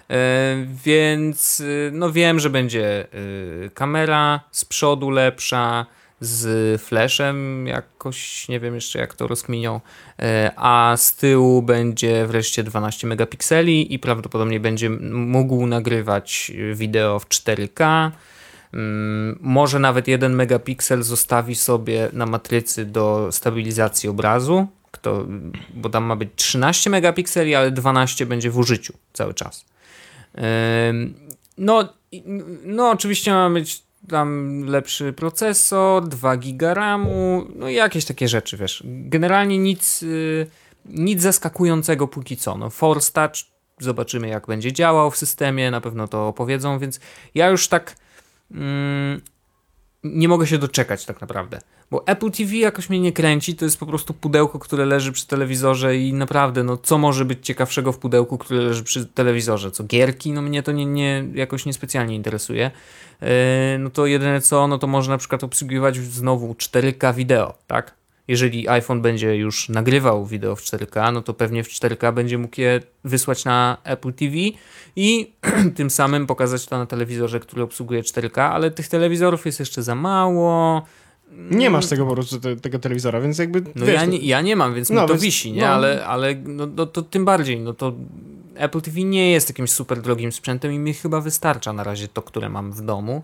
E, 0.10 0.66
więc 0.86 1.60
y, 1.60 1.92
no 1.94 2.12
wiem, 2.12 2.40
że 2.40 2.50
będzie 2.50 3.08
y, 3.14 3.70
kamera 3.74 4.40
z 4.52 4.66
przodu 4.66 5.10
lepsza, 5.10 5.86
z 6.20 6.82
flashem 6.82 7.68
jakoś, 7.68 8.48
nie 8.50 8.60
wiem 8.60 8.76
jeszcze 8.76 9.00
jak 9.00 9.14
to 9.14 9.28
rozkminią, 9.28 9.82
e, 10.20 10.52
a 10.56 10.94
z 10.98 11.16
tyłu 11.16 11.62
będzie 11.62 12.28
wreszcie 12.28 12.64
12 12.64 13.08
megapikseli 13.08 13.94
i 13.94 14.00
prawdopodobnie 14.00 14.60
będzie 14.60 14.90
mógł 15.12 15.68
nagrywać 15.68 16.52
wideo 16.74 17.20
w 17.20 17.28
4K. 17.28 18.12
Mm, 18.74 19.40
może 19.42 19.80
nawet 19.80 20.08
1 20.08 20.36
megapiksel 20.36 21.04
zostawi 21.04 21.56
sobie 21.56 22.10
na 22.14 22.26
matrycy 22.26 22.86
do 22.86 23.28
stabilizacji 23.32 24.10
obrazu, 24.10 24.68
kto, 24.92 25.26
bo 25.74 25.90
tam 25.90 26.04
ma 26.04 26.16
być 26.16 26.30
13 26.36 26.90
megapikseli, 26.90 27.56
ale 27.56 27.72
12 27.72 28.26
będzie 28.26 28.52
w 28.52 28.58
użyciu 28.58 28.94
cały 29.14 29.34
czas. 29.34 29.66
No, 31.58 31.94
no 32.64 32.90
oczywiście 32.90 33.32
ma 33.32 33.50
być 33.50 33.84
tam 34.10 34.62
lepszy 34.66 35.14
procesor, 35.14 36.08
2 36.08 36.38
giga 36.38 36.74
RAMu, 36.74 37.48
no 37.56 37.70
jakieś 37.70 38.06
takie 38.06 38.28
rzeczy, 38.28 38.58
wiesz. 38.58 38.84
Generalnie 38.86 39.58
nic, 39.58 40.04
y, 40.04 40.48
nic 40.86 41.22
zaskakującego 41.22 42.08
póki 42.08 42.38
co. 42.38 42.58
No, 42.58 42.70
Force 42.70 43.12
Touch, 43.14 43.36
zobaczymy 43.80 44.28
jak 44.28 44.48
będzie 44.48 44.74
działał 44.74 45.12
w 45.12 45.18
systemie, 45.18 45.72
na 45.72 45.82
pewno 45.82 46.08
to 46.08 46.28
opowiedzą, 46.28 46.80
więc 46.80 47.00
ja 47.36 47.50
już 47.50 47.68
tak 47.68 47.96
mm, 48.52 49.22
nie 50.14 50.28
mogę 50.28 50.48
się 50.48 50.58
doczekać 50.58 51.06
tak 51.06 51.22
naprawdę. 51.22 51.60
Bo 51.92 52.08
Apple 52.08 52.32
TV 52.32 52.56
jakoś 52.56 52.90
mnie 52.90 53.00
nie 53.00 53.12
kręci, 53.12 53.56
to 53.56 53.66
jest 53.66 53.80
po 53.80 53.86
prostu 53.86 54.14
pudełko, 54.14 54.60
które 54.60 54.86
leży 54.86 55.12
przy 55.12 55.28
telewizorze 55.28 55.98
i 55.98 56.14
naprawdę, 56.14 56.64
no 56.64 56.78
co 56.78 56.98
może 56.98 57.26
być 57.26 57.46
ciekawszego 57.46 57.92
w 57.92 57.98
pudełku, 57.98 58.38
które 58.38 58.60
leży 58.60 58.84
przy 58.84 59.06
telewizorze? 59.06 59.72
Co 59.72 59.84
gierki? 59.84 60.32
No 60.32 60.42
mnie 60.42 60.64
to 60.64 60.72
nie, 60.72 60.86
nie, 60.86 61.26
jakoś 61.34 61.66
niespecjalnie 61.66 62.16
interesuje. 62.16 62.72
Yy, 63.22 63.28
no 63.80 63.90
to 63.90 64.06
jedyne 64.06 64.42
co, 64.42 64.68
no 64.68 64.78
to 64.78 64.88
może 64.88 65.12
na 65.12 65.18
przykład 65.18 65.44
obsługiwać 65.44 65.98
znowu 65.98 66.54
4K 66.54 67.16
wideo, 67.16 67.54
tak? 67.68 67.94
Jeżeli 68.28 68.70
iPhone 68.70 69.02
będzie 69.02 69.36
już 69.36 69.70
nagrywał 69.70 70.26
wideo 70.26 70.56
w 70.56 70.62
4K, 70.62 71.14
no 71.14 71.22
to 71.22 71.34
pewnie 71.34 71.64
w 71.64 71.68
4K 71.68 72.14
będzie 72.14 72.38
mógł 72.38 72.62
je 72.62 72.80
wysłać 73.04 73.46
na 73.46 73.78
Apple 73.84 74.14
TV 74.14 74.36
i 74.96 75.32
tym 75.76 75.90
samym 75.90 76.28
pokazać 76.28 76.66
to 76.66 76.78
na 76.78 76.86
telewizorze, 76.86 77.40
który 77.40 77.64
obsługuje 77.64 78.02
4K, 78.02 78.42
ale 78.42 78.72
tych 78.72 78.88
telewizorów 78.88 79.46
jest 79.46 79.60
jeszcze 79.60 79.84
za 79.84 79.96
mało. 79.96 80.86
Nie 81.52 81.70
masz 81.70 81.88
tego 81.88 82.06
po 82.06 82.14
prostu, 82.14 82.40
te, 82.40 82.56
tego 82.56 82.80
telewizora, 82.80 83.22
więc 83.22 83.38
jakby. 83.38 83.62
No 83.76 83.86
wiesz, 83.86 83.96
ja, 83.96 84.06
nie, 84.06 84.18
ja 84.18 84.42
nie 84.42 84.56
mam, 84.56 84.76
więc 84.76 84.90
no, 84.90 85.02
mi 85.02 85.08
to 85.08 85.14
więc, 85.14 85.24
wisi, 85.24 85.52
nie? 85.52 85.62
No. 85.62 85.68
Ale, 85.68 86.06
ale 86.06 86.36
no, 86.36 86.68
no, 86.76 86.86
to 86.86 87.02
tym 87.02 87.26
bardziej, 87.26 87.60
no 87.60 87.74
to 87.74 87.94
Apple 88.58 88.82
TV 88.82 89.02
nie 89.02 89.32
jest 89.32 89.50
jakimś 89.50 89.72
super 89.72 90.02
drogim 90.02 90.32
sprzętem 90.32 90.74
i 90.74 90.80
mi 90.80 90.94
chyba 90.94 91.22
wystarcza 91.22 91.74
na 91.74 91.84
razie 91.84 92.08
to, 92.08 92.22
które 92.22 92.50
mam 92.50 92.72
w 92.72 92.82
domu. 92.82 93.24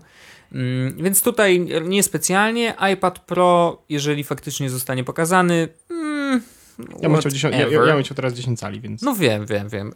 Mm, 0.52 0.96
więc 1.02 1.22
tutaj 1.22 1.60
niespecjalnie. 1.82 2.74
iPad 2.92 3.18
Pro, 3.18 3.82
jeżeli 3.88 4.24
faktycznie 4.24 4.70
zostanie 4.70 5.04
pokazany. 5.04 5.68
Mm, 5.90 6.42
ja, 6.78 7.08
bym 7.08 7.18
chciał 7.18 7.32
10, 7.32 7.54
ja, 7.54 7.68
ja, 7.68 7.84
ja 7.84 8.02
chciał 8.02 8.16
teraz 8.16 8.34
10 8.34 8.60
cali, 8.60 8.80
więc. 8.80 9.02
No 9.02 9.14
wiem, 9.14 9.46
wiem, 9.46 9.68
wiem. 9.68 9.92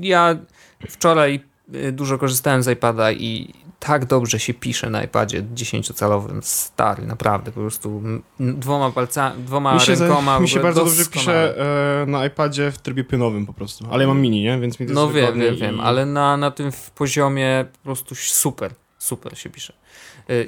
Ja 0.00 0.36
wczoraj 0.88 1.51
dużo 1.92 2.18
korzystałem 2.18 2.62
z 2.62 2.68
iPada 2.68 3.12
i 3.12 3.52
tak 3.78 4.04
dobrze 4.04 4.38
się 4.38 4.54
pisze 4.54 4.90
na 4.90 5.04
iPadzie 5.04 5.42
10-calowym. 5.42 6.42
Stary, 6.42 7.06
naprawdę, 7.06 7.52
po 7.52 7.60
prostu 7.60 8.02
dwoma 8.40 8.90
palcami, 8.90 9.42
dwoma 9.42 9.74
mi 9.74 9.80
się 9.80 9.94
rękoma. 9.94 10.40
Mi 10.40 10.48
się 10.48 10.60
bardzo 10.60 10.84
dobrze 10.84 11.04
pisze 11.04 11.54
e, 12.02 12.06
na 12.06 12.26
iPadzie 12.26 12.70
w 12.70 12.78
trybie 12.78 13.04
pionowym 13.04 13.46
po 13.46 13.52
prostu. 13.52 13.86
Ale 13.90 14.04
ja 14.04 14.08
mam 14.08 14.20
mini, 14.20 14.42
nie? 14.42 14.58
Więc 14.60 14.80
mi 14.80 14.86
to 14.86 14.92
No 14.92 15.10
wiem, 15.10 15.40
wiem, 15.40 15.54
i... 15.54 15.58
wiem, 15.58 15.80
ale 15.80 16.06
na, 16.06 16.36
na 16.36 16.50
tym 16.50 16.70
poziomie 16.94 17.64
po 17.72 17.78
prostu 17.78 18.14
super, 18.14 18.74
super 18.98 19.38
się 19.38 19.50
pisze. 19.50 19.72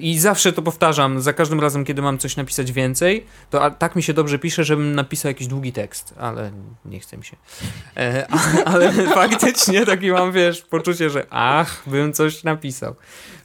I 0.01 0.19
zawsze 0.19 0.53
to 0.53 0.63
powtarzam, 0.63 1.21
za 1.21 1.33
każdym 1.33 1.61
razem, 1.61 1.85
kiedy 1.85 2.03
mam 2.03 2.19
coś 2.19 2.37
napisać 2.37 2.73
więcej, 2.73 3.27
to 3.51 3.71
tak 3.71 3.97
mi 3.97 4.03
się 4.03 4.15
dobrze 4.15 4.39
pisze, 4.39 4.65
żebym 4.65 4.95
napisał 4.95 5.31
jakiś 5.31 5.47
długi 5.47 5.73
tekst, 5.73 6.15
ale 6.19 6.53
nie 6.85 7.01
chce 7.01 7.17
mi 7.17 7.25
się. 7.25 7.37
E, 7.97 8.27
ale 8.65 8.93
faktycznie 9.15 9.87
taki 9.87 10.11
mam, 10.11 10.33
wiesz, 10.33 10.63
poczucie, 10.63 11.11
że 11.11 11.27
ach, 11.31 11.83
bym 11.87 12.13
coś 12.13 12.45
napisał. 12.45 12.95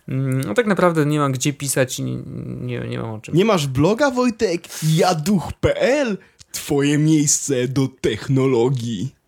Mm, 0.08 0.42
no 0.42 0.54
tak 0.54 0.66
naprawdę 0.66 1.06
nie 1.06 1.20
mam 1.20 1.32
gdzie 1.32 1.54
pisać 1.54 2.00
i 2.00 2.04
nie, 2.04 2.80
nie 2.80 3.00
mam 3.00 3.12
o 3.12 3.20
czym. 3.20 3.36
Nie 3.36 3.46
masz 3.46 3.68
bloga, 3.68 4.12
Wojtek? 4.12 4.62
Jaduch.pl? 4.96 6.18
Twoje 6.52 6.98
miejsce 6.98 7.68
do 7.68 7.88
technologii. 8.02 9.19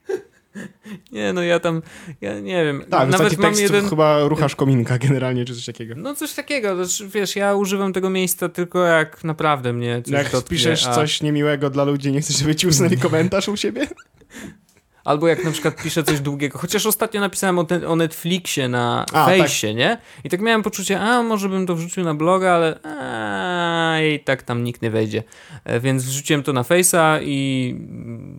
Nie, 1.12 1.34
no 1.34 1.44
ja 1.44 1.60
tam, 1.60 1.82
ja 2.22 2.40
nie 2.40 2.66
wiem. 2.66 2.84
Tak, 2.90 3.10
nawet 3.10 3.38
mam 3.38 3.54
jeden... 3.54 3.90
chyba 3.90 4.28
ruchasz 4.28 4.56
kominka 4.56 4.98
generalnie, 4.98 5.46
czy 5.46 5.56
coś 5.56 5.66
takiego. 5.66 5.94
No 5.98 6.16
coś 6.16 6.34
takiego, 6.34 6.76
wiesz, 7.14 7.36
ja 7.36 7.56
używam 7.56 7.94
tego 7.94 8.10
miejsca 8.10 8.50
tylko 8.50 8.86
jak 8.86 9.24
naprawdę 9.24 9.74
mnie 9.74 10.02
coś 10.02 10.14
Jak 10.14 10.32
dotknie, 10.32 10.58
piszesz 10.58 10.88
a... 10.88 10.96
coś 10.96 11.22
niemiłego 11.22 11.70
dla 11.70 11.84
ludzi, 11.84 12.12
nie 12.12 12.22
chcesz, 12.22 12.38
żeby 12.38 12.56
ci 12.56 12.68
usunęli 12.68 12.98
komentarz 12.98 13.48
u 13.48 13.58
siebie? 13.58 13.88
Albo 15.04 15.28
jak 15.28 15.44
na 15.44 15.52
przykład 15.52 15.84
piszę 15.84 16.04
coś 16.04 16.20
długiego. 16.20 16.60
Chociaż 16.60 16.86
ostatnio 16.86 17.22
napisałem 17.22 17.60
o, 17.60 17.64
te, 17.64 17.88
o 17.88 17.96
Netflixie 17.96 18.68
na 18.70 19.06
a, 19.14 19.26
fejsie, 19.26 19.68
tak. 19.68 19.78
nie? 19.78 19.98
I 20.24 20.30
tak 20.30 20.42
miałem 20.42 20.64
poczucie, 20.64 21.00
a 21.00 21.24
może 21.24 21.50
bym 21.50 21.68
to 21.68 21.76
wrzucił 21.76 22.04
na 22.04 22.14
bloga, 22.14 22.52
ale 22.52 22.80
a, 22.84 24.02
i 24.02 24.20
tak 24.20 24.44
tam 24.44 24.64
nikt 24.64 24.82
nie 24.82 24.92
wejdzie. 24.92 25.24
E, 25.64 25.80
więc 25.80 26.04
wrzuciłem 26.04 26.44
to 26.44 26.54
na 26.54 26.64
fejsa 26.64 27.20
i 27.22 27.76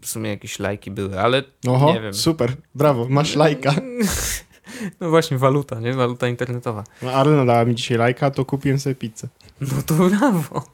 w 0.02 0.06
sumie 0.06 0.30
jakieś 0.30 0.58
lajki 0.58 0.90
były, 0.90 1.20
ale 1.20 1.42
Oho, 1.68 1.94
nie 1.94 2.00
wiem. 2.00 2.14
super, 2.14 2.52
brawo, 2.74 3.06
masz 3.08 3.36
lajka. 3.36 3.74
No 5.00 5.10
właśnie, 5.10 5.38
waluta, 5.38 5.80
nie? 5.80 5.92
Waluta 5.92 6.28
internetowa. 6.28 6.84
No, 7.02 7.12
Arlena 7.12 7.44
dała 7.44 7.64
mi 7.64 7.74
dzisiaj 7.74 7.98
lajka, 7.98 8.30
to 8.30 8.44
kupiłem 8.44 8.78
sobie 8.78 8.94
pizzę. 8.94 9.28
No 9.60 9.82
to 9.86 9.94
brawo. 9.94 10.64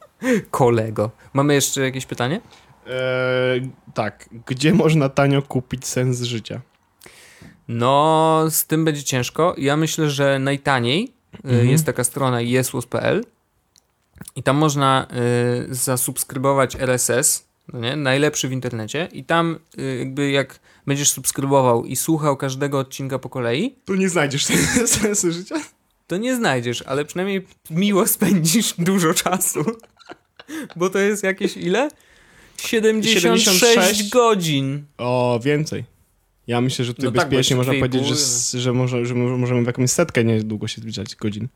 Kolego. 0.51 1.11
Mamy 1.33 1.55
jeszcze 1.55 1.81
jakieś 1.81 2.07
pytanie? 2.07 2.41
Eee, 2.89 3.71
tak, 3.95 4.29
gdzie 4.47 4.75
można 4.75 5.09
tanio 5.09 5.43
kupić 5.43 5.87
sens 5.87 6.23
życia? 6.23 6.61
No, 7.69 8.45
z 8.51 8.67
tym 8.67 8.85
będzie 8.85 9.05
ciężko. 9.05 9.55
Ja 9.59 9.77
myślę, 9.77 10.11
że 10.11 10.39
najtaniej 10.39 11.13
e, 11.35 11.49
mhm. 11.49 11.69
jest 11.69 11.87
taka 11.87 12.05
strona 12.05 12.41
jesłos.pl 12.41 13.25
i 14.37 14.43
tam 14.43 14.57
można 14.57 15.07
y, 15.71 15.75
zasubskrybować 15.75 16.77
RSS, 16.77 17.49
no 17.73 17.81
nie? 17.81 17.97
najlepszy 17.97 18.49
w 18.49 18.53
internecie 18.53 19.09
i 19.13 19.25
tam 19.25 19.59
y, 19.79 19.99
jakby 19.99 20.31
jak 20.31 20.61
będziesz 20.87 21.11
subskrybował 21.11 21.85
i 21.85 21.97
słuchał 21.97 22.37
każdego 22.37 22.79
odcinka 22.79 23.19
po 23.19 23.29
kolei, 23.29 23.75
to 23.85 23.95
nie 23.95 24.09
znajdziesz 24.09 24.45
sensu 24.87 25.33
życia? 25.33 25.57
To 26.07 26.17
nie 26.17 26.37
znajdziesz, 26.37 26.83
ale 26.83 27.05
przynajmniej 27.05 27.47
miło 27.71 28.07
spędzisz 28.07 28.75
dużo 28.89 29.15
czasu. 29.15 29.65
Bo 30.77 30.91
to 30.91 30.99
jest 30.99 31.23
jakieś 31.23 31.57
ile? 31.57 31.89
76, 32.61 33.23
76 33.23 34.11
godzin. 34.11 34.85
O, 34.99 35.41
więcej. 35.45 35.85
Ja 36.47 36.61
myślę, 36.61 36.85
że 36.85 36.95
tutaj 36.95 37.11
no 37.11 37.23
bezpiecznie 37.23 37.57
tak, 37.57 37.67
można 37.67 37.73
powiedzieć, 37.73 38.07
że, 38.09 38.61
że, 38.61 38.73
może, 38.73 39.07
że 39.07 39.15
możemy 39.15 39.63
w 39.63 39.67
jakąś 39.67 39.91
setkę 39.91 40.25
niedługo 40.25 40.69
się 40.69 40.81
zbliżać 40.81 41.17
godzin. 41.17 41.49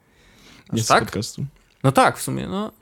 Nie 0.72 0.84
tak? 0.84 1.04
podcastu. 1.04 1.44
No 1.84 1.92
tak, 1.92 2.18
w 2.18 2.22
sumie, 2.22 2.48
no. 2.48 2.72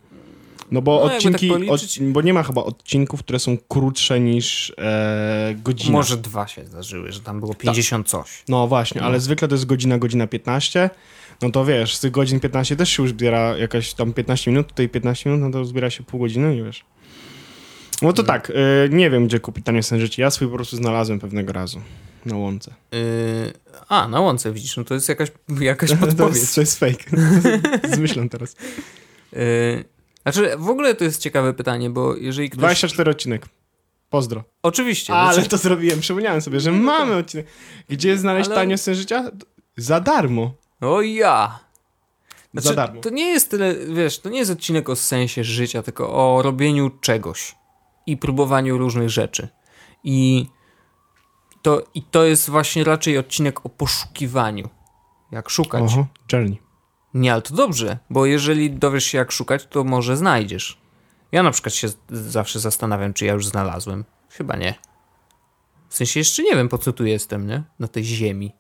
No 0.71 0.83
bo 0.83 0.93
no, 0.93 1.03
odcinki, 1.03 1.51
tak 1.51 1.59
od, 1.69 1.81
bo 2.01 2.23
nie 2.23 2.35
ma 2.35 2.43
chyba 2.43 2.65
odcinków, 2.65 3.23
które 3.23 3.39
są 3.39 3.57
krótsze 3.69 4.21
niż 4.21 4.73
e, 4.79 5.55
godzina. 5.65 5.93
Może 5.93 6.17
dwa 6.17 6.47
się 6.47 6.65
zdarzyły, 6.65 7.13
że 7.13 7.21
tam 7.21 7.41
było 7.41 7.55
50 7.55 8.07
tak. 8.07 8.11
coś. 8.11 8.45
No 8.49 8.67
właśnie, 8.67 9.01
no. 9.01 9.07
ale 9.07 9.21
zwykle 9.21 9.49
to 9.49 9.55
jest 9.55 9.67
godzina, 9.67 9.99
godzina 9.99 10.27
15. 10.27 10.91
No 11.43 11.51
to 11.51 11.65
wiesz, 11.65 11.97
z 11.97 12.01
tych 12.01 12.11
godzin 12.11 12.41
15 12.41 12.77
też 12.77 12.91
się 12.91 13.03
już 13.03 13.11
zbiera 13.11 13.57
jakaś 13.57 13.95
tam 13.95 14.13
15 14.13 14.51
minut, 14.51 14.67
tutaj 14.67 14.89
15 14.89 15.31
minut, 15.31 15.45
no 15.45 15.59
to 15.59 15.65
zbiera 15.65 15.91
się 15.91 16.03
pół 16.03 16.21
godziny 16.21 16.57
i 16.57 16.63
wiesz. 16.63 16.85
No 18.03 18.13
to 18.13 18.23
tak, 18.23 18.51
y, 18.51 18.55
nie 18.91 19.11
wiem, 19.11 19.27
gdzie 19.27 19.41
kupić 19.41 19.67
tanie 19.67 19.83
sen 19.83 20.01
życia. 20.01 20.23
Ja 20.23 20.31
swój 20.31 20.49
po 20.49 20.55
prostu 20.55 20.77
znalazłem 20.77 21.19
pewnego 21.19 21.53
razu. 21.53 21.81
Na 22.27 22.37
łące. 22.37 22.75
Yy, 22.93 22.99
a, 23.89 24.09
na 24.09 24.21
łące 24.21 24.53
widzisz, 24.53 24.77
no 24.77 24.85
to 24.85 24.95
jest 24.95 25.09
jakaś, 25.09 25.29
jakaś 25.61 25.91
podpowiedź. 26.01 26.17
to, 26.17 26.41
jest, 26.41 26.55
to 26.55 26.61
jest 26.61 26.79
fake. 26.79 27.05
Zmyślam 27.97 28.29
teraz. 28.29 28.57
Yy, 29.33 29.85
znaczy, 30.23 30.57
w 30.59 30.69
ogóle 30.69 30.95
to 30.95 31.05
jest 31.05 31.23
ciekawe 31.23 31.55
pytanie, 31.55 31.91
bo 31.91 32.17
jeżeli 32.17 32.51
ktoś... 32.51 32.59
24 32.59 33.11
odcinek. 33.11 33.47
Pozdro. 34.11 34.45
Oczywiście. 34.63 35.15
Ale 35.15 35.35
znaczy... 35.35 35.49
to 35.49 35.57
zrobiłem, 35.57 36.01
przypomniałem 36.01 36.41
sobie, 36.41 36.61
że 36.61 36.73
mamy 36.73 37.17
odcinek. 37.17 37.47
Gdzie 37.89 38.19
znaleźć 38.19 38.47
Ale... 38.47 38.57
tanio 38.57 38.79
sen 38.79 38.95
życia? 38.95 39.31
Za 39.77 40.01
darmo. 40.01 40.55
O 40.81 41.03
ja! 41.03 41.59
Znaczy, 42.53 42.69
za 42.69 42.75
darmo. 42.75 43.01
To 43.01 43.11
nie 43.11 43.27
jest 43.31 43.51
tyle, 43.51 43.75
wiesz, 43.75 44.19
to 44.19 44.29
nie 44.29 44.39
jest 44.39 44.51
odcinek 44.51 44.89
o 44.89 44.97
sensie 44.97 45.45
życia, 45.45 45.83
tylko 45.83 46.13
o 46.13 46.43
robieniu 46.43 46.91
czegoś 47.01 47.60
i 48.11 48.17
próbowaniu 48.17 48.79
różnych 48.79 49.11
rzeczy. 49.11 49.49
I 50.05 50.47
to, 51.63 51.83
i 51.95 52.03
to 52.03 52.25
jest 52.25 52.51
właśnie 52.51 52.85
raczej 52.85 53.19
odcinek 53.19 53.67
o 53.67 53.69
poszukiwaniu. 53.69 54.69
Jak 55.33 55.51
szukać. 55.51 55.83
Oho, 55.83 56.07
journey. 56.33 56.61
Nie, 57.15 57.33
ale 57.33 57.43
to 57.43 57.55
dobrze, 57.55 57.99
bo 58.11 58.27
jeżeli 58.27 58.71
dowiesz 58.71 59.05
się 59.05 59.19
jak 59.19 59.33
szukać, 59.33 59.67
to 59.67 59.85
może 59.85 60.17
znajdziesz. 60.17 60.81
Ja 61.33 61.43
na 61.43 61.51
przykład 61.51 61.75
się 61.75 61.89
zawsze 62.11 62.61
zastanawiam, 62.61 63.15
czy 63.15 63.25
ja 63.25 63.33
już 63.33 63.47
znalazłem. 63.47 64.05
Chyba 64.31 64.57
nie. 64.57 64.75
W 65.89 65.95
sensie 65.95 66.21
jeszcze 66.21 66.43
nie 66.43 66.57
wiem, 66.57 66.69
po 66.69 66.79
co 66.79 66.93
tu 66.93 67.07
jestem, 67.07 67.47
nie? 67.47 67.63
Na 67.79 67.89
tej 67.89 68.05
ziemi. 68.05 68.53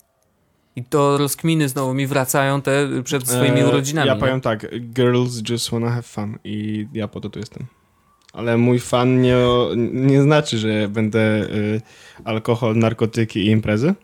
I 0.76 0.84
to 0.84 1.18
rozkminy 1.18 1.68
znowu 1.68 1.94
mi 1.94 2.06
wracają 2.06 2.62
te 2.62 2.88
przed 3.04 3.28
swoimi 3.28 3.60
E, 3.60 3.68
urodzinami. 3.68 4.08
Ja 4.08 4.16
powiem 4.16 4.40
tak, 4.40 4.66
girls 4.80 5.42
just 5.48 5.70
wanna 5.70 5.90
have 5.90 6.02
fun 6.02 6.38
i 6.44 6.86
ja 6.92 7.08
po 7.08 7.20
to 7.20 7.30
tu 7.30 7.38
jestem. 7.38 7.66
Ale 8.32 8.56
mój 8.56 8.78
fan 8.78 9.20
nie, 9.20 9.36
nie 9.92 10.22
znaczy, 10.22 10.58
że 10.58 10.88
będę 10.88 11.20
y, 11.20 11.80
alkohol, 12.24 12.76
narkotyki 12.76 13.40
i 13.40 13.46
imprezy, 13.50 13.94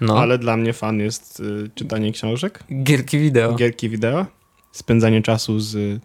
no. 0.00 0.18
ale 0.18 0.38
dla 0.38 0.56
mnie 0.56 0.72
fan 0.72 1.00
jest 1.00 1.40
y, 1.40 1.70
czytanie 1.74 2.12
książek, 2.12 2.64
Gierki 2.82 3.18
wideo. 3.18 3.54
gierki 3.54 3.88
wideo, 3.88 4.26
spędzanie 4.72 5.22
czasu 5.22 5.60
z... 5.60 5.74
Y, 5.74 6.00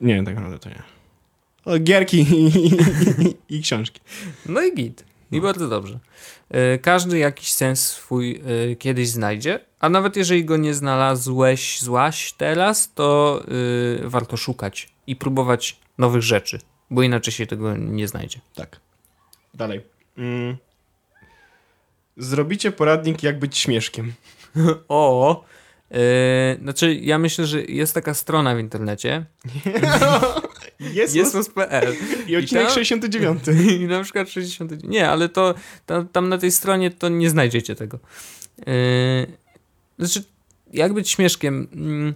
nie, 0.00 0.24
tak 0.24 0.34
naprawdę 0.34 0.58
to 0.58 0.68
nie. 0.68 0.82
O, 1.64 1.78
gierki 1.78 2.18
i, 2.20 2.46
i, 3.48 3.56
i 3.56 3.62
książki. 3.62 4.00
No 4.46 4.62
i 4.62 4.74
git. 4.74 5.04
I 5.32 5.40
bardzo 5.40 5.68
dobrze. 5.68 5.98
E, 6.50 6.78
Każdy 6.78 7.18
jakiś 7.18 7.52
sens 7.52 7.88
swój 7.88 8.42
e, 8.72 8.76
kiedyś 8.76 9.08
znajdzie, 9.08 9.60
a 9.80 9.88
nawet 9.88 10.16
jeżeli 10.16 10.44
go 10.44 10.56
nie 10.56 10.74
znalazłeś, 10.74 11.80
złaś 11.80 12.32
teraz, 12.32 12.94
to 12.94 13.40
e, 14.04 14.08
warto 14.08 14.36
szukać 14.36 14.88
i 15.06 15.16
próbować 15.16 15.76
nowych 15.98 16.22
rzeczy, 16.22 16.58
bo 16.90 17.02
inaczej 17.02 17.32
się 17.32 17.46
tego 17.46 17.76
nie 17.76 18.08
znajdzie. 18.08 18.40
Tak. 18.54 18.80
Dalej. 19.54 19.80
Mm. 20.18 20.56
Zrobicie 22.16 22.72
poradnik, 22.72 23.22
jak 23.22 23.38
być 23.38 23.58
śmieszkiem. 23.58 24.12
O! 24.88 25.44
e, 25.90 26.56
znaczy, 26.62 26.94
ja 26.94 27.18
myślę, 27.18 27.46
że 27.46 27.62
jest 27.62 27.94
taka 27.94 28.14
strona 28.14 28.54
w 28.54 28.58
internecie, 28.58 29.24
Jest, 30.80 31.14
jesus.pl 31.14 31.94
I 32.26 32.36
odcinek 32.36 32.62
I 32.62 32.66
tam- 32.66 32.74
69. 32.74 33.42
i 33.80 33.86
na 33.86 34.02
przykład 34.02 34.28
60. 34.28 34.84
Nie, 34.84 35.08
ale 35.10 35.28
to 35.28 35.54
tam, 35.86 36.08
tam 36.08 36.28
na 36.28 36.38
tej 36.38 36.52
stronie 36.52 36.90
to 36.90 37.08
nie 37.08 37.30
znajdziecie 37.30 37.74
tego. 37.74 37.98
Yy, 38.58 38.64
znaczy, 39.98 40.24
jak 40.72 40.92
być 40.92 41.10
śmieszkiem? 41.10 41.68
Mm, 41.72 42.14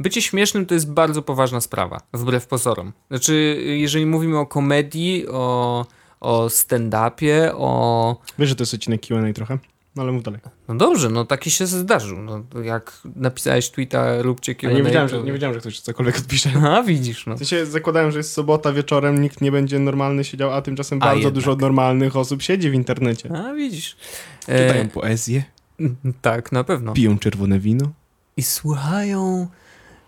Bycie 0.00 0.22
śmiesznym 0.22 0.66
to 0.66 0.74
jest 0.74 0.92
bardzo 0.92 1.22
poważna 1.22 1.60
sprawa, 1.60 2.00
wbrew 2.12 2.46
pozorom. 2.46 2.92
Znaczy, 3.10 3.62
jeżeli 3.66 4.06
mówimy 4.06 4.38
o 4.38 4.46
komedii, 4.46 5.28
o, 5.28 5.86
o 6.20 6.46
stand-upie, 6.46 7.50
o. 7.56 8.16
Wiesz, 8.38 8.48
że 8.48 8.56
to 8.56 8.62
jest 8.62 8.74
odcinek 8.74 9.00
Q&A 9.06 9.32
trochę? 9.32 9.58
No 9.96 10.02
ale 10.02 10.12
mów 10.12 10.22
dalej. 10.22 10.40
No 10.68 10.74
dobrze, 10.74 11.08
no 11.10 11.24
taki 11.24 11.50
się 11.50 11.66
zdarzył. 11.66 12.18
No, 12.22 12.42
jak 12.62 13.00
napisałeś 13.16 13.70
tweeta, 13.70 14.22
róbcie 14.22 14.54
Q&A. 14.54 14.72
nie 14.72 14.82
wiedziałem, 14.82 15.08
to- 15.08 15.16
że, 15.20 15.22
nie 15.22 15.32
wiedziałem, 15.32 15.54
że 15.54 15.60
ktoś 15.60 15.80
cokolwiek 15.80 16.18
odpisze. 16.18 16.50
A, 16.68 16.82
widzisz, 16.82 17.26
no. 17.26 17.34
W 17.34 17.38
sensie 17.38 17.66
zakładałem, 17.66 18.10
że 18.10 18.18
jest 18.18 18.32
sobota 18.32 18.72
wieczorem, 18.72 19.20
nikt 19.22 19.40
nie 19.40 19.52
będzie 19.52 19.78
normalny 19.78 20.24
siedział, 20.24 20.52
a 20.52 20.62
tymczasem 20.62 20.98
A 20.98 21.04
bardzo 21.06 21.16
jednak. 21.18 21.34
dużo 21.34 21.56
normalnych 21.56 22.16
osób 22.16 22.42
siedzi 22.42 22.70
w 22.70 22.74
internecie. 22.74 23.30
A, 23.36 23.52
widzisz. 23.54 23.96
Czytają 24.40 24.82
E, 24.84 24.88
poezję, 24.88 25.44
tak, 26.22 26.52
na 26.52 26.64
pewno. 26.64 26.92
piją 26.92 27.18
czerwone 27.18 27.58
wino. 27.58 27.90
I 28.36 28.42
słuchają 28.42 29.46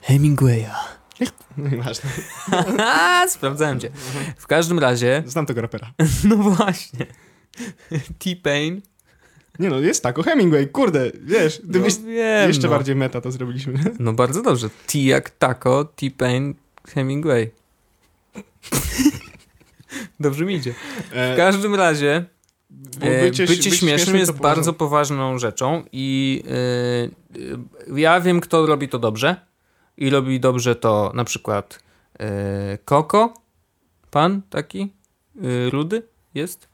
Hemingwaya. 0.06 0.74
No 1.56 1.68
i 1.70 1.76
ważne. 1.76 2.10
Haha, 2.50 3.28
Sprawdzałem 3.36 3.80
cię. 3.80 3.90
W 4.36 4.46
każdym 4.46 4.78
razie, 4.78 5.22
Znam 5.26 5.46
tego 5.46 5.60
rapera. 5.60 5.92
no 6.28 6.36
właśnie. 6.36 7.06
T-Pain. 8.18 8.80
Nie 9.58 9.68
no, 9.68 9.80
jest 9.80 10.02
tak, 10.02 10.18
o 10.18 10.22
Hemingway, 10.22 10.68
kurde, 10.68 11.10
wiesz, 11.22 11.60
No 11.64 11.72
wiem, 12.06 12.48
jeszcze 12.48 12.66
no. 12.66 12.70
bardziej 12.74 12.96
meta 12.96 13.20
to 13.20 13.30
zrobiliśmy. 13.32 13.74
No 13.98 14.12
bardzo 14.12 14.42
dobrze. 14.42 14.68
T 14.86 14.98
jak 14.98 15.30
taco, 15.30 15.84
T-Pain, 15.84 16.54
Hemingway. 16.88 17.50
dobrze 20.20 20.44
mi 20.44 20.54
idzie. 20.54 20.72
W 20.72 21.12
E, 21.12 21.36
każdym 21.36 21.74
razie, 21.74 22.24
e, 23.00 23.20
bycie, 23.22 23.46
być 23.46 23.64
śmiesznym 23.78 24.16
jest 24.16 24.32
bardzo 24.32 24.72
poważną- 24.72 25.38
rzeczą 25.38 25.84
i 25.92 26.42
e, 27.88 27.96
ja 28.00 28.20
wiem, 28.20 28.40
kto 28.40 28.66
robi 28.66 28.88
to 28.88 28.98
dobrze. 28.98 29.46
I 29.96 30.10
robi 30.10 30.40
dobrze 30.40 30.74
to 30.74 31.12
na 31.14 31.24
przykład 31.24 31.78
e, 32.20 32.78
Koko, 32.84 33.34
pan 34.10 34.42
taki, 34.50 34.92
e, 35.42 35.70
rudy 35.70 36.02
jest. 36.34 36.68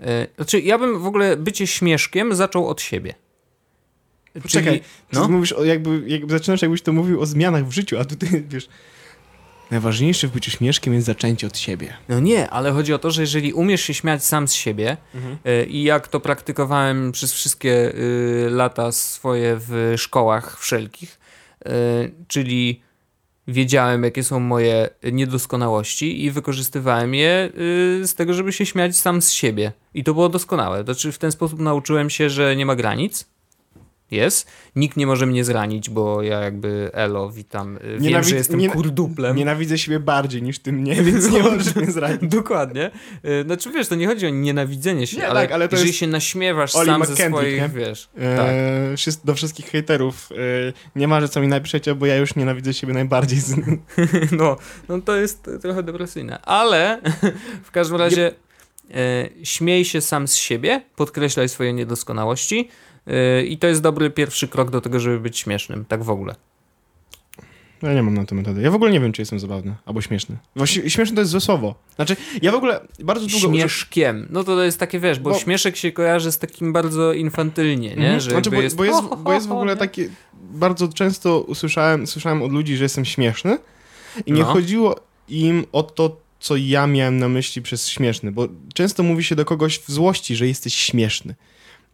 E, 0.00 0.26
znaczy, 0.36 0.60
ja 0.60 0.78
bym 0.78 0.98
w 0.98 1.06
ogóle 1.06 1.36
bycie 1.36 1.66
śmieszkiem 1.66 2.34
zaczął 2.34 2.68
od 2.68 2.80
siebie. 2.80 3.14
Poczekaj, 4.42 4.82
no? 5.12 5.20
no? 5.20 5.28
mówisz 5.28 5.52
o 5.52 5.64
jakby, 5.64 6.02
jakby, 6.06 6.38
zaczynasz 6.38 6.62
jakbyś 6.62 6.82
to 6.82 6.92
mówił 6.92 7.20
o 7.20 7.26
zmianach 7.26 7.66
w 7.66 7.72
życiu, 7.72 7.98
a 7.98 8.04
tu 8.04 8.16
ty, 8.16 8.26
wiesz, 8.48 8.68
najważniejsze 9.70 10.28
w 10.28 10.32
byciu 10.32 10.50
śmieszkiem 10.50 10.94
jest 10.94 11.06
zaczęcie 11.06 11.46
od 11.46 11.58
siebie. 11.58 11.96
No 12.08 12.20
nie, 12.20 12.50
ale 12.50 12.72
chodzi 12.72 12.94
o 12.94 12.98
to, 12.98 13.10
że 13.10 13.20
jeżeli 13.20 13.52
umiesz 13.52 13.80
się 13.80 13.94
śmiać 13.94 14.24
sam 14.24 14.48
z 14.48 14.52
siebie 14.52 14.96
e, 15.44 15.64
i 15.64 15.82
jak 15.82 16.08
to 16.08 16.20
praktykowałem 16.20 17.12
przez 17.12 17.32
wszystkie 17.32 17.94
y, 17.94 18.48
lata 18.50 18.92
swoje 18.92 19.56
w 19.60 19.94
szkołach 19.96 20.60
wszelkich, 20.60 21.18
czyli 22.28 22.80
wiedziałem, 23.48 24.02
jakie 24.02 24.24
są 24.24 24.40
moje 24.40 24.88
niedoskonałości 25.12 26.24
i 26.24 26.30
wykorzystywałem 26.30 27.14
je 27.14 27.50
y, 28.02 28.06
z 28.06 28.14
tego, 28.14 28.34
żeby 28.34 28.52
się 28.52 28.66
śmiać 28.66 28.96
sam 28.96 29.22
z 29.22 29.30
siebie. 29.30 29.72
I 29.94 30.04
to 30.04 30.14
było 30.14 30.28
doskonałe. 30.28 30.84
Znaczy 30.84 31.12
w 31.12 31.18
ten 31.18 31.32
sposób 31.32 31.60
nauczyłem 31.60 32.10
się, 32.10 32.30
że 32.30 32.56
nie 32.56 32.66
ma 32.66 32.76
granic. 32.76 33.28
Jest. 34.10 34.46
Nikt 34.76 34.96
nie 34.96 35.06
może 35.06 35.26
mnie 35.26 35.44
zranić, 35.44 35.90
bo 35.90 36.22
ja 36.22 36.40
jakby 36.40 36.90
elo, 36.92 37.30
witam. 37.30 37.76
y, 37.76 37.80
Wiem, 37.80 38.00
Nienawid- 38.02 38.28
że 38.28 38.36
jestem 38.36 38.60
nie- 38.60 38.68
kurduplem. 38.68 39.36
Nienawidzę 39.36 39.78
siebie 39.78 40.00
bardziej 40.00 40.42
niż 40.42 40.58
ty 40.58 40.72
mnie, 40.72 40.94
więc 41.02 41.30
nie 41.30 41.42
możesz 41.42 41.74
mnie 41.76 41.90
zranić. 41.92 42.20
Dokładnie. 42.22 42.90
Y, 43.24 43.42
Znaczy 43.44 43.70
wiesz, 43.72 43.88
to 43.88 43.94
nie 43.94 44.06
chodzi 44.06 44.26
o 44.26 44.30
nienawidzenie 44.30 45.06
się, 45.06 45.16
Nie, 45.16 45.28
ale, 45.28 45.40
tak, 45.40 45.52
ale 45.52 45.68
jeżeli 45.72 45.88
jest 45.88 45.98
się 45.98 46.06
naśmiewasz 46.06 46.76
Oli 46.76 46.86
sam 46.86 47.00
McKendrick, 47.00 47.22
ze 47.22 47.30
swoich, 47.30 47.60
nie? 47.60 47.68
wiesz. 47.68 48.08
Tak. 48.14 48.22
E, 48.48 48.94
wszys- 48.96 49.20
do 49.24 49.34
wszystkich 49.34 49.66
hejterów. 49.66 50.28
E, 50.32 50.72
nie 50.96 51.08
ma, 51.08 51.20
że 51.20 51.28
co 51.28 51.40
mi 51.40 51.48
napiszecie, 51.48 51.94
bo 51.94 52.06
ja 52.06 52.16
już 52.16 52.34
nienawidzę 52.36 52.74
siebie 52.74 52.92
najbardziej. 52.94 53.40
Z... 53.40 53.54
No, 54.38 54.56
no 54.88 55.00
to 55.00 55.16
jest 55.16 55.50
trochę 55.62 55.82
depresyjne, 55.82 56.42
ale 56.42 57.00
w 57.64 57.70
każdym 57.70 57.96
razie 57.96 58.32
e, 58.94 59.28
śmiej 59.42 59.84
się 59.84 60.00
sam 60.00 60.28
z 60.28 60.34
siebie, 60.34 60.82
podkreślaj 60.96 61.48
swoje 61.48 61.72
niedoskonałości 61.72 62.68
i 63.46 63.58
to 63.58 63.66
jest 63.66 63.82
dobry 63.82 64.10
pierwszy 64.10 64.48
krok 64.48 64.70
do 64.70 64.80
tego, 64.80 65.00
żeby 65.00 65.20
być 65.20 65.38
śmiesznym, 65.38 65.84
tak 65.84 66.04
w 66.04 66.10
ogóle. 66.10 66.34
Ja 67.82 67.94
nie 67.94 68.02
mam 68.02 68.14
na 68.14 68.24
to 68.24 68.34
metody. 68.34 68.62
Ja 68.62 68.70
w 68.70 68.74
ogóle 68.74 68.90
nie 68.90 69.00
wiem, 69.00 69.12
czy 69.12 69.22
jestem 69.22 69.38
zabawny 69.40 69.74
albo 69.86 70.00
śmieszny. 70.00 70.36
Właściwie 70.56 70.90
śmieszny 70.90 71.14
to 71.14 71.20
jest 71.20 71.30
złe 71.30 71.40
słowo. 71.40 71.74
Znaczy, 71.96 72.16
ja 72.42 72.52
w 72.52 72.54
ogóle 72.54 72.80
bardzo 73.04 73.26
długo... 73.26 73.48
Śmieszkiem. 73.48 74.26
No 74.30 74.44
to 74.44 74.62
jest 74.62 74.78
takie, 74.80 75.00
wiesz, 75.00 75.18
bo, 75.18 75.30
Bo- 75.30 75.38
śmieszek 75.38 75.76
się 75.76 75.92
kojarzy 75.92 76.32
z 76.32 76.38
takim 76.38 76.72
bardzo 76.72 77.12
infantylnie, 77.12 77.88
nie? 77.88 77.94
Mhm. 77.94 78.20
Że 78.20 78.30
znaczy, 78.30 78.50
bo, 78.50 78.62
jest, 78.62 78.76
bo, 78.76 78.84
jest, 78.84 79.02
bo 79.18 79.32
jest 79.32 79.48
w 79.48 79.52
ogóle 79.52 79.76
takie... 79.76 80.08
Bardzo 80.50 80.88
często 80.88 81.40
usłyszałem, 81.40 82.06
słyszałem 82.06 82.42
od 82.42 82.52
ludzi, 82.52 82.76
że 82.76 82.84
jestem 82.84 83.04
śmieszny 83.04 83.58
i 84.26 84.32
nie 84.32 84.40
No. 84.40 84.46
chodziło 84.46 85.00
im 85.28 85.64
o 85.72 85.82
to, 85.82 86.16
co 86.40 86.56
ja 86.56 86.86
miałem 86.86 87.18
na 87.18 87.28
myśli 87.28 87.62
przez 87.62 87.88
śmieszny, 87.88 88.32
bo 88.32 88.48
często 88.74 89.02
mówi 89.02 89.24
się 89.24 89.34
do 89.34 89.44
kogoś 89.44 89.78
w 89.78 89.90
złości, 89.90 90.36
że 90.36 90.46
jesteś 90.46 90.74
śmieszny. 90.74 91.34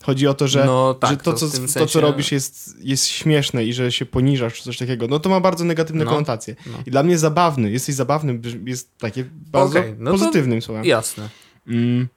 Chodzi 0.03 0.27
o 0.27 0.35
to, 0.35 0.49
że, 0.49 0.65
no, 0.65 0.95
tak, 0.95 1.11
że 1.11 1.17
to, 1.17 1.33
co, 1.33 1.47
to, 1.51 1.57
sensie- 1.57 1.87
co 1.87 2.01
robisz 2.01 2.33
jest, 2.33 2.77
jest 2.81 3.07
śmieszne 3.07 3.65
i 3.65 3.73
że 3.73 3.93
się 3.93 4.07
poniżasz 4.07 4.55
czy 4.55 4.63
coś 4.65 4.79
takiego, 4.79 5.07
no 5.09 5.19
to 5.19 5.31
ma 5.31 5.41
bardzo 5.41 5.65
negatywne 5.65 6.05
No. 6.05 6.11
konotacje. 6.11 6.57
No. 6.67 6.79
I 6.87 6.91
dla 6.91 7.03
mnie 7.03 7.19
zabawny, 7.19 7.71
jesteś 7.71 7.95
zabawny, 7.95 8.35
brzmi- 8.39 8.69
jest 8.69 8.99
takie 8.99 9.25
bardzo 9.53 9.79
Okej, 9.79 9.95
no 9.99 10.11
pozytywnym 10.11 10.63
słowem. 10.63 10.85
Jasne. 10.85 11.29
Mm. 11.69 12.09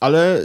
Ale 0.00 0.44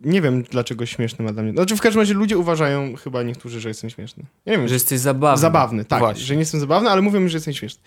nie 0.00 0.22
wiem, 0.22 0.42
dlaczego 0.42 0.86
śmieszny 0.86 1.24
ma 1.24 1.32
dla 1.32 1.42
mnie. 1.42 1.52
Znaczy, 1.52 1.76
w 1.76 1.80
każdym 1.80 2.00
razie 2.00 2.14
ludzie 2.14 2.38
uważają, 2.38 2.96
chyba 2.96 3.22
niektórzy, 3.22 3.60
że 3.60 3.68
jestem 3.68 3.90
śmieszny. 3.90 4.24
Nie 4.46 4.52
wiem, 4.52 4.68
Że 4.68 4.74
jesteś 4.74 5.00
zabawny. 5.00 5.40
zabawny, 5.40 5.84
tak. 5.84 5.98
Właśnie. 5.98 6.24
Że 6.24 6.34
nie 6.34 6.40
jestem 6.40 6.60
zabawny, 6.60 6.90
ale 6.90 7.02
mówią 7.02 7.20
mi, 7.20 7.28
że 7.28 7.36
jestem 7.36 7.54
śmieszny. 7.54 7.82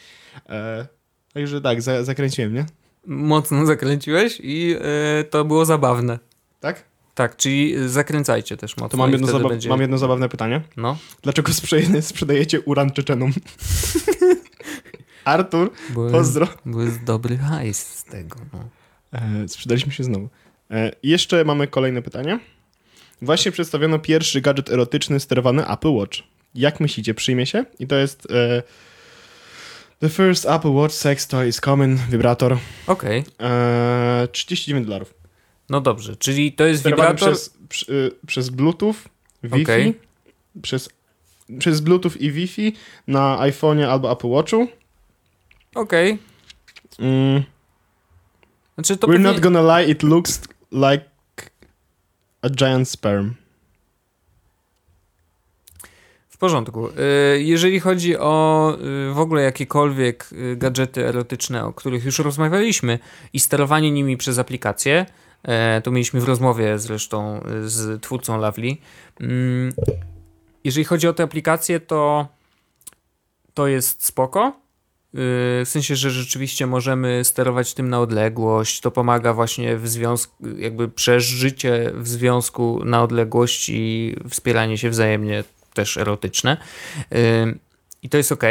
E, 0.50 0.88
także 1.34 1.62
tak, 1.62 1.82
za, 1.82 2.04
zakręciłem, 2.04 2.54
nie? 2.54 2.66
Mocno 3.06 3.66
zakręciłeś 3.66 4.40
i 4.44 4.76
e, 5.20 5.24
to 5.24 5.46
było 5.46 5.66
zabawne. 5.66 6.20
Tak? 6.60 6.84
Tak, 7.16 7.36
czyli 7.38 7.90
zakręcajcie 7.90 8.58
też 8.58 8.78
mocno. 8.78 8.90
To 8.90 8.98
mam 8.98 9.12
jedno, 9.12 9.28
zaba- 9.28 9.50
będzie... 9.50 9.70
mam 9.70 9.82
jedno 9.82 9.98
zabawne 9.98 10.30
pytanie. 10.30 10.62
No, 10.78 10.98
Dlaczego 11.22 11.52
sprzedajecie 12.02 12.62
uran 12.62 12.92
Czeczenom? 12.92 13.34
Artur, 15.26 15.72
bo, 15.90 16.10
pozdro. 16.10 16.48
bo 16.66 16.82
jest 16.82 17.04
dobry 17.04 17.38
hajs 17.38 17.78
z 17.88 18.04
tego. 18.04 18.36
No. 18.54 18.60
E, 19.14 19.48
sprzedaliśmy 19.48 19.92
się 19.92 20.04
znowu. 20.04 20.30
E, 20.72 20.92
jeszcze 21.04 21.46
mamy 21.46 21.68
kolejne 21.68 22.02
pytanie. 22.02 22.40
Właśnie 23.22 23.52
przedstawiono 23.52 24.00
pierwszy 24.00 24.42
gadżet 24.42 24.70
erotyczny 24.70 25.20
sterowany 25.20 25.68
Apple 25.68 25.90
Watch. 25.94 26.18
Jak 26.56 26.80
myślicie, 26.80 27.14
przyjmie 27.14 27.46
się? 27.46 27.66
I 27.80 27.88
to 27.88 27.96
jest 27.96 28.28
e, 28.32 28.64
The 30.00 30.10
first 30.10 30.46
Apple 30.46 30.72
Watch 30.72 30.94
sex 30.96 31.28
toy 31.28 31.48
is 31.48 31.60
coming, 31.60 32.00
wibrator. 32.10 32.58
Okej, 32.88 33.24
E, 33.40 34.28
39 34.32 34.86
dolarów. 34.88 35.14
No 35.74 35.82
dobrze, 35.82 36.16
czyli 36.16 36.52
to 36.52 36.66
jest 36.66 36.80
Sterowany 36.82 37.10
wibrator... 37.10 37.34
przez, 37.34 37.58
przy, 37.70 37.94
y, 37.94 38.12
przez 38.28 38.50
Bluetooth, 38.50 38.96
Wi-Fi, 39.44 39.64
Okej. 39.64 40.00
przez, 40.62 40.90
przez 41.60 41.82
Bluetooth 41.82 42.12
i 42.20 42.32
Wi-Fi 42.32 42.74
na 43.08 43.38
iPhone'ie 43.40 43.84
albo 43.84 44.12
Apple 44.12 44.28
Watchu. 44.30 44.68
Okej, 45.76 46.20
Mm, 47.00 47.44
znaczy 48.76 48.96
we're 48.96 49.00
pewnie... 49.00 49.20
not 49.20 49.40
gonna 49.40 49.62
lie, 49.80 49.92
it 49.92 50.04
looks 50.04 50.42
like 50.72 51.06
a 52.42 52.50
giant 52.50 52.90
sperm. 52.90 53.34
W 56.30 56.38
porządku. 56.38 56.88
Y, 56.90 56.94
Jeżeli 57.44 57.80
chodzi 57.80 58.18
o 58.18 58.74
y, 59.10 59.14
w 59.14 59.20
ogóle 59.20 59.42
jakiekolwiek 59.44 60.30
gadżety 60.56 61.08
erotyczne, 61.08 61.66
o 61.66 61.74
których 61.74 62.06
już 62.06 62.20
rozmawialiśmy 62.20 63.00
i 63.34 63.40
sterowanie 63.40 63.92
nimi 63.92 64.18
przez 64.18 64.40
aplikację, 64.40 64.96
e, 65.02 65.06
to 65.84 65.92
mieliśmy 65.92 66.22
w 66.22 66.24
rozmowie 66.24 66.80
zresztą 66.80 67.44
y, 67.66 67.70
z 67.70 68.02
twórcą 68.02 68.38
Lovely. 68.38 68.78
Mm, 69.22 69.74
Jeżeli 70.64 70.84
chodzi 70.84 71.08
o 71.08 71.14
te 71.14 71.24
aplikacje, 71.24 71.80
to 71.80 72.28
to 73.54 73.68
jest 73.68 74.06
spoko. 74.06 74.48
Y, 74.50 75.66
W 75.66 75.70
sensie, 75.70 75.96
że 75.96 76.12
rzeczywiście 76.12 76.68
możemy 76.68 77.24
sterować 77.24 77.74
tym 77.74 77.90
na 77.90 78.00
odległość. 78.00 78.82
To 78.82 78.92
pomaga 78.92 79.34
właśnie 79.34 79.78
w 79.78 79.88
związku, 79.88 80.48
jakby 80.58 80.90
przeżycie 80.90 81.92
w 81.96 82.08
związku 82.08 82.82
na 82.86 83.04
odległość 83.04 83.70
i 83.70 84.16
wspieranie 84.30 84.78
się 84.78 84.90
wzajemnie 84.90 85.44
też 85.74 85.98
erotyczne. 85.98 86.58
I 88.04 88.10
to 88.10 88.18
jest 88.18 88.32
ok. 88.32 88.44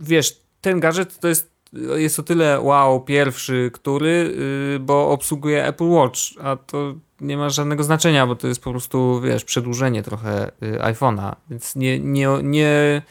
Wiesz, 0.00 0.40
ten 0.60 0.80
gadżet 0.80 1.18
to 1.20 1.28
jest, 1.28 1.50
jest 1.72 2.18
o 2.18 2.22
tyle 2.22 2.60
wow, 2.60 3.00
pierwszy, 3.00 3.70
który, 3.74 4.34
yy, 4.72 4.78
bo 4.78 5.10
obsługuje 5.10 5.66
Apple 5.66 5.88
Watch, 5.88 6.20
a 6.42 6.56
to 6.56 6.94
nie 7.20 7.36
ma 7.36 7.50
żadnego 7.50 7.84
znaczenia, 7.84 8.26
bo 8.26 8.36
to 8.36 8.48
jest 8.48 8.62
po 8.62 8.70
prostu, 8.70 9.20
wiesz, 9.20 9.44
przedłużenie 9.44 10.02
trochę 10.02 10.50
yy, 10.60 10.78
iPhone'a, 10.78 11.34
więc 11.50 11.76
nie, 11.76 11.98
nie, 12.00 12.28
nie, 12.42 13.02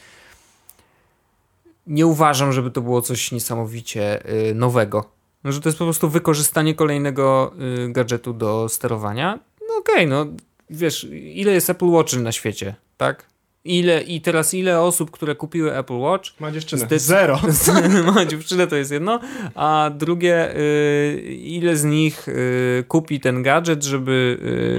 nie 1.88 2.08
uważam, 2.08 2.54
żeby 2.54 2.72
to 2.72 2.82
było 2.82 3.02
coś 3.02 3.32
niesamowicie 3.32 4.24
yy, 4.46 4.56
nowego. 4.56 5.10
No, 5.44 5.52
Że 5.52 5.62
to 5.62 5.70
jest 5.70 5.80
po 5.80 5.86
prostu 5.86 6.10
wykorzystanie 6.10 6.76
kolejnego 6.76 7.54
gadżetu 7.90 8.34
do 8.34 8.70
sterowania. 8.70 9.40
No 9.68 9.76
okej, 9.80 10.08
no 10.08 10.26
wiesz, 10.70 11.08
ile 11.12 11.52
jest 11.52 11.70
Apple 11.70 11.86
Watch 11.86 12.14
na 12.14 12.32
świecie, 12.32 12.76
tak? 12.98 13.26
Ile, 13.68 14.02
I 14.02 14.22
teraz 14.22 14.54
ile 14.54 14.80
osób, 14.82 15.12
które 15.12 15.36
kupiły 15.36 15.78
Apple 15.78 15.94
Watch, 15.98 16.30
Ma 16.40 16.52
dziewczynę. 16.52 16.86
Zdec- 16.86 17.00
Zero. 17.00 17.40
ma 18.14 18.26
dziewczynę, 18.26 18.68
to 18.68 18.76
jest 18.76 18.92
jedno, 18.92 19.20
a 19.56 19.92
drugie, 19.98 20.56
y, 20.58 21.22
ile 21.44 21.78
z 21.78 21.84
nich 21.84 22.28
y, 22.28 22.84
kupi 22.88 23.20
ten 23.20 23.44
gadżet, 23.44 23.84
żeby 23.84 24.38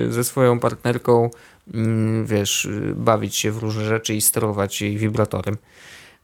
y, 0.08 0.12
ze 0.12 0.24
swoją 0.24 0.60
partnerką, 0.60 1.30
mm, 1.74 2.26
wiesz, 2.26 2.64
y, 2.64 2.94
bawić 2.96 3.36
się 3.36 3.52
w 3.52 3.58
różne 3.58 3.84
rzeczy 3.84 4.14
i 4.14 4.20
sterować 4.20 4.80
jej 4.82 4.96
wibratorem. 4.96 5.56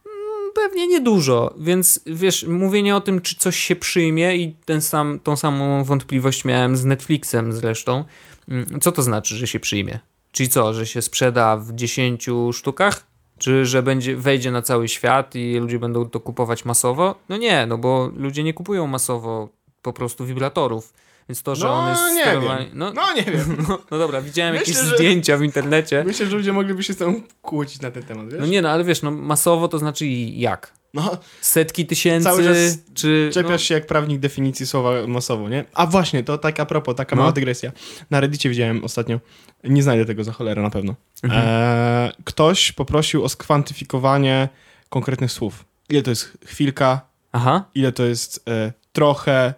Mm, 0.05 0.51
Pewnie 0.55 0.87
niedużo, 0.87 1.53
więc 1.59 1.99
wiesz, 2.05 2.43
mówienie 2.47 2.95
o 2.95 3.01
tym, 3.01 3.21
czy 3.21 3.35
coś 3.35 3.57
się 3.57 3.75
przyjmie 3.75 4.35
i 4.35 4.55
ten 4.65 4.81
sam, 4.81 5.19
tą 5.23 5.35
samą 5.35 5.83
wątpliwość 5.83 6.45
miałem 6.45 6.77
z 6.77 6.85
Netflixem 6.85 7.53
zresztą. 7.53 8.03
Mm, 8.49 8.65
Co 8.81 8.91
to 8.91 9.01
znaczy, 9.01 9.35
że 9.35 9.47
się 9.47 9.59
przyjmie? 9.59 9.99
Czyli 10.35 10.49
co, 10.49 10.73
że 10.73 10.85
się 10.85 11.01
sprzeda 11.01 11.57
w 11.57 11.73
10 11.73 12.29
sztukach? 12.53 13.07
Czy 13.37 13.65
że 13.65 13.83
będzie, 13.83 14.15
wejdzie 14.15 14.51
na 14.51 14.61
cały 14.61 14.87
świat 14.87 15.35
i 15.35 15.57
ludzie 15.57 15.79
będą 15.79 16.09
to 16.09 16.19
kupować 16.19 16.65
masowo? 16.65 17.15
No 17.29 17.37
nie, 17.37 17.65
no 17.65 17.77
bo 17.77 18.11
ludzie 18.15 18.43
nie 18.43 18.53
kupują 18.53 18.87
masowo 18.87 19.49
po 19.81 19.93
prostu 19.93 20.25
wibratorów. 20.25 20.93
Więc 21.29 21.43
to, 21.43 21.55
że 21.55 21.65
No, 21.65 21.73
on 21.73 21.89
jest 21.89 22.01
nie 22.15 22.21
sterowany... 22.21 22.65
No, 22.73 22.93
No 22.93 23.13
nie 23.13 23.23
wiem. 23.23 23.57
no, 23.69 23.79
no 23.91 23.97
dobra, 23.97 24.21
widziałem 24.21 24.53
Myślę, 24.55 24.73
jakieś 24.73 24.89
że- 24.89 24.95
zdjęcia 24.97 25.37
w 25.37 25.43
internecie. 25.43 26.03
Myślę, 26.07 26.25
że 26.25 26.35
ludzie 26.37 26.53
mogliby 26.53 26.83
się 26.83 26.93
z 26.93 26.97
tym 26.97 27.23
kłócić 27.41 27.81
na 27.81 27.91
ten 27.91 28.03
temat, 28.03 28.29
wiesz? 28.31 28.39
No 28.39 28.45
nie, 28.45 28.61
no 28.61 28.69
ale 28.69 28.83
wiesz, 28.83 29.01
no 29.01 29.11
masowo 29.11 29.67
to 29.67 29.79
znaczy 29.79 30.05
jak? 30.07 30.73
No, 30.93 31.17
Setki 31.41 31.85
tysięcy, 31.85 32.23
Cały 32.25 32.43
czas 32.43 32.55
czy... 32.93 33.29
czepiasz 33.33 33.51
no, 33.51 33.57
się 33.57 33.73
jak 33.73 33.85
prawnik 33.87 34.19
definicji 34.19 34.65
słowa 34.65 35.07
masowo, 35.07 35.49
nie? 35.49 35.65
A 35.73 35.85
właśnie, 35.85 36.23
to 36.23 36.37
tak 36.37 36.59
a 36.59 36.65
propos, 36.65 36.95
taka 36.95 37.15
No. 37.15 37.21
mała 37.21 37.31
dygresja. 37.31 37.71
Na 38.11 38.19
Reddicie 38.19 38.49
widziałem 38.49 38.83
ostatnio, 38.83 39.19
nie 39.63 39.83
znajdę 39.83 40.05
tego 40.05 40.23
za 40.23 40.31
cholerę 40.31 40.61
na 40.61 40.69
pewno. 40.69 40.95
Mhm. 41.23 41.43
Eee, 41.47 42.11
ktoś 42.23 42.71
poprosił 42.71 43.23
o 43.23 43.29
skwantyfikowanie 43.29 44.49
konkretnych 44.89 45.31
słów. 45.31 45.65
Ile 45.89 46.01
to 46.01 46.09
jest 46.09 46.37
chwilka, 46.45 47.01
Aha. 47.31 47.63
ile 47.75 47.91
to 47.91 48.03
jest 48.05 48.43
e, 48.49 48.73
trochę, 48.93 49.53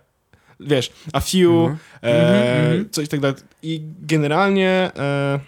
wiesz, 0.59 0.91
a 1.13 1.19
few, 1.19 1.51
Mhm. 1.67 1.77
e, 2.03 2.35
Mhm, 2.35 2.65
mhm. 2.65 2.89
coś 2.89 3.07
tak 3.09 3.19
dalej. 3.19 3.37
I 3.63 3.81
generalnie 4.01 4.69
e, 4.97 5.39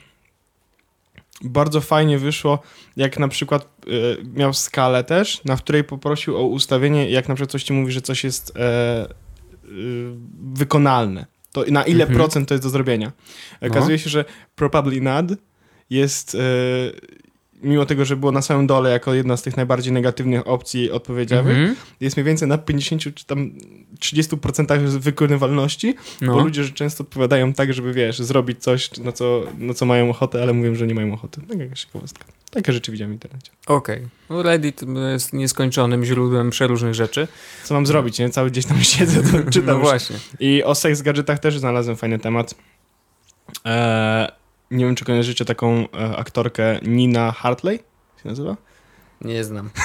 bardzo 1.42 1.82
fajnie 1.82 2.20
wyszło, 2.20 2.60
jak 2.98 3.20
na 3.20 3.28
przykład 3.28 3.64
e, 3.64 3.90
miał 4.24 4.54
skalę 4.54 5.04
też, 5.04 5.44
na 5.46 5.58
której 5.58 5.84
poprosił 5.84 6.38
o 6.38 6.44
ustawienie, 6.44 7.10
jak 7.10 7.30
na 7.30 7.36
przykład 7.36 7.52
coś 7.52 7.64
ci 7.64 7.74
mówi, 7.74 7.92
że 7.92 8.02
coś 8.02 8.24
jest 8.24 8.58
e, 8.58 8.60
e, 8.60 9.08
wykonalne. 10.54 11.26
To 11.52 11.64
na 11.72 11.84
ile 11.84 12.04
Mhm. 12.04 12.18
procent 12.20 12.48
to 12.48 12.54
jest 12.54 12.64
do 12.66 12.70
zrobienia. 12.70 13.12
Okazuje 13.62 14.00
się, 14.00 14.10
że 14.10 14.26
probably 14.56 15.02
not 15.02 15.26
jest, 15.90 16.36
e, 16.36 16.40
mimo 17.64 17.86
tego, 17.86 18.06
że 18.06 18.16
było 18.16 18.32
na 18.32 18.42
samym 18.42 18.68
dole 18.68 18.90
jako 18.92 19.14
jedna 19.14 19.38
z 19.38 19.42
tych 19.42 19.58
najbardziej 19.58 19.94
negatywnych 19.94 20.48
opcji 20.48 20.92
odpowiedzialnych, 20.92 21.58
Mhm. 21.58 21.76
jest 22.02 22.18
mniej 22.18 22.24
więcej 22.26 22.48
na 22.48 22.58
50 22.58 23.14
czy 23.16 23.26
tam 23.26 23.52
30% 24.00 24.98
wykonywalności, 25.00 25.96
bo 26.22 26.28
No. 26.28 26.40
ludzie 26.40 26.64
że 26.64 26.72
często 26.72 27.04
odpowiadają 27.04 27.54
tak, 27.54 27.74
żeby 27.74 27.94
wiesz, 27.94 28.20
zrobić 28.20 28.64
coś, 28.64 28.98
na 28.98 29.12
co, 29.12 29.44
na 29.58 29.74
co 29.74 29.86
mają 29.86 30.10
ochotę, 30.10 30.42
ale 30.42 30.54
mówią, 30.54 30.76
że 30.76 30.88
nie 30.88 30.96
mają 30.96 31.14
ochoty. 31.14 31.42
Taka 31.50 31.64
jakaś 31.64 31.86
ciekawostka. 31.86 32.26
Takie 32.52 32.74
rzeczy 32.74 32.92
widziałem 32.92 33.12
w 33.12 33.14
internecie. 33.14 33.52
Okej. 33.68 34.08
No 34.30 34.44
Reddit 34.44 34.82
jest 35.12 35.34
nieskończonym 35.34 36.06
źródłem 36.06 36.50
przeróżnych 36.50 36.94
rzeczy. 36.96 37.28
Co 37.64 37.74
mam 37.74 37.86
zrobić, 37.86 38.20
nie? 38.20 38.30
Cały 38.30 38.52
dzień 38.52 38.64
tam 38.64 38.82
siedzę, 38.98 39.24
to 39.24 39.52
czytam. 39.52 39.66
No 39.66 39.80
właśnie. 39.80 40.16
I 40.40 40.64
o 40.64 40.76
seks 40.76 41.02
gadżetach 41.02 41.40
też 41.40 41.60
znalazłem 41.60 41.98
fajny 41.98 42.20
temat. 42.20 42.56
Eee, 43.66 44.28
nie 44.72 44.86
wiem, 44.86 44.96
czy 44.96 45.06
kojarzycie 45.06 45.46
taką 45.46 45.88
e, 45.94 46.18
aktorkę 46.18 46.80
Nina 46.82 47.32
Hartley? 47.32 47.78
Się 48.24 48.30
nazywa? 48.30 48.58
Nie 49.22 49.44
znam. 49.44 49.70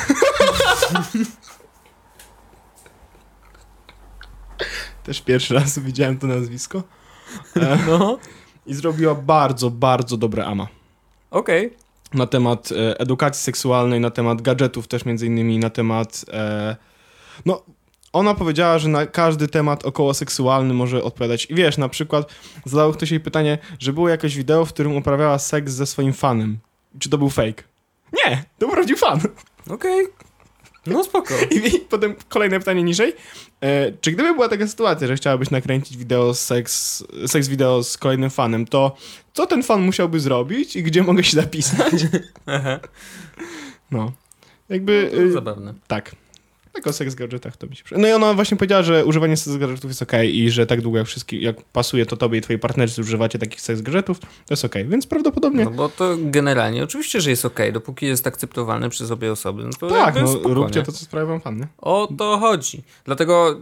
Też 5.04 5.20
pierwszy 5.20 5.54
raz 5.54 5.78
widziałem 5.78 6.18
to 6.18 6.26
nazwisko. 6.26 6.82
E, 7.56 7.78
No. 7.88 8.18
I 8.66 8.74
zrobiła 8.74 9.14
bardzo, 9.14 9.70
bardzo 9.70 10.16
dobre 10.16 10.46
ama. 10.46 10.68
Okej. 11.30 11.76
na 12.14 12.26
temat 12.26 12.72
e, 12.72 13.00
edukacji 13.00 13.42
seksualnej, 13.42 14.00
na 14.00 14.10
temat 14.10 14.42
gadżetów 14.42 14.88
też 14.88 15.04
między 15.04 15.26
innymi, 15.26 15.58
na 15.58 15.70
temat 15.70 16.24
e, 16.32 16.76
no 17.46 17.62
ona 18.14 18.34
powiedziała, 18.34 18.78
że 18.78 18.88
na 18.88 19.06
każdy 19.06 19.48
temat 19.48 19.84
około 19.84 20.14
seksualny 20.14 20.74
może 20.74 21.02
odpowiadać. 21.04 21.46
I 21.50 21.54
wiesz, 21.54 21.78
na 21.78 21.88
przykład 21.88 22.34
zadał 22.64 22.92
ktoś 22.92 23.10
jej 23.10 23.20
pytanie, 23.20 23.58
że 23.78 23.92
było 23.92 24.08
jakieś 24.08 24.36
wideo, 24.36 24.64
w 24.64 24.72
którym 24.72 24.96
uprawiała 24.96 25.38
seks 25.38 25.72
ze 25.72 25.86
swoim 25.86 26.12
fanem. 26.12 26.58
Czy 26.98 27.08
to 27.10 27.18
był 27.18 27.30
fake? 27.30 27.62
Nie, 28.12 28.44
to 28.58 28.66
był 28.66 28.70
prawdziwy 28.70 29.00
fan. 29.00 29.20
Okej. 29.70 30.06
No 30.86 31.04
spoko. 31.04 31.34
I, 31.56 31.76
I 31.76 31.80
potem 31.80 32.14
kolejne 32.28 32.58
pytanie 32.58 32.82
niżej. 32.82 33.12
E, 33.60 33.92
czy 33.92 34.12
gdyby 34.12 34.34
była 34.34 34.48
taka 34.48 34.66
sytuacja, 34.66 35.06
że 35.06 35.16
chciałabyś 35.16 35.50
nakręcić 35.50 35.96
wideo 35.96 36.34
seks, 36.34 37.04
seks 37.26 37.48
wideo 37.48 37.82
z 37.82 37.98
kolejnym 37.98 38.30
fanem, 38.30 38.66
to 38.66 38.96
co 39.32 39.46
ten 39.46 39.62
fan 39.62 39.82
musiałby 39.82 40.20
zrobić 40.20 40.76
i 40.76 40.82
gdzie 40.82 41.02
mogę 41.02 41.24
się 41.24 41.36
zapisać? 41.36 41.94
Aha. 42.46 42.80
No. 43.90 44.12
Jakby... 44.68 45.10
To 45.14 45.22
y, 45.22 45.32
zabawne. 45.32 45.74
Tak. 45.86 46.23
Tak 46.74 46.86
o 46.86 46.92
seks 46.92 47.14
gadżetach 47.14 47.56
to 47.56 47.66
mi 47.66 47.76
się 47.76 47.84
przy... 47.84 47.98
No 47.98 48.08
i 48.08 48.12
ona 48.12 48.34
właśnie 48.34 48.56
powiedziała, 48.56 48.82
że 48.82 49.04
używanie 49.04 49.36
seks 49.36 49.56
gadżetów 49.56 49.90
jest 49.90 50.02
okej 50.02 50.38
i 50.38 50.50
że 50.50 50.66
tak 50.66 50.80
długo 50.80 50.98
jak 50.98 51.06
wszystkie, 51.06 51.40
jak 51.40 51.62
pasuje 51.62 52.06
to 52.06 52.16
tobie 52.16 52.38
i 52.38 52.40
twojej 52.40 52.60
partnerce 52.60 53.02
używacie 53.02 53.38
takich 53.38 53.60
seks 53.60 53.80
gadżetów, 53.80 54.20
to 54.20 54.26
jest 54.50 54.64
okej, 54.64 54.84
więc 54.84 55.06
prawdopodobnie 55.06 55.64
No 55.64 55.70
bo 55.70 55.88
to 55.88 56.16
generalnie 56.18 56.84
oczywiście, 56.84 57.20
że 57.20 57.30
jest 57.30 57.44
ok, 57.44 57.60
dopóki 57.72 58.06
jest 58.06 58.26
akceptowalne 58.26 58.90
przez 58.90 59.10
obie 59.10 59.32
osoby. 59.32 59.64
No 59.64 59.70
to 59.80 59.88
tak, 59.88 60.14
no 60.14 60.38
róbcie 60.44 60.82
to, 60.82 60.92
co 60.92 61.04
sprawia 61.04 61.26
wam 61.26 61.40
fan, 61.40 61.56
nie? 61.56 61.66
O 61.78 62.08
to 62.18 62.38
chodzi. 62.38 62.82
Dlatego 63.04 63.60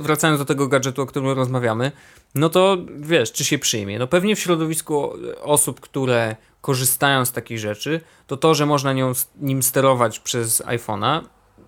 wracając 0.00 0.38
do 0.38 0.44
tego 0.44 0.68
gadżetu, 0.68 1.02
o 1.02 1.06
którym 1.06 1.30
rozmawiamy, 1.30 1.92
no 2.34 2.48
to 2.48 2.78
wiesz, 2.96 3.32
czy 3.32 3.44
się 3.44 3.58
przyjmie? 3.58 3.98
No 3.98 4.06
pewnie 4.06 4.36
w 4.36 4.40
środowisku 4.40 5.12
osób, 5.42 5.80
które 5.80 6.36
korzystają 6.60 7.24
z 7.24 7.32
takich 7.32 7.58
rzeczy, 7.58 8.00
to 8.26 8.36
to, 8.36 8.54
że 8.54 8.66
można 8.66 8.92
nią, 8.92 9.12
nim 9.40 9.62
sterować 9.62 10.18
przez 10.18 10.62
iPhone'a 10.62 11.20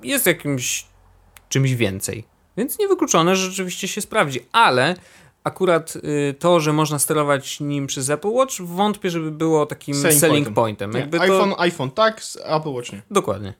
jest 0.05 0.26
jakimś 0.26 0.86
czymś 1.48 1.74
więcej. 1.74 2.24
Więc 2.57 2.78
niewykluczone, 2.78 3.36
że 3.36 3.46
rzeczywiście 3.46 3.88
się 3.88 4.00
sprawdzi, 4.00 4.40
ale 4.52 4.96
akurat 5.44 5.96
y, 5.96 6.34
to, 6.38 6.61
że 6.61 6.72
można 6.72 6.98
sterować 6.98 7.61
nim 7.61 7.86
przez 7.86 8.11
Apple 8.11 8.28
Watch, 8.28 8.61
wątpię, 8.61 9.11
żeby 9.11 9.30
było 9.30 9.66
takim 9.66 9.94
selling, 9.94 10.20
Selling 10.20 10.50
pointem. 10.55 10.90
Nie, 10.90 11.00
Jakby 11.00 11.20
iPhone, 11.20 11.50
to... 11.50 11.61
iPhone 11.61 11.90
tak, 11.90 12.20
Apple 12.44 12.68
Watch 12.68 12.92
nie. 12.92 13.02
Dokładnie. 13.11 13.55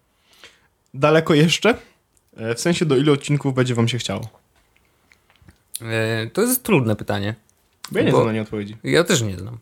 Daleko 0.95 1.35
jeszcze? 1.35 1.75
E, 2.37 2.55
W 2.55 2.61
sensie 2.61 2.87
do 2.87 2.97
ilu 2.97 3.13
odcinków 3.13 3.55
będzie 3.55 3.75
wam 3.75 3.89
się 3.89 3.99
chciało? 3.99 4.29
E, 5.83 6.27
to 6.33 6.43
jest 6.43 6.63
trudne 6.63 6.97
pytanie. 6.97 7.35
Bo 7.93 7.99
ja 7.99 8.05
nie 8.05 8.11
Bo- 8.11 8.17
znam 8.17 8.27
na 8.27 8.33
nie 8.33 8.43
odpowiedzi. 8.43 8.77
Ja 8.85 9.05
też 9.05 9.23
nie 9.23 9.39
znam. 9.39 9.59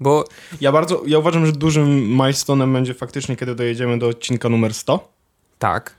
Bo 0.00 0.24
Ja 0.60 0.72
bardzo, 0.72 1.02
ja 1.06 1.18
uważam, 1.18 1.46
że 1.46 1.52
dużym 1.52 2.16
milestone'em 2.18 2.72
będzie 2.72 2.94
faktycznie, 2.94 3.36
kiedy 3.36 3.54
dojedziemy 3.54 3.98
do 3.98 4.08
odcinka 4.08 4.48
numer 4.48 4.74
100. 4.74 5.08
tak, 5.58 5.94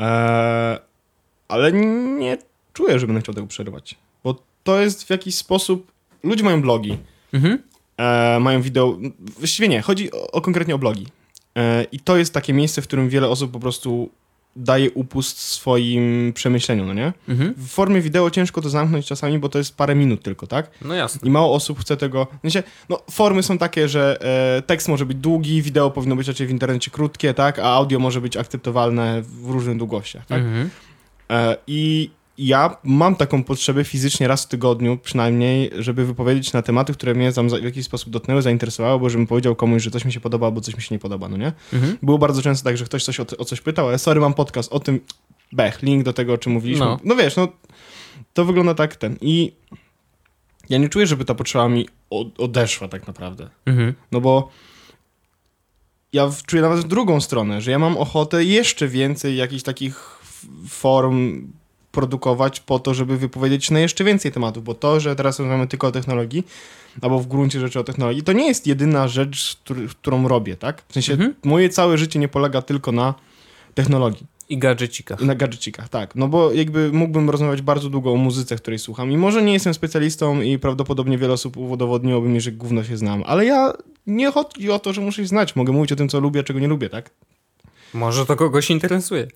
Eee, 0.00 0.78
ale 1.48 1.72
nie 1.72 2.38
czuję, 2.72 2.98
że 2.98 3.06
będę 3.06 3.22
chciał 3.22 3.34
tego 3.34 3.46
przerywać. 3.46 3.96
Bo 4.24 4.42
to 4.64 4.80
jest 4.80 5.04
w 5.04 5.10
jakiś 5.10 5.34
sposób... 5.34 5.92
Ludzie 6.22 6.44
mają 6.44 6.62
blogi, 6.62 6.98
mhm. 7.32 7.58
e, 7.96 8.38
mają 8.40 8.62
wideo... 8.62 8.98
Właściwie 9.38 9.68
nie, 9.68 9.82
chodzi 9.82 10.12
o, 10.12 10.30
o 10.30 10.40
konkretnie 10.40 10.74
o 10.74 10.78
blogi. 10.78 11.06
E, 11.56 11.84
I 11.92 12.00
to 12.00 12.16
jest 12.16 12.34
takie 12.34 12.52
miejsce, 12.52 12.82
w 12.82 12.86
którym 12.86 13.08
wiele 13.08 13.28
osób 13.28 13.50
po 13.50 13.60
prostu 13.60 14.10
daje 14.56 14.90
upust 14.90 15.38
swoim 15.38 16.32
przemyśleniom, 16.32 16.86
no 16.86 16.94
nie? 16.94 17.12
Mhm. 17.28 17.54
W 17.56 17.68
formie 17.68 18.00
wideo 18.00 18.30
ciężko 18.30 18.62
to 18.62 18.68
zamknąć 18.68 19.06
czasami, 19.06 19.38
bo 19.38 19.48
to 19.48 19.58
jest 19.58 19.76
parę 19.76 19.94
minut 19.94 20.22
tylko, 20.22 20.46
tak? 20.46 20.70
no 20.82 20.94
jasne. 20.94 21.28
I 21.28 21.30
mało 21.30 21.54
osób 21.54 21.80
chce 21.80 21.96
tego. 21.96 22.26
No, 22.88 23.02
formy 23.10 23.42
są 23.42 23.58
takie, 23.58 23.88
że 23.88 24.18
e, 24.58 24.62
tekst 24.62 24.88
może 24.88 25.06
być 25.06 25.16
długi, 25.16 25.62
wideo 25.62 25.90
powinno 25.90 26.16
być 26.16 26.28
raczej 26.28 26.46
w 26.46 26.50
internecie 26.50 26.90
krótkie, 26.90 27.34
tak? 27.34 27.58
A 27.58 27.64
audio 27.64 27.98
może 27.98 28.20
być 28.20 28.36
akceptowalne 28.36 29.22
w 29.22 29.50
różnych 29.50 29.76
długościach, 29.76 30.26
tak? 30.26 30.38
Mhm. 30.38 30.70
E, 31.30 31.56
I 31.66 32.10
ja 32.40 32.76
mam 32.84 33.16
taką 33.16 33.44
potrzebę 33.44 33.84
fizycznie 33.84 34.28
raz 34.28 34.44
w 34.44 34.48
tygodniu 34.48 34.98
przynajmniej, 34.98 35.70
żeby 35.78 36.04
wypowiedzieć 36.04 36.52
na 36.52 36.62
tematy, 36.62 36.92
które 36.92 37.14
mnie 37.14 37.32
tam 37.32 37.48
w 37.48 37.64
jakiś 37.64 37.84
sposób 37.84 38.10
dotknęły, 38.10 38.42
zainteresowały, 38.42 38.92
albo 38.92 39.10
żebym 39.10 39.26
powiedział 39.26 39.56
komuś, 39.56 39.82
że 39.82 39.90
coś 39.90 40.04
mi 40.04 40.12
się 40.12 40.20
podoba, 40.20 40.46
albo 40.46 40.60
coś 40.60 40.76
mi 40.76 40.82
się 40.82 40.94
nie 40.94 40.98
podoba, 40.98 41.28
no 41.28 41.36
nie? 41.36 41.52
Mhm. 41.72 41.98
Było 42.02 42.18
bardzo 42.18 42.42
często 42.42 42.64
tak, 42.64 42.76
że 42.76 42.84
ktoś 42.84 43.04
coś 43.04 43.20
o, 43.20 43.26
o 43.38 43.44
coś 43.44 43.60
pytał, 43.60 43.88
ale 43.88 43.98
sorry, 43.98 44.20
mam 44.20 44.34
podcast 44.34 44.72
o 44.72 44.80
tym, 44.80 45.00
bech, 45.52 45.82
link 45.82 46.04
do 46.04 46.12
tego, 46.12 46.32
o 46.32 46.38
czym 46.38 46.52
mówiliśmy. 46.52 46.84
No. 46.84 46.98
No, 47.04 47.16
wiesz, 47.16 47.36
no 47.36 47.48
to 48.34 48.44
wygląda 48.44 48.74
tak 48.74 48.96
ten. 48.96 49.16
I 49.20 49.52
ja 50.68 50.78
nie 50.78 50.88
czuję, 50.88 51.06
żeby 51.06 51.24
ta 51.24 51.34
potrzeba 51.34 51.68
mi 51.68 51.88
od, 52.10 52.40
odeszła 52.40 52.88
tak 52.88 53.06
naprawdę. 53.06 53.50
Mhm. 53.66 53.94
No 54.12 54.20
bo 54.20 54.50
ja 56.12 56.30
czuję 56.46 56.62
nawet 56.62 56.86
drugą 56.86 57.20
stronę, 57.20 57.60
że 57.60 57.70
ja 57.70 57.78
mam 57.78 57.96
ochotę 57.96 58.44
jeszcze 58.44 58.88
więcej 58.88 59.36
jakichś 59.36 59.62
takich 59.62 60.20
form 60.68 61.52
produkować 61.92 62.60
po 62.60 62.78
to, 62.78 62.94
żeby 62.94 63.16
wypowiedzieć 63.16 63.64
się 63.64 63.74
na 63.74 63.80
jeszcze 63.80 64.04
więcej 64.04 64.32
tematów, 64.32 64.64
bo 64.64 64.74
to, 64.74 65.00
że 65.00 65.16
teraz 65.16 65.38
rozmawiamy 65.38 65.66
tylko 65.66 65.86
o 65.86 65.92
technologii, 65.92 66.46
albo 67.02 67.18
w 67.18 67.26
gruncie 67.26 67.60
rzeczy 67.60 67.80
o 67.80 67.84
technologii, 67.84 68.22
to 68.22 68.32
nie 68.32 68.46
jest 68.48 68.66
jedyna 68.66 69.08
rzecz, 69.08 69.56
który, 69.64 69.88
którą 69.88 70.28
robię, 70.28 70.56
tak? 70.56 70.82
W 70.88 70.92
sensie 70.92 71.12
Mhm. 71.12 71.34
moje 71.44 71.68
całe 71.68 71.98
życie 71.98 72.18
nie 72.18 72.28
polega 72.28 72.62
tylko 72.62 72.92
na 72.92 73.14
technologii 73.74 74.26
I 74.48 74.58
gadżecikach. 74.58 75.20
na 75.22 75.34
gadżecikach, 75.34 75.88
tak. 75.88 76.14
No 76.16 76.28
bo 76.28 76.52
jakby 76.52 76.92
mógłbym 76.92 77.30
rozmawiać 77.30 77.62
bardzo 77.62 77.90
długo 77.90 78.12
o 78.12 78.16
muzyce, 78.16 78.56
której 78.56 78.78
słucham 78.78 79.12
i 79.12 79.16
może 79.16 79.42
nie 79.42 79.52
jestem 79.52 79.74
specjalistą 79.74 80.40
i 80.40 80.58
prawdopodobnie 80.58 81.18
wiele 81.18 81.32
osób 81.32 81.56
udowodniłoby 81.56 82.28
mi, 82.28 82.40
że 82.40 82.52
gówno 82.52 82.84
się 82.84 82.96
znam, 82.96 83.22
ale 83.26 83.44
ja 83.44 83.72
nie 84.06 84.30
chodzi 84.30 84.70
o 84.70 84.78
to, 84.78 84.92
że 84.92 85.00
muszę 85.00 85.22
się 85.22 85.28
znać. 85.28 85.56
Mogę 85.56 85.72
mówić 85.72 85.92
o 85.92 85.96
tym, 85.96 86.08
co 86.08 86.20
lubię, 86.20 86.40
a 86.40 86.42
czego 86.42 86.60
nie 86.60 86.68
lubię, 86.68 86.88
tak? 86.88 87.10
Może 87.94 88.26
to 88.26 88.36
kogoś 88.36 88.70
interesuje. 88.70 89.26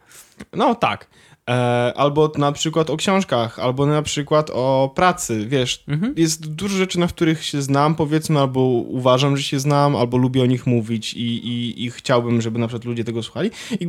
No 0.52 0.74
tak. 0.74 1.06
E, 1.50 1.92
albo 1.96 2.32
na 2.38 2.52
przykład 2.52 2.90
o 2.90 2.96
książkach, 2.96 3.58
albo 3.58 3.86
na 3.86 4.02
przykład 4.02 4.50
o 4.54 4.92
pracy, 4.94 5.46
wiesz. 5.48 5.84
Mhm. 5.88 6.14
Jest 6.16 6.46
dużo 6.54 6.76
rzeczy, 6.76 6.98
na 6.98 7.06
których 7.06 7.44
się 7.44 7.62
znam, 7.62 7.94
powiedzmy, 7.94 8.40
albo 8.40 8.60
uważam, 8.88 9.36
że 9.36 9.42
się 9.42 9.60
znam, 9.60 9.96
albo 9.96 10.16
lubię 10.16 10.42
o 10.42 10.46
nich 10.46 10.66
mówić 10.66 11.14
i, 11.14 11.20
i, 11.48 11.84
i 11.84 11.90
chciałbym, 11.90 12.40
żeby 12.40 12.58
na 12.58 12.66
przykład 12.66 12.84
ludzie 12.84 13.04
tego 13.04 13.22
słuchali. 13.22 13.50
I 13.80 13.88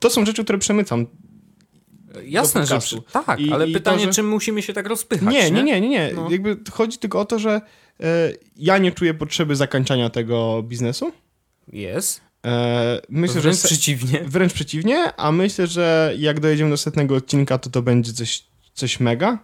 to 0.00 0.10
są 0.10 0.26
rzeczy, 0.26 0.44
które 0.44 0.58
przemycam. 0.58 1.06
Jasne, 2.24 2.66
że 2.66 2.78
tak, 3.12 3.40
I- 3.40 3.52
ale 3.52 3.68
i 3.68 3.72
to, 3.72 3.78
pytanie, 3.78 4.04
że- 4.04 4.12
czym 4.12 4.28
musimy 4.28 4.62
się 4.62 4.72
tak 4.72 4.86
rozpychać, 4.86 5.34
Nie, 5.34 5.50
nie, 5.50 5.62
nie, 5.62 5.80
nie, 5.80 5.88
nie. 5.88 6.10
No. 6.14 6.30
Jakby 6.30 6.56
chodzi 6.70 6.98
tylko 6.98 7.20
o 7.20 7.24
to, 7.24 7.38
że 7.38 7.60
e, 8.00 8.32
ja 8.56 8.78
nie 8.78 8.92
czuję 8.92 9.14
potrzeby 9.14 9.56
zakończenia 9.56 10.10
tego 10.10 10.62
biznesu. 10.62 11.12
Jest. 11.72 12.20
E, 12.46 13.00
myślę, 13.08 13.34
że 13.34 13.40
Wręcz 13.40 13.58
se- 13.58 13.68
przeciwnie. 13.68 14.20
wręcz 14.26 14.52
przeciwnie, 14.52 15.12
a 15.16 15.32
myślę, 15.32 15.66
że 15.66 16.14
jak 16.18 16.40
dojedziemy 16.40 16.70
do 16.70 16.76
setnego 16.76 17.14
odcinka, 17.14 17.58
to 17.58 17.70
to 17.70 17.82
będzie 17.82 18.12
coś, 18.12 18.44
coś 18.74 19.00
mega 19.00 19.38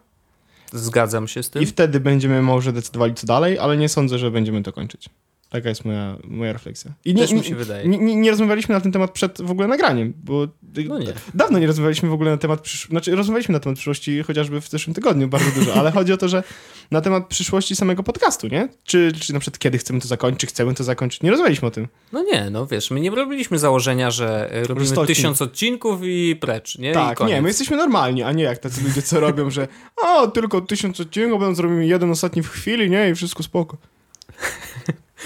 Zgadzam 0.73 1.29
się 1.29 1.43
z 1.43 1.51
tym. 1.51 1.63
i 1.63 1.67
wtedy 1.67 2.01
będziemy 2.01 2.43
może 2.43 2.73
decydowali 2.73 3.15
co 3.15 3.27
dalej, 3.27 3.59
ale 3.59 3.77
nie 3.77 3.89
sądzę, 3.89 4.19
że 4.19 4.31
będziemy 4.31 4.63
to 4.63 4.73
kończyć. 4.73 5.09
Taka 5.55 5.69
jest 5.69 5.85
moja, 5.85 6.17
moja 6.25 6.53
refleksja. 6.53 6.93
I 7.05 7.15
Też 7.15 7.33
mi 7.33 7.45
się 7.45 7.55
wydaje. 7.55 7.89
Nie, 7.89 7.99
nie, 7.99 8.17
nie 8.17 8.31
rozmawialiśmy 8.31 8.75
na 8.75 8.81
ten 8.81 8.93
temat 8.93 9.11
przed 9.11 9.43
w 9.43 9.51
ogóle 9.51 9.69
nagraniem, 9.69 10.13
bo 10.25 10.49
No 10.89 10.99
nie. 10.99 11.13
dawno 11.35 11.59
nie 11.59 11.67
rozmawialiśmy 11.67 12.09
w 12.09 12.13
ogóle 12.13 12.31
na 12.31 12.37
temat 12.37 12.61
przysz... 12.61 12.87
znaczy 12.89 13.17
rozmawialiśmy 13.17 13.53
na 13.53 13.61
temat 13.61 13.77
przyszłości 13.77 14.23
chociażby 14.23 14.61
w 14.61 14.69
zeszłym 14.69 14.95
tygodniu 14.95 15.29
bardzo 15.29 15.51
dużo, 15.51 15.75
ale 15.75 15.91
chodzi 15.93 16.13
o 16.13 16.17
to, 16.17 16.29
że 16.29 16.43
na 16.91 17.01
temat 17.01 17.27
przyszłości 17.27 17.77
samego 17.77 18.03
podcastu, 18.03 18.49
nie? 18.49 18.69
Czy, 18.85 19.13
czy 19.21 19.33
na 19.33 19.41
przykład 19.41 19.59
kiedy 19.59 19.79
chcemy 19.79 20.01
to 20.01 20.09
zakończyć, 20.09 20.41
czy 20.41 20.47
chcemy 20.47 20.75
to 20.75 20.85
zakończyć. 20.85 21.23
Nie 21.23 21.31
rozmawialiśmy 21.31 21.69
o 21.69 21.71
tym. 21.71 21.89
No 22.13 22.23
nie, 22.23 22.51
no 22.51 22.67
wiesz, 22.67 22.91
my 22.91 23.01
nie 23.01 23.11
robiliśmy 23.11 23.59
założenia, 23.59 24.11
że 24.11 24.53
e, 24.53 24.65
robimy 24.65 25.07
tysiąc 25.07 25.43
odcinków 25.43 26.01
i 26.03 26.37
precz, 26.41 26.79
nie? 26.79 26.93
Tak, 26.93 27.21
nie, 27.21 27.43
my 27.43 27.49
jesteśmy 27.49 27.77
normalni, 27.77 28.23
a 28.23 28.33
nie 28.33 28.45
jak 28.45 28.59
tacy 28.59 28.83
ludzie, 28.85 29.03
co 29.03 29.21
robią, 29.21 29.51
że 29.51 29.69
o, 29.97 30.27
tylko 30.27 30.61
tysiąc 30.61 31.01
odcinków, 31.01 31.41
będą 31.41 31.55
zrobimy 31.55 31.87
jeden 31.87 32.11
ostatni 32.11 32.43
w 32.43 32.49
chwili, 32.49 32.91
nie? 32.91 33.11
I 33.11 33.15
wszystko 33.15 33.43
spoko. 33.43 33.77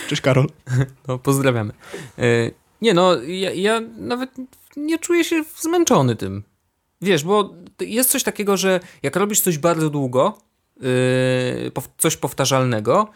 Cześć 0.08 0.22
Karol. 0.22 0.46
No, 1.08 1.18
pozdrawiamy. 1.18 1.72
E, 2.18 2.22
Nie 2.82 2.94
no, 2.94 3.22
ja, 3.22 3.52
ja 3.52 3.80
nawet 3.96 4.30
nie 4.76 4.98
czuję 4.98 5.24
się 5.24 5.44
zmęczony 5.56 6.16
tym. 6.16 6.42
Wiesz, 7.00 7.24
bo 7.24 7.54
jest 7.80 8.10
coś 8.10 8.22
takiego, 8.22 8.56
że 8.56 8.80
jak 9.02 9.16
robisz 9.16 9.40
coś 9.40 9.58
bardzo 9.58 9.90
długo, 9.90 10.38
pow- 11.74 11.88
coś 11.98 12.16
powtarzalnego, 12.16 13.08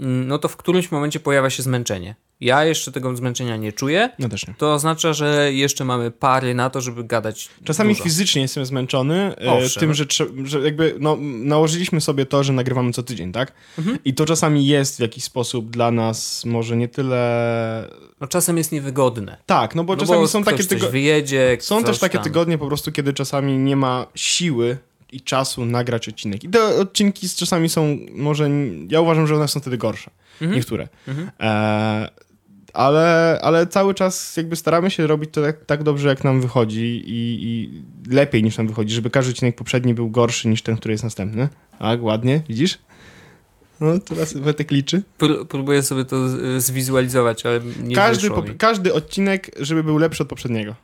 mm, 0.00 0.28
no 0.28 0.38
to 0.38 0.48
w 0.48 0.56
którymś 0.56 0.90
momencie 0.92 1.20
pojawia 1.20 1.50
się 1.50 1.62
zmęczenie. 1.62 2.14
Ja 2.40 2.64
jeszcze 2.64 2.92
tego 2.92 3.16
zmęczenia 3.16 3.56
nie 3.56 3.72
czuję. 3.72 4.10
No 4.18 4.28
też 4.28 4.46
nie. 4.48 4.54
To 4.58 4.74
oznacza, 4.74 5.12
że 5.12 5.52
jeszcze 5.52 5.84
mamy 5.84 6.10
pary 6.10 6.54
na 6.54 6.70
to, 6.70 6.80
żeby 6.80 7.04
gadać. 7.04 7.48
Czasami 7.64 7.92
dużo. 7.92 8.04
fizycznie 8.04 8.42
jestem 8.42 8.66
zmęczony 8.66 9.36
e, 9.36 9.52
Owszem. 9.52 9.80
tym, 9.80 9.94
że, 9.94 10.04
że 10.44 10.60
jakby 10.60 10.96
no, 11.00 11.16
nałożyliśmy 11.20 12.00
sobie 12.00 12.26
to, 12.26 12.44
że 12.44 12.52
nagrywamy 12.52 12.92
co 12.92 13.02
tydzień, 13.02 13.32
tak? 13.32 13.52
Mhm. 13.78 13.98
I 14.04 14.14
to 14.14 14.26
czasami 14.26 14.66
jest 14.66 14.96
w 14.96 15.00
jakiś 15.00 15.24
sposób 15.24 15.70
dla 15.70 15.90
nas 15.90 16.44
może 16.44 16.76
nie 16.76 16.88
tyle... 16.88 17.90
No 18.20 18.26
czasem 18.26 18.58
jest 18.58 18.72
niewygodne. 18.72 19.36
Tak, 19.46 19.74
no 19.74 19.84
bo 19.84 19.92
No 19.94 20.00
czasami 20.00 20.20
bo 20.20 20.28
są 20.28 20.44
takie 20.44 20.64
tygodnie... 20.64 20.90
wyjedzie, 20.90 21.58
Są 21.60 21.84
też 21.84 21.98
takie 21.98 22.14
tam. 22.18 22.24
tygodnie 22.24 22.58
po 22.58 22.66
prostu, 22.66 22.92
kiedy 22.92 23.12
czasami 23.12 23.58
nie 23.58 23.76
ma 23.76 24.06
siły 24.14 24.78
i 25.12 25.20
czasu 25.20 25.64
nagrać 25.64 26.08
odcinek. 26.08 26.44
I 26.44 26.48
te 26.48 26.64
odcinki 26.64 27.28
z 27.28 27.36
czasami 27.36 27.68
są 27.68 27.98
może... 28.14 28.50
Ja 28.88 29.00
uważam, 29.00 29.26
że 29.26 29.34
one 29.36 29.48
są 29.48 29.60
wtedy 29.60 29.78
gorsze. 29.78 30.10
Mhm. 30.40 30.56
Niektóre. 30.56 30.88
Mhm. 31.08 31.30
E, 31.40 32.25
ale, 32.76 33.38
ale 33.42 33.66
cały 33.66 33.94
czas 33.94 34.36
jakby 34.36 34.56
staramy 34.56 34.90
się 34.90 35.06
robić 35.06 35.30
to 35.32 35.42
tak, 35.42 35.64
tak 35.64 35.82
dobrze, 35.82 36.08
jak 36.08 36.24
nam 36.24 36.40
wychodzi 36.40 37.02
i, 37.06 37.38
i 37.42 37.82
lepiej 38.14 38.44
niż 38.44 38.58
nam 38.58 38.68
wychodzi, 38.68 38.94
żeby 38.94 39.10
każdy 39.10 39.32
odcinek 39.32 39.56
poprzedni 39.56 39.94
był 39.94 40.10
gorszy 40.10 40.48
niż 40.48 40.62
ten, 40.62 40.76
który 40.76 40.94
jest 40.94 41.04
następny. 41.04 41.48
Tak, 41.78 42.02
ładnie, 42.02 42.42
widzisz? 42.48 42.78
No, 43.80 43.98
teraz 43.98 44.34
Wetek 44.34 44.70
liczy. 44.70 45.02
Pró- 45.18 45.44
próbuję 45.44 45.82
sobie 45.82 46.04
to 46.04 46.16
zwizualizować, 46.60 47.46
ale 47.46 47.60
nie 47.82 47.94
Każdy, 47.94 48.30
każdy 48.58 48.94
odcinek, 48.94 49.50
żeby 49.60 49.84
był 49.84 49.98
lepszy 49.98 50.22
od 50.22 50.28
poprzedniego. 50.28 50.74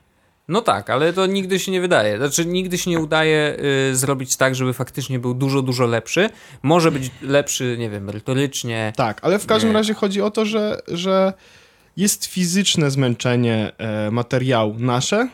No 0.48 0.60
tak, 0.60 0.90
ale 0.90 1.12
to 1.12 1.26
nigdy 1.26 1.58
się 1.58 1.72
nie 1.72 1.80
wydaje. 1.80 2.16
Znaczy, 2.16 2.46
nigdy 2.46 2.78
się 2.78 2.90
nie 2.90 3.00
udaje 3.00 3.56
y, 3.90 3.96
zrobić 3.96 4.36
tak, 4.36 4.54
żeby 4.54 4.72
faktycznie 4.72 5.18
był 5.18 5.34
dużo, 5.34 5.62
dużo 5.62 5.86
lepszy. 5.86 6.30
Może 6.62 6.92
być 6.92 7.10
lepszy, 7.22 7.76
nie 7.78 7.90
wiem, 7.90 8.04
merytorycznie. 8.04 8.92
Tak, 8.96 9.18
ale 9.22 9.38
w 9.38 9.46
każdym 9.46 9.70
Nie. 9.70 9.76
razie 9.76 9.94
chodzi 9.94 10.20
o 10.20 10.30
to, 10.30 10.44
że, 10.46 10.80
że 10.88 11.32
jest 11.96 12.24
fizyczne 12.26 12.90
zmęczenie 12.90 13.72
e, 13.78 14.10
materiału 14.10 14.74
nasze, 14.78 15.28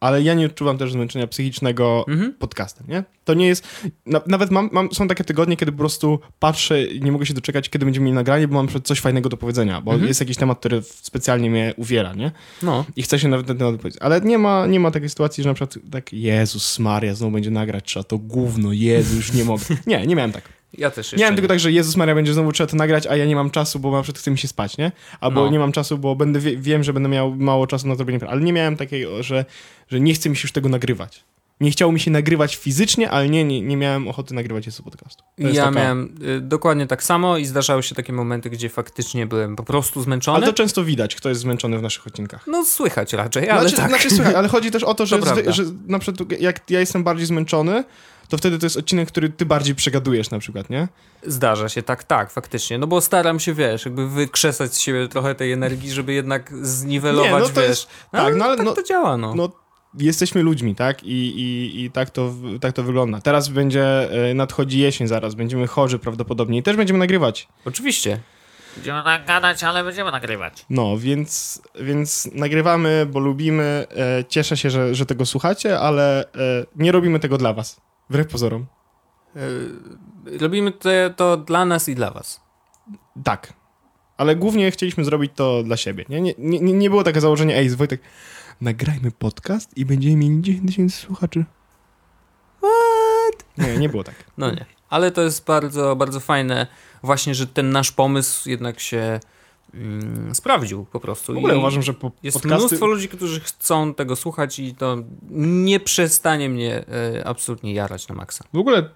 ale 0.00 0.22
ja 0.22 0.34
nie 0.34 0.46
odczuwam 0.46 0.78
też 0.78 0.92
zmęczenia 0.92 1.26
psychicznego 1.26 2.04
Mhm. 2.08 2.34
podcastem, 2.34 2.86
nie? 2.88 3.04
To 3.24 3.34
nie 3.34 3.46
jest... 3.46 3.68
Na, 4.06 4.20
nawet 4.26 4.50
mam, 4.50 4.68
mam, 4.72 4.92
są 4.92 5.08
takie 5.08 5.24
tygodnie, 5.24 5.56
kiedy 5.56 5.72
po 5.72 5.78
prostu 5.78 6.18
patrzę 6.38 6.84
i 6.84 7.00
nie 7.00 7.12
mogę 7.12 7.26
się 7.26 7.34
doczekać, 7.34 7.68
kiedy 7.68 7.84
będziemy 7.84 8.04
mieli 8.04 8.14
nagranie, 8.14 8.48
bo 8.48 8.54
mam 8.62 8.68
coś 8.82 9.00
fajnego 9.00 9.28
do 9.28 9.36
powiedzenia, 9.36 9.80
bo 9.80 9.90
Mhm. 9.92 10.08
jest 10.08 10.20
jakiś 10.20 10.36
temat, 10.36 10.58
który 10.58 10.82
specjalnie 10.82 11.50
mnie 11.50 11.74
uwiera, 11.76 12.14
nie? 12.14 12.32
No. 12.62 12.84
I 12.96 13.02
chcę 13.02 13.18
się 13.18 13.28
nawet 13.28 13.46
na 13.46 13.54
ten 13.54 13.58
temat 13.58 13.80
powiedzieć. 13.80 14.02
Ale 14.02 14.20
nie 14.20 14.38
ma, 14.38 14.66
nie 14.66 14.80
ma 14.80 14.90
takiej 14.90 15.08
sytuacji, 15.08 15.42
że 15.42 15.50
na 15.50 15.54
przykład 15.54 15.78
tak, 15.92 16.12
Jezus 16.12 16.78
Maria, 16.78 17.14
znowu 17.14 17.32
będzie 17.32 17.50
nagrać, 17.50 17.84
trzeba 17.84 18.04
to 18.04 18.18
gówno, 18.18 18.72
Jezu, 18.72 19.16
już 19.16 19.32
nie 19.32 19.44
mogę. 19.44 19.64
Nie, 19.86 20.06
nie 20.06 20.16
miałem 20.16 20.32
tak. 20.32 20.42
Ja 20.74 20.90
też 20.90 21.06
jeszcze 21.06 21.16
Miałem 21.16 21.34
tylko 21.34 21.48
tak, 21.48 21.60
że 21.60 21.72
Jezus 21.72 21.96
Maria 21.96 22.14
będzie 22.14 22.32
znowu 22.34 22.52
trzeba 22.52 22.66
to 22.70 22.76
nagrać, 22.76 23.06
a 23.06 23.16
ja 23.16 23.26
nie 23.26 23.36
mam 23.36 23.50
czasu, 23.50 23.78
bo 23.80 23.90
na 23.92 24.02
przykład 24.02 24.20
chce 24.20 24.30
mi 24.30 24.38
się 24.38 24.48
spać, 24.48 24.78
nie? 24.78 24.92
Albo 25.20 25.44
No. 25.44 25.50
nie 25.50 25.58
mam 25.58 25.72
czasu, 25.72 25.98
bo 25.98 26.16
będę 26.16 26.40
wie, 26.40 26.56
wiem, 26.56 26.84
że 26.84 26.92
będę 26.92 27.08
miał 27.08 27.34
mało 27.34 27.66
czasu 27.66 27.88
na 27.88 27.94
zrobienie. 27.94 28.20
Ale 28.28 28.40
nie 28.40 28.52
miałem 28.52 28.76
takiego, 28.76 29.22
że, 29.22 29.44
że 29.88 30.00
nie 30.00 30.14
chce 30.14 30.28
mi 30.30 30.36
się 30.36 30.42
już 30.42 30.52
tego 30.52 30.68
nagrywać. 30.68 31.24
Nie 31.60 31.70
chciało 31.70 31.92
mi 31.92 32.00
się 32.00 32.10
nagrywać 32.10 32.56
fizycznie, 32.56 33.10
ale 33.10 33.28
nie, 33.28 33.44
nie, 33.44 33.60
nie 33.60 33.76
miałem 33.76 34.08
ochoty 34.08 34.34
nagrywać 34.34 34.66
jeszcze 34.66 34.82
podcastu. 34.82 35.24
To 35.42 35.48
Ja 35.48 35.64
taka- 35.64 35.70
miałem 35.70 36.14
y, 36.36 36.40
dokładnie 36.40 36.86
tak 36.86 37.02
samo 37.02 37.36
i 37.36 37.44
zdarzały 37.44 37.82
się 37.82 37.94
takie 37.94 38.12
momenty, 38.12 38.50
gdzie 38.50 38.68
faktycznie 38.68 39.26
byłem 39.26 39.56
po 39.56 39.62
prostu 39.62 40.02
zmęczony. 40.02 40.36
Ale 40.36 40.46
to 40.46 40.52
często 40.52 40.84
widać, 40.84 41.14
kto 41.14 41.28
jest 41.28 41.40
zmęczony 41.40 41.78
w 41.78 41.82
naszych 41.82 42.06
odcinkach. 42.06 42.46
No 42.46 42.64
słychać 42.64 43.12
raczej, 43.12 43.50
ale 43.50 43.60
znaczy, 43.60 43.76
tak. 43.76 43.88
znaczy, 43.88 44.10
słuchaj, 44.10 44.34
ale 44.34 44.48
chodzi 44.48 44.70
też 44.70 44.82
o 44.84 44.94
to, 44.94 45.06
że, 45.06 45.18
To 45.22 45.52
że 45.52 45.62
na 45.86 45.98
przykład 45.98 46.40
jak 46.40 46.70
ja 46.70 46.80
jestem 46.80 47.04
bardziej 47.04 47.26
zmęczony, 47.26 47.84
to 48.28 48.38
wtedy 48.38 48.58
to 48.58 48.66
jest 48.66 48.76
odcinek, 48.76 49.08
który 49.08 49.28
ty 49.28 49.46
bardziej 49.46 49.74
przegadujesz 49.74 50.30
na 50.30 50.38
przykład, 50.38 50.70
nie? 50.70 50.88
Zdarza 51.22 51.68
się, 51.68 51.82
tak, 51.82 52.04
tak, 52.04 52.30
faktycznie. 52.30 52.78
No 52.78 52.86
bo 52.86 53.00
staram 53.00 53.40
się, 53.40 53.54
wiesz, 53.54 53.84
jakby 53.84 54.08
wykrzesać 54.08 54.74
z 54.74 54.78
siebie 54.78 55.08
trochę 55.08 55.34
tej 55.34 55.52
energii, 55.52 55.90
żeby 55.90 56.12
jednak 56.12 56.52
zniwelować, 56.62 57.32
Nie, 57.32 57.38
no 57.38 57.48
to 57.48 57.60
wiesz. 57.60 57.68
jest- 57.68 57.86
tak, 58.12 58.36
no 58.36 58.44
ale 58.44 58.56
tak 58.56 58.66
no- 58.66 58.72
to 58.72 58.82
działa, 58.82 59.16
no. 59.16 59.34
No, 59.34 59.65
jesteśmy 59.98 60.42
ludźmi, 60.42 60.74
tak? 60.74 61.04
I, 61.04 61.40
i, 61.40 61.84
i 61.84 61.90
tak, 61.90 62.10
to, 62.10 62.34
tak 62.60 62.72
to 62.72 62.82
wygląda. 62.82 63.20
Teraz 63.20 63.48
będzie, 63.48 64.12
e, 64.30 64.34
nadchodzi 64.34 64.78
jesień 64.78 65.06
zaraz, 65.06 65.34
będziemy 65.34 65.66
chorzy 65.66 65.98
prawdopodobnie 65.98 66.58
i 66.58 66.62
też 66.62 66.76
będziemy 66.76 66.98
nagrywać. 66.98 67.48
Oczywiście. 67.64 68.20
Będziemy 68.76 69.02
nagadać, 69.02 69.64
ale 69.64 69.84
będziemy 69.84 70.10
nagrywać. 70.10 70.66
No, 70.70 70.98
więc, 70.98 71.62
więc 71.80 72.28
nagrywamy, 72.32 73.06
bo 73.10 73.18
lubimy. 73.18 73.86
E, 73.96 74.24
cieszę 74.28 74.56
się, 74.56 74.70
że, 74.70 74.94
że 74.94 75.06
tego 75.06 75.26
słuchacie, 75.26 75.80
ale 75.80 76.24
e, 76.24 76.26
nie 76.76 76.92
robimy 76.92 77.20
tego 77.20 77.38
dla 77.38 77.52
was. 77.52 77.80
Wbrew 78.10 78.26
pozorom. 78.26 78.66
Y, 79.36 80.38
Robimy 80.38 80.72
to, 80.72 80.88
to 81.16 81.36
dla 81.36 81.64
nas 81.64 81.88
i 81.88 81.94
dla 81.94 82.10
was. 82.10 82.40
Tak. 83.24 83.52
Ale 84.16 84.36
głównie 84.36 84.70
chcieliśmy 84.70 85.04
zrobić 85.04 85.32
to 85.34 85.62
dla 85.62 85.76
siebie. 85.76 86.04
Nie, 86.08 86.20
nie, 86.20 86.34
nie, 86.38 86.60
nie 86.60 86.90
było 86.90 87.04
takie 87.04 87.20
założenie, 87.20 87.56
ej, 87.56 87.70
Wojtek, 87.70 88.00
nagrajmy 88.60 89.10
podcast 89.10 89.76
i 89.76 89.84
będziemy 89.84 90.16
mieli 90.16 90.42
10 90.42 90.66
tysięcy 90.66 90.96
słuchaczy. 90.96 91.44
What? 92.58 93.44
Nie, 93.58 93.78
nie 93.78 93.88
było 93.88 94.04
tak. 94.04 94.14
No 94.38 94.50
nie. 94.50 94.66
Ale 94.88 95.10
to 95.10 95.22
jest 95.22 95.44
bardzo, 95.44 95.96
bardzo 95.96 96.20
fajne 96.20 96.66
właśnie, 97.02 97.34
że 97.34 97.46
ten 97.46 97.70
nasz 97.70 97.92
pomysł 97.92 98.50
jednak 98.50 98.80
się 98.80 99.20
mm, 99.76 100.34
sprawdził 100.34 100.84
po 100.84 101.00
prostu. 101.00 101.34
W 101.34 101.36
ogóle 101.36 101.54
I 101.54 101.58
uważam, 101.58 101.82
że 101.82 101.94
po, 101.94 102.10
Jest 102.22 102.36
podcasty... 102.42 102.58
mnóstwo 102.66 102.86
ludzi, 102.86 103.08
którzy 103.08 103.40
chcą 103.40 103.94
tego 103.94 104.16
słuchać 104.16 104.58
i 104.58 104.74
to 104.74 104.96
nie 105.30 105.80
przestanie 105.80 106.48
mnie 106.48 106.84
e, 107.18 107.26
absolutnie 107.26 107.74
jarać 107.74 108.08
na 108.08 108.14
maksa. 108.14 108.44
W 108.52 108.58
ogóle 108.58 108.90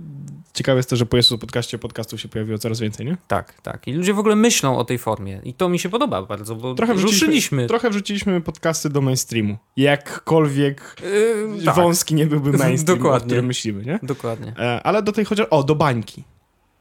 ciekawe 0.55 0.77
jest 0.79 0.91
to, 0.91 0.97
że 0.97 1.07
po 1.07 1.17
Jezus 1.17 1.41
podcaście 1.41 1.79
podcastów 1.79 2.21
się 2.21 2.29
pojawiło 2.29 2.59
coraz 2.59 2.81
więcej, 2.81 3.07
nie? 3.07 3.17
Tak, 3.29 3.61
tak. 3.63 3.89
I 3.89 3.93
ludzie 3.93 4.15
w 4.15 4.19
ogóle 4.19 4.37
myślą 4.37 4.79
o 4.79 4.85
tej 4.85 4.99
formie. 4.99 5.41
I 5.45 5.55
to 5.55 5.69
mi 5.69 5.79
się 5.79 5.89
podoba 5.89 6.23
bardzo, 6.23 6.57
bo 6.57 6.75
Trochę 6.75 6.95
wrzuciliśmy, 6.95 7.67
trochę 7.67 7.91
wrzuciliśmy 7.91 8.41
podcasty 8.41 8.91
do 8.91 9.01
mainstreamu. 9.01 9.57
Jakkolwiek 9.77 10.97
Yy, 11.59 11.65
tak, 11.65 11.75
wąski 11.75 12.15
nie 12.15 12.27
byłby 12.27 12.53
mainstream, 12.53 12.99
o 13.01 13.03
Dokładnie. 13.03 13.27
którym 13.27 13.47
myślimy, 13.47 13.85
nie? 13.85 13.99
dokładnie. 14.03 14.55
E, 14.59 14.83
ale 14.83 15.03
do 15.03 15.13
tej 15.13 15.25
chociaż... 15.25 15.47
O, 15.51 15.63
do 15.65 15.75
bańki. 15.75 16.25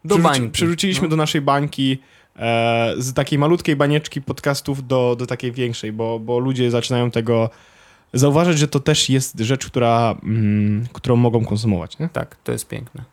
Do 0.06 0.16
Przerzuci- 0.16 0.22
bańki. 0.22 0.50
Przerzuciliśmy 0.50 1.04
No. 1.04 1.10
do 1.10 1.16
naszej 1.16 1.41
bańki 1.41 1.97
z 2.98 3.14
takiej 3.14 3.40
malutkiej 3.40 3.76
banieczki 3.76 4.22
podcastów 4.22 4.88
do, 4.88 5.16
do 5.20 5.26
takiej 5.26 5.52
większej, 5.52 5.92
bo, 5.92 6.20
bo 6.20 6.40
ludzie 6.40 6.72
zaczynają 6.72 7.12
tego 7.12 7.50
zauważać, 8.14 8.60
że 8.60 8.68
to 8.68 8.80
też 8.80 9.10
jest 9.10 9.40
rzecz, 9.40 9.68
która, 9.68 10.16
mm, 10.24 10.88
którą 10.94 11.16
mogą 11.16 11.46
konsumować, 11.46 12.00
nie? 12.00 12.10
Tak, 12.10 12.36
to 12.44 12.52
jest 12.52 12.68
piękne. 12.68 13.04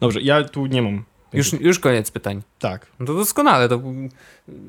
Dobrze, 0.00 0.20
ja 0.20 0.44
tu 0.44 0.66
nie 0.66 0.82
mam. 0.82 1.04
Już, 1.32 1.52
już 1.52 1.78
koniec 1.78 2.10
pytań. 2.10 2.42
Tak. 2.58 2.86
No 3.00 3.06
to 3.06 3.14
doskonale, 3.14 3.68
to 3.68 3.82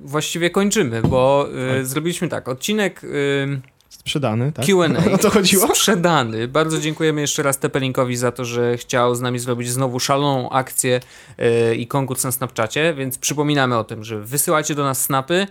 właściwie 0.03 0.49
kończymy, 0.49 1.01
bo 1.01 1.47
y, 1.79 1.85
zrobiliśmy 1.85 2.27
tak, 2.27 2.47
odcinek 2.47 3.03
y, 3.03 3.61
Sprzedany, 3.99 4.51
tak? 4.51 4.65
Q&A 4.65 5.11
O 5.13 5.17
to 5.17 5.29
chodziło? 5.29 5.67
sprzedany. 5.75 6.47
Bardzo 6.47 6.79
dziękujemy 6.79 7.21
jeszcze 7.21 7.43
raz 7.43 7.59
Tepelinkowi 7.59 8.15
za 8.17 8.31
to, 8.31 8.45
że 8.45 8.77
chciał 8.77 9.15
z 9.15 9.21
nami 9.21 9.39
zrobić 9.39 9.69
znowu 9.69 9.99
szaloną 9.99 10.49
akcję 10.49 10.99
y, 11.71 11.75
i 11.75 11.87
konkurs 11.87 12.23
na 12.23 12.31
Snapchacie, 12.31 12.93
więc 12.93 13.17
przypominamy 13.17 13.77
o 13.77 13.83
tym, 13.83 14.03
że 14.03 14.19
wysyłacie 14.19 14.75
do 14.75 14.83
nas 14.83 15.01
snapy. 15.03 15.47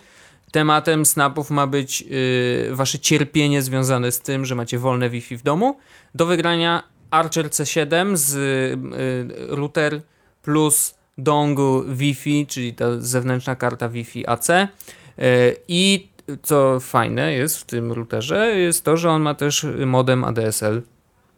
Tematem 0.53 1.07
snapów 1.07 1.51
ma 1.51 1.66
być 1.66 2.05
y, 2.11 2.68
wasze 2.74 2.99
cierpienie 2.99 3.62
związane 3.62 4.12
z 4.12 4.20
tym, 4.20 4.45
że 4.47 4.55
macie 4.55 4.78
wolne 4.78 5.11
Wi-Fi 5.11 5.36
w 5.36 5.43
domu. 5.43 5.78
Do 6.14 6.26
wygrania 6.26 6.82
Archer 7.11 7.49
C7 7.49 8.16
z 8.16 8.34
y, 8.34 8.76
router 9.57 10.01
plus 10.43 10.95
dongle 11.18 11.82
Wi-Fi, 11.95 12.47
czyli 12.47 12.74
ta 12.74 12.84
zewnętrzna 12.99 13.57
karta 13.57 13.88
Wi-Fi 13.88 14.26
AC. 14.26 14.49
I 15.68 16.09
co 16.43 16.81
fajne 16.81 17.33
jest 17.33 17.59
w 17.59 17.64
tym 17.64 17.93
routerze, 17.93 18.57
jest 18.59 18.85
to, 18.85 18.97
że 18.97 19.11
on 19.11 19.22
ma 19.22 19.35
też 19.35 19.66
modem 19.87 20.24
ADSL 20.24 20.83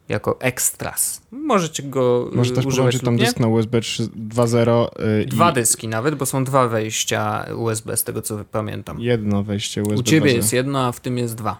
jako 0.09 0.39
extras. 0.39 1.21
Możecie 1.31 1.83
go 1.83 2.29
y, 2.33 2.35
Może 2.35 2.51
też 2.53 2.65
używać 2.65 2.99
tam 3.01 3.17
dysk 3.17 3.39
na 3.39 3.47
USB 3.47 3.79
3.2.0 3.79 4.87
y, 5.21 5.25
Dwa 5.25 5.51
i 5.51 5.53
dyski 5.53 5.87
nawet, 5.87 6.15
bo 6.15 6.25
są 6.25 6.43
dwa 6.43 6.67
wejścia 6.67 7.45
USB 7.57 7.97
z 7.97 8.03
tego 8.03 8.21
co 8.21 8.43
pamiętam. 8.51 8.99
jedno 8.99 9.43
wejście 9.43 9.81
USB 9.81 9.99
U 9.99 10.03
ciebie 10.03 10.31
2.0. 10.31 10.35
jest 10.35 10.53
jedno, 10.53 10.85
a 10.85 10.91
w 10.91 10.99
tym 10.99 11.17
jest 11.17 11.35
dwa. 11.35 11.57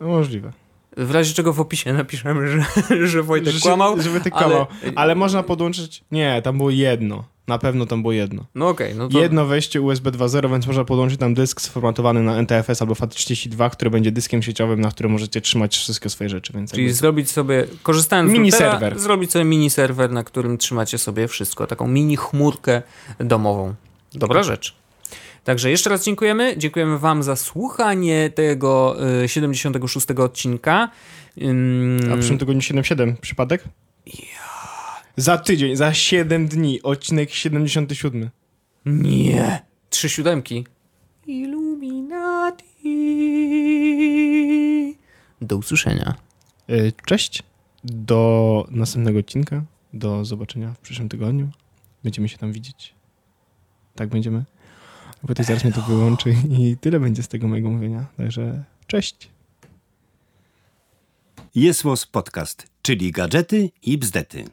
No, 0.00 0.06
możliwe. 0.06 0.52
W 0.96 1.10
razie 1.10 1.34
czego 1.34 1.52
w 1.52 1.60
opisie 1.60 1.92
napiszemy, 1.92 2.48
że, 2.48 2.64
że 3.06 3.22
Wojtek 3.22 3.54
Że 3.54 3.60
kłamał. 3.60 4.02
Żeby 4.02 4.20
ty 4.20 4.30
ale- 4.32 4.44
kłamał. 4.46 4.66
Ale 4.94 5.14
można 5.14 5.42
podłączyć... 5.42 6.04
Nie, 6.12 6.42
tam 6.42 6.56
było 6.56 6.70
jedno. 6.70 7.24
Na 7.48 7.58
pewno 7.58 7.86
tam 7.86 8.02
było 8.02 8.12
jedno. 8.12 8.44
No 8.54 8.68
okej, 8.68 8.94
no 8.94 9.08
to 9.08 9.18
Jedno 9.20 9.46
wejście 9.46 9.80
USB 9.80 10.10
2.0, 10.12 10.50
więc 10.50 10.66
można 10.66 10.84
podłączyć 10.84 11.20
tam 11.20 11.34
dysk 11.34 11.60
sformatowany 11.60 12.22
na 12.22 12.36
NTFS 12.36 12.82
albo 12.82 12.94
FAT32, 12.94 13.70
który 13.70 13.90
będzie 13.90 14.12
dyskiem 14.12 14.42
sieciowym, 14.42 14.80
na 14.80 14.90
którym 14.90 15.12
możecie 15.12 15.40
trzymać 15.40 15.76
wszystkie 15.76 16.10
swoje 16.10 16.30
rzeczy. 16.30 16.52
Więc 16.52 16.70
czyli 16.70 16.82
jakby- 16.82 16.94
zrobić 16.94 17.30
sobie, 17.30 17.66
korzystając 17.82 18.30
z 18.30 18.32
Mini 18.32 18.50
routera, 18.50 18.70
serwer. 18.72 18.98
zrobić 18.98 19.32
sobie 19.32 19.44
mini 19.44 19.70
serwer, 19.70 20.10
na 20.10 20.24
którym 20.24 20.58
trzymacie 20.58 20.98
sobie 20.98 21.28
wszystko, 21.28 21.66
taką 21.66 21.88
mini 21.88 22.16
chmurkę 22.16 22.82
domową. 23.18 23.74
Dobra 24.14 24.42
rzecz. 24.42 24.74
Także 25.44 25.70
jeszcze 25.70 25.90
raz 25.90 26.04
dziękujemy. 26.04 26.54
Dziękujemy 26.56 26.98
Wam 26.98 27.22
za 27.22 27.36
słuchanie 27.36 28.30
tego 28.30 28.96
y, 29.24 29.28
76 29.28 30.10
odcinka. 30.10 30.90
Ym, 31.42 32.00
A 32.12 32.16
w 32.16 32.18
przyszłym 32.18 32.38
tygodniu 32.38 32.62
7.7 32.62 33.16
przypadek? 33.16 33.64
Za 35.16 35.38
tydzień, 35.38 35.76
za 35.76 35.94
7 35.94 36.48
dni, 36.48 36.82
odcinek 36.82 37.30
77. 37.30 38.30
Nie. 38.86 39.62
Trzy 39.90 40.08
siódemki. 40.08 40.66
Illuminati. 41.26 42.64
Do 45.40 45.56
usłyszenia. 45.56 46.14
Y, 46.70 46.92
Cześć, 47.06 47.42
do 47.84 48.64
następnego 48.70 49.18
odcinka, 49.18 49.62
do 49.92 50.24
zobaczenia 50.24 50.72
w 50.72 50.78
przyszłym 50.78 51.08
tygodniu. 51.08 51.48
Będziemy 52.04 52.28
się 52.28 52.38
tam 52.38 52.52
widzieć. 52.52 52.94
Tak 53.94 54.08
będziemy. 54.08 54.44
Bo 55.22 55.34
to 55.34 55.42
zaraz 55.42 55.64
mnie 55.64 55.72
to 55.72 55.82
wyłączy 55.82 56.34
i 56.50 56.76
tyle 56.80 57.00
będzie 57.00 57.22
z 57.22 57.28
tego 57.28 57.48
mojego 57.48 57.70
mówienia. 57.70 58.06
Także 58.16 58.64
cześć. 58.86 59.30
Jest 61.54 61.82
Podcast, 62.12 62.66
czyli 62.82 63.12
gadżety 63.12 63.70
i 63.82 63.98
bzdety. 63.98 64.44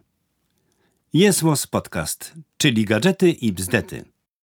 Jest 1.14 1.42
Podcast, 1.68 2.34
czyli 2.58 2.86
gadżety 2.86 3.32
i 3.32 3.54
bzdety. 3.54 4.06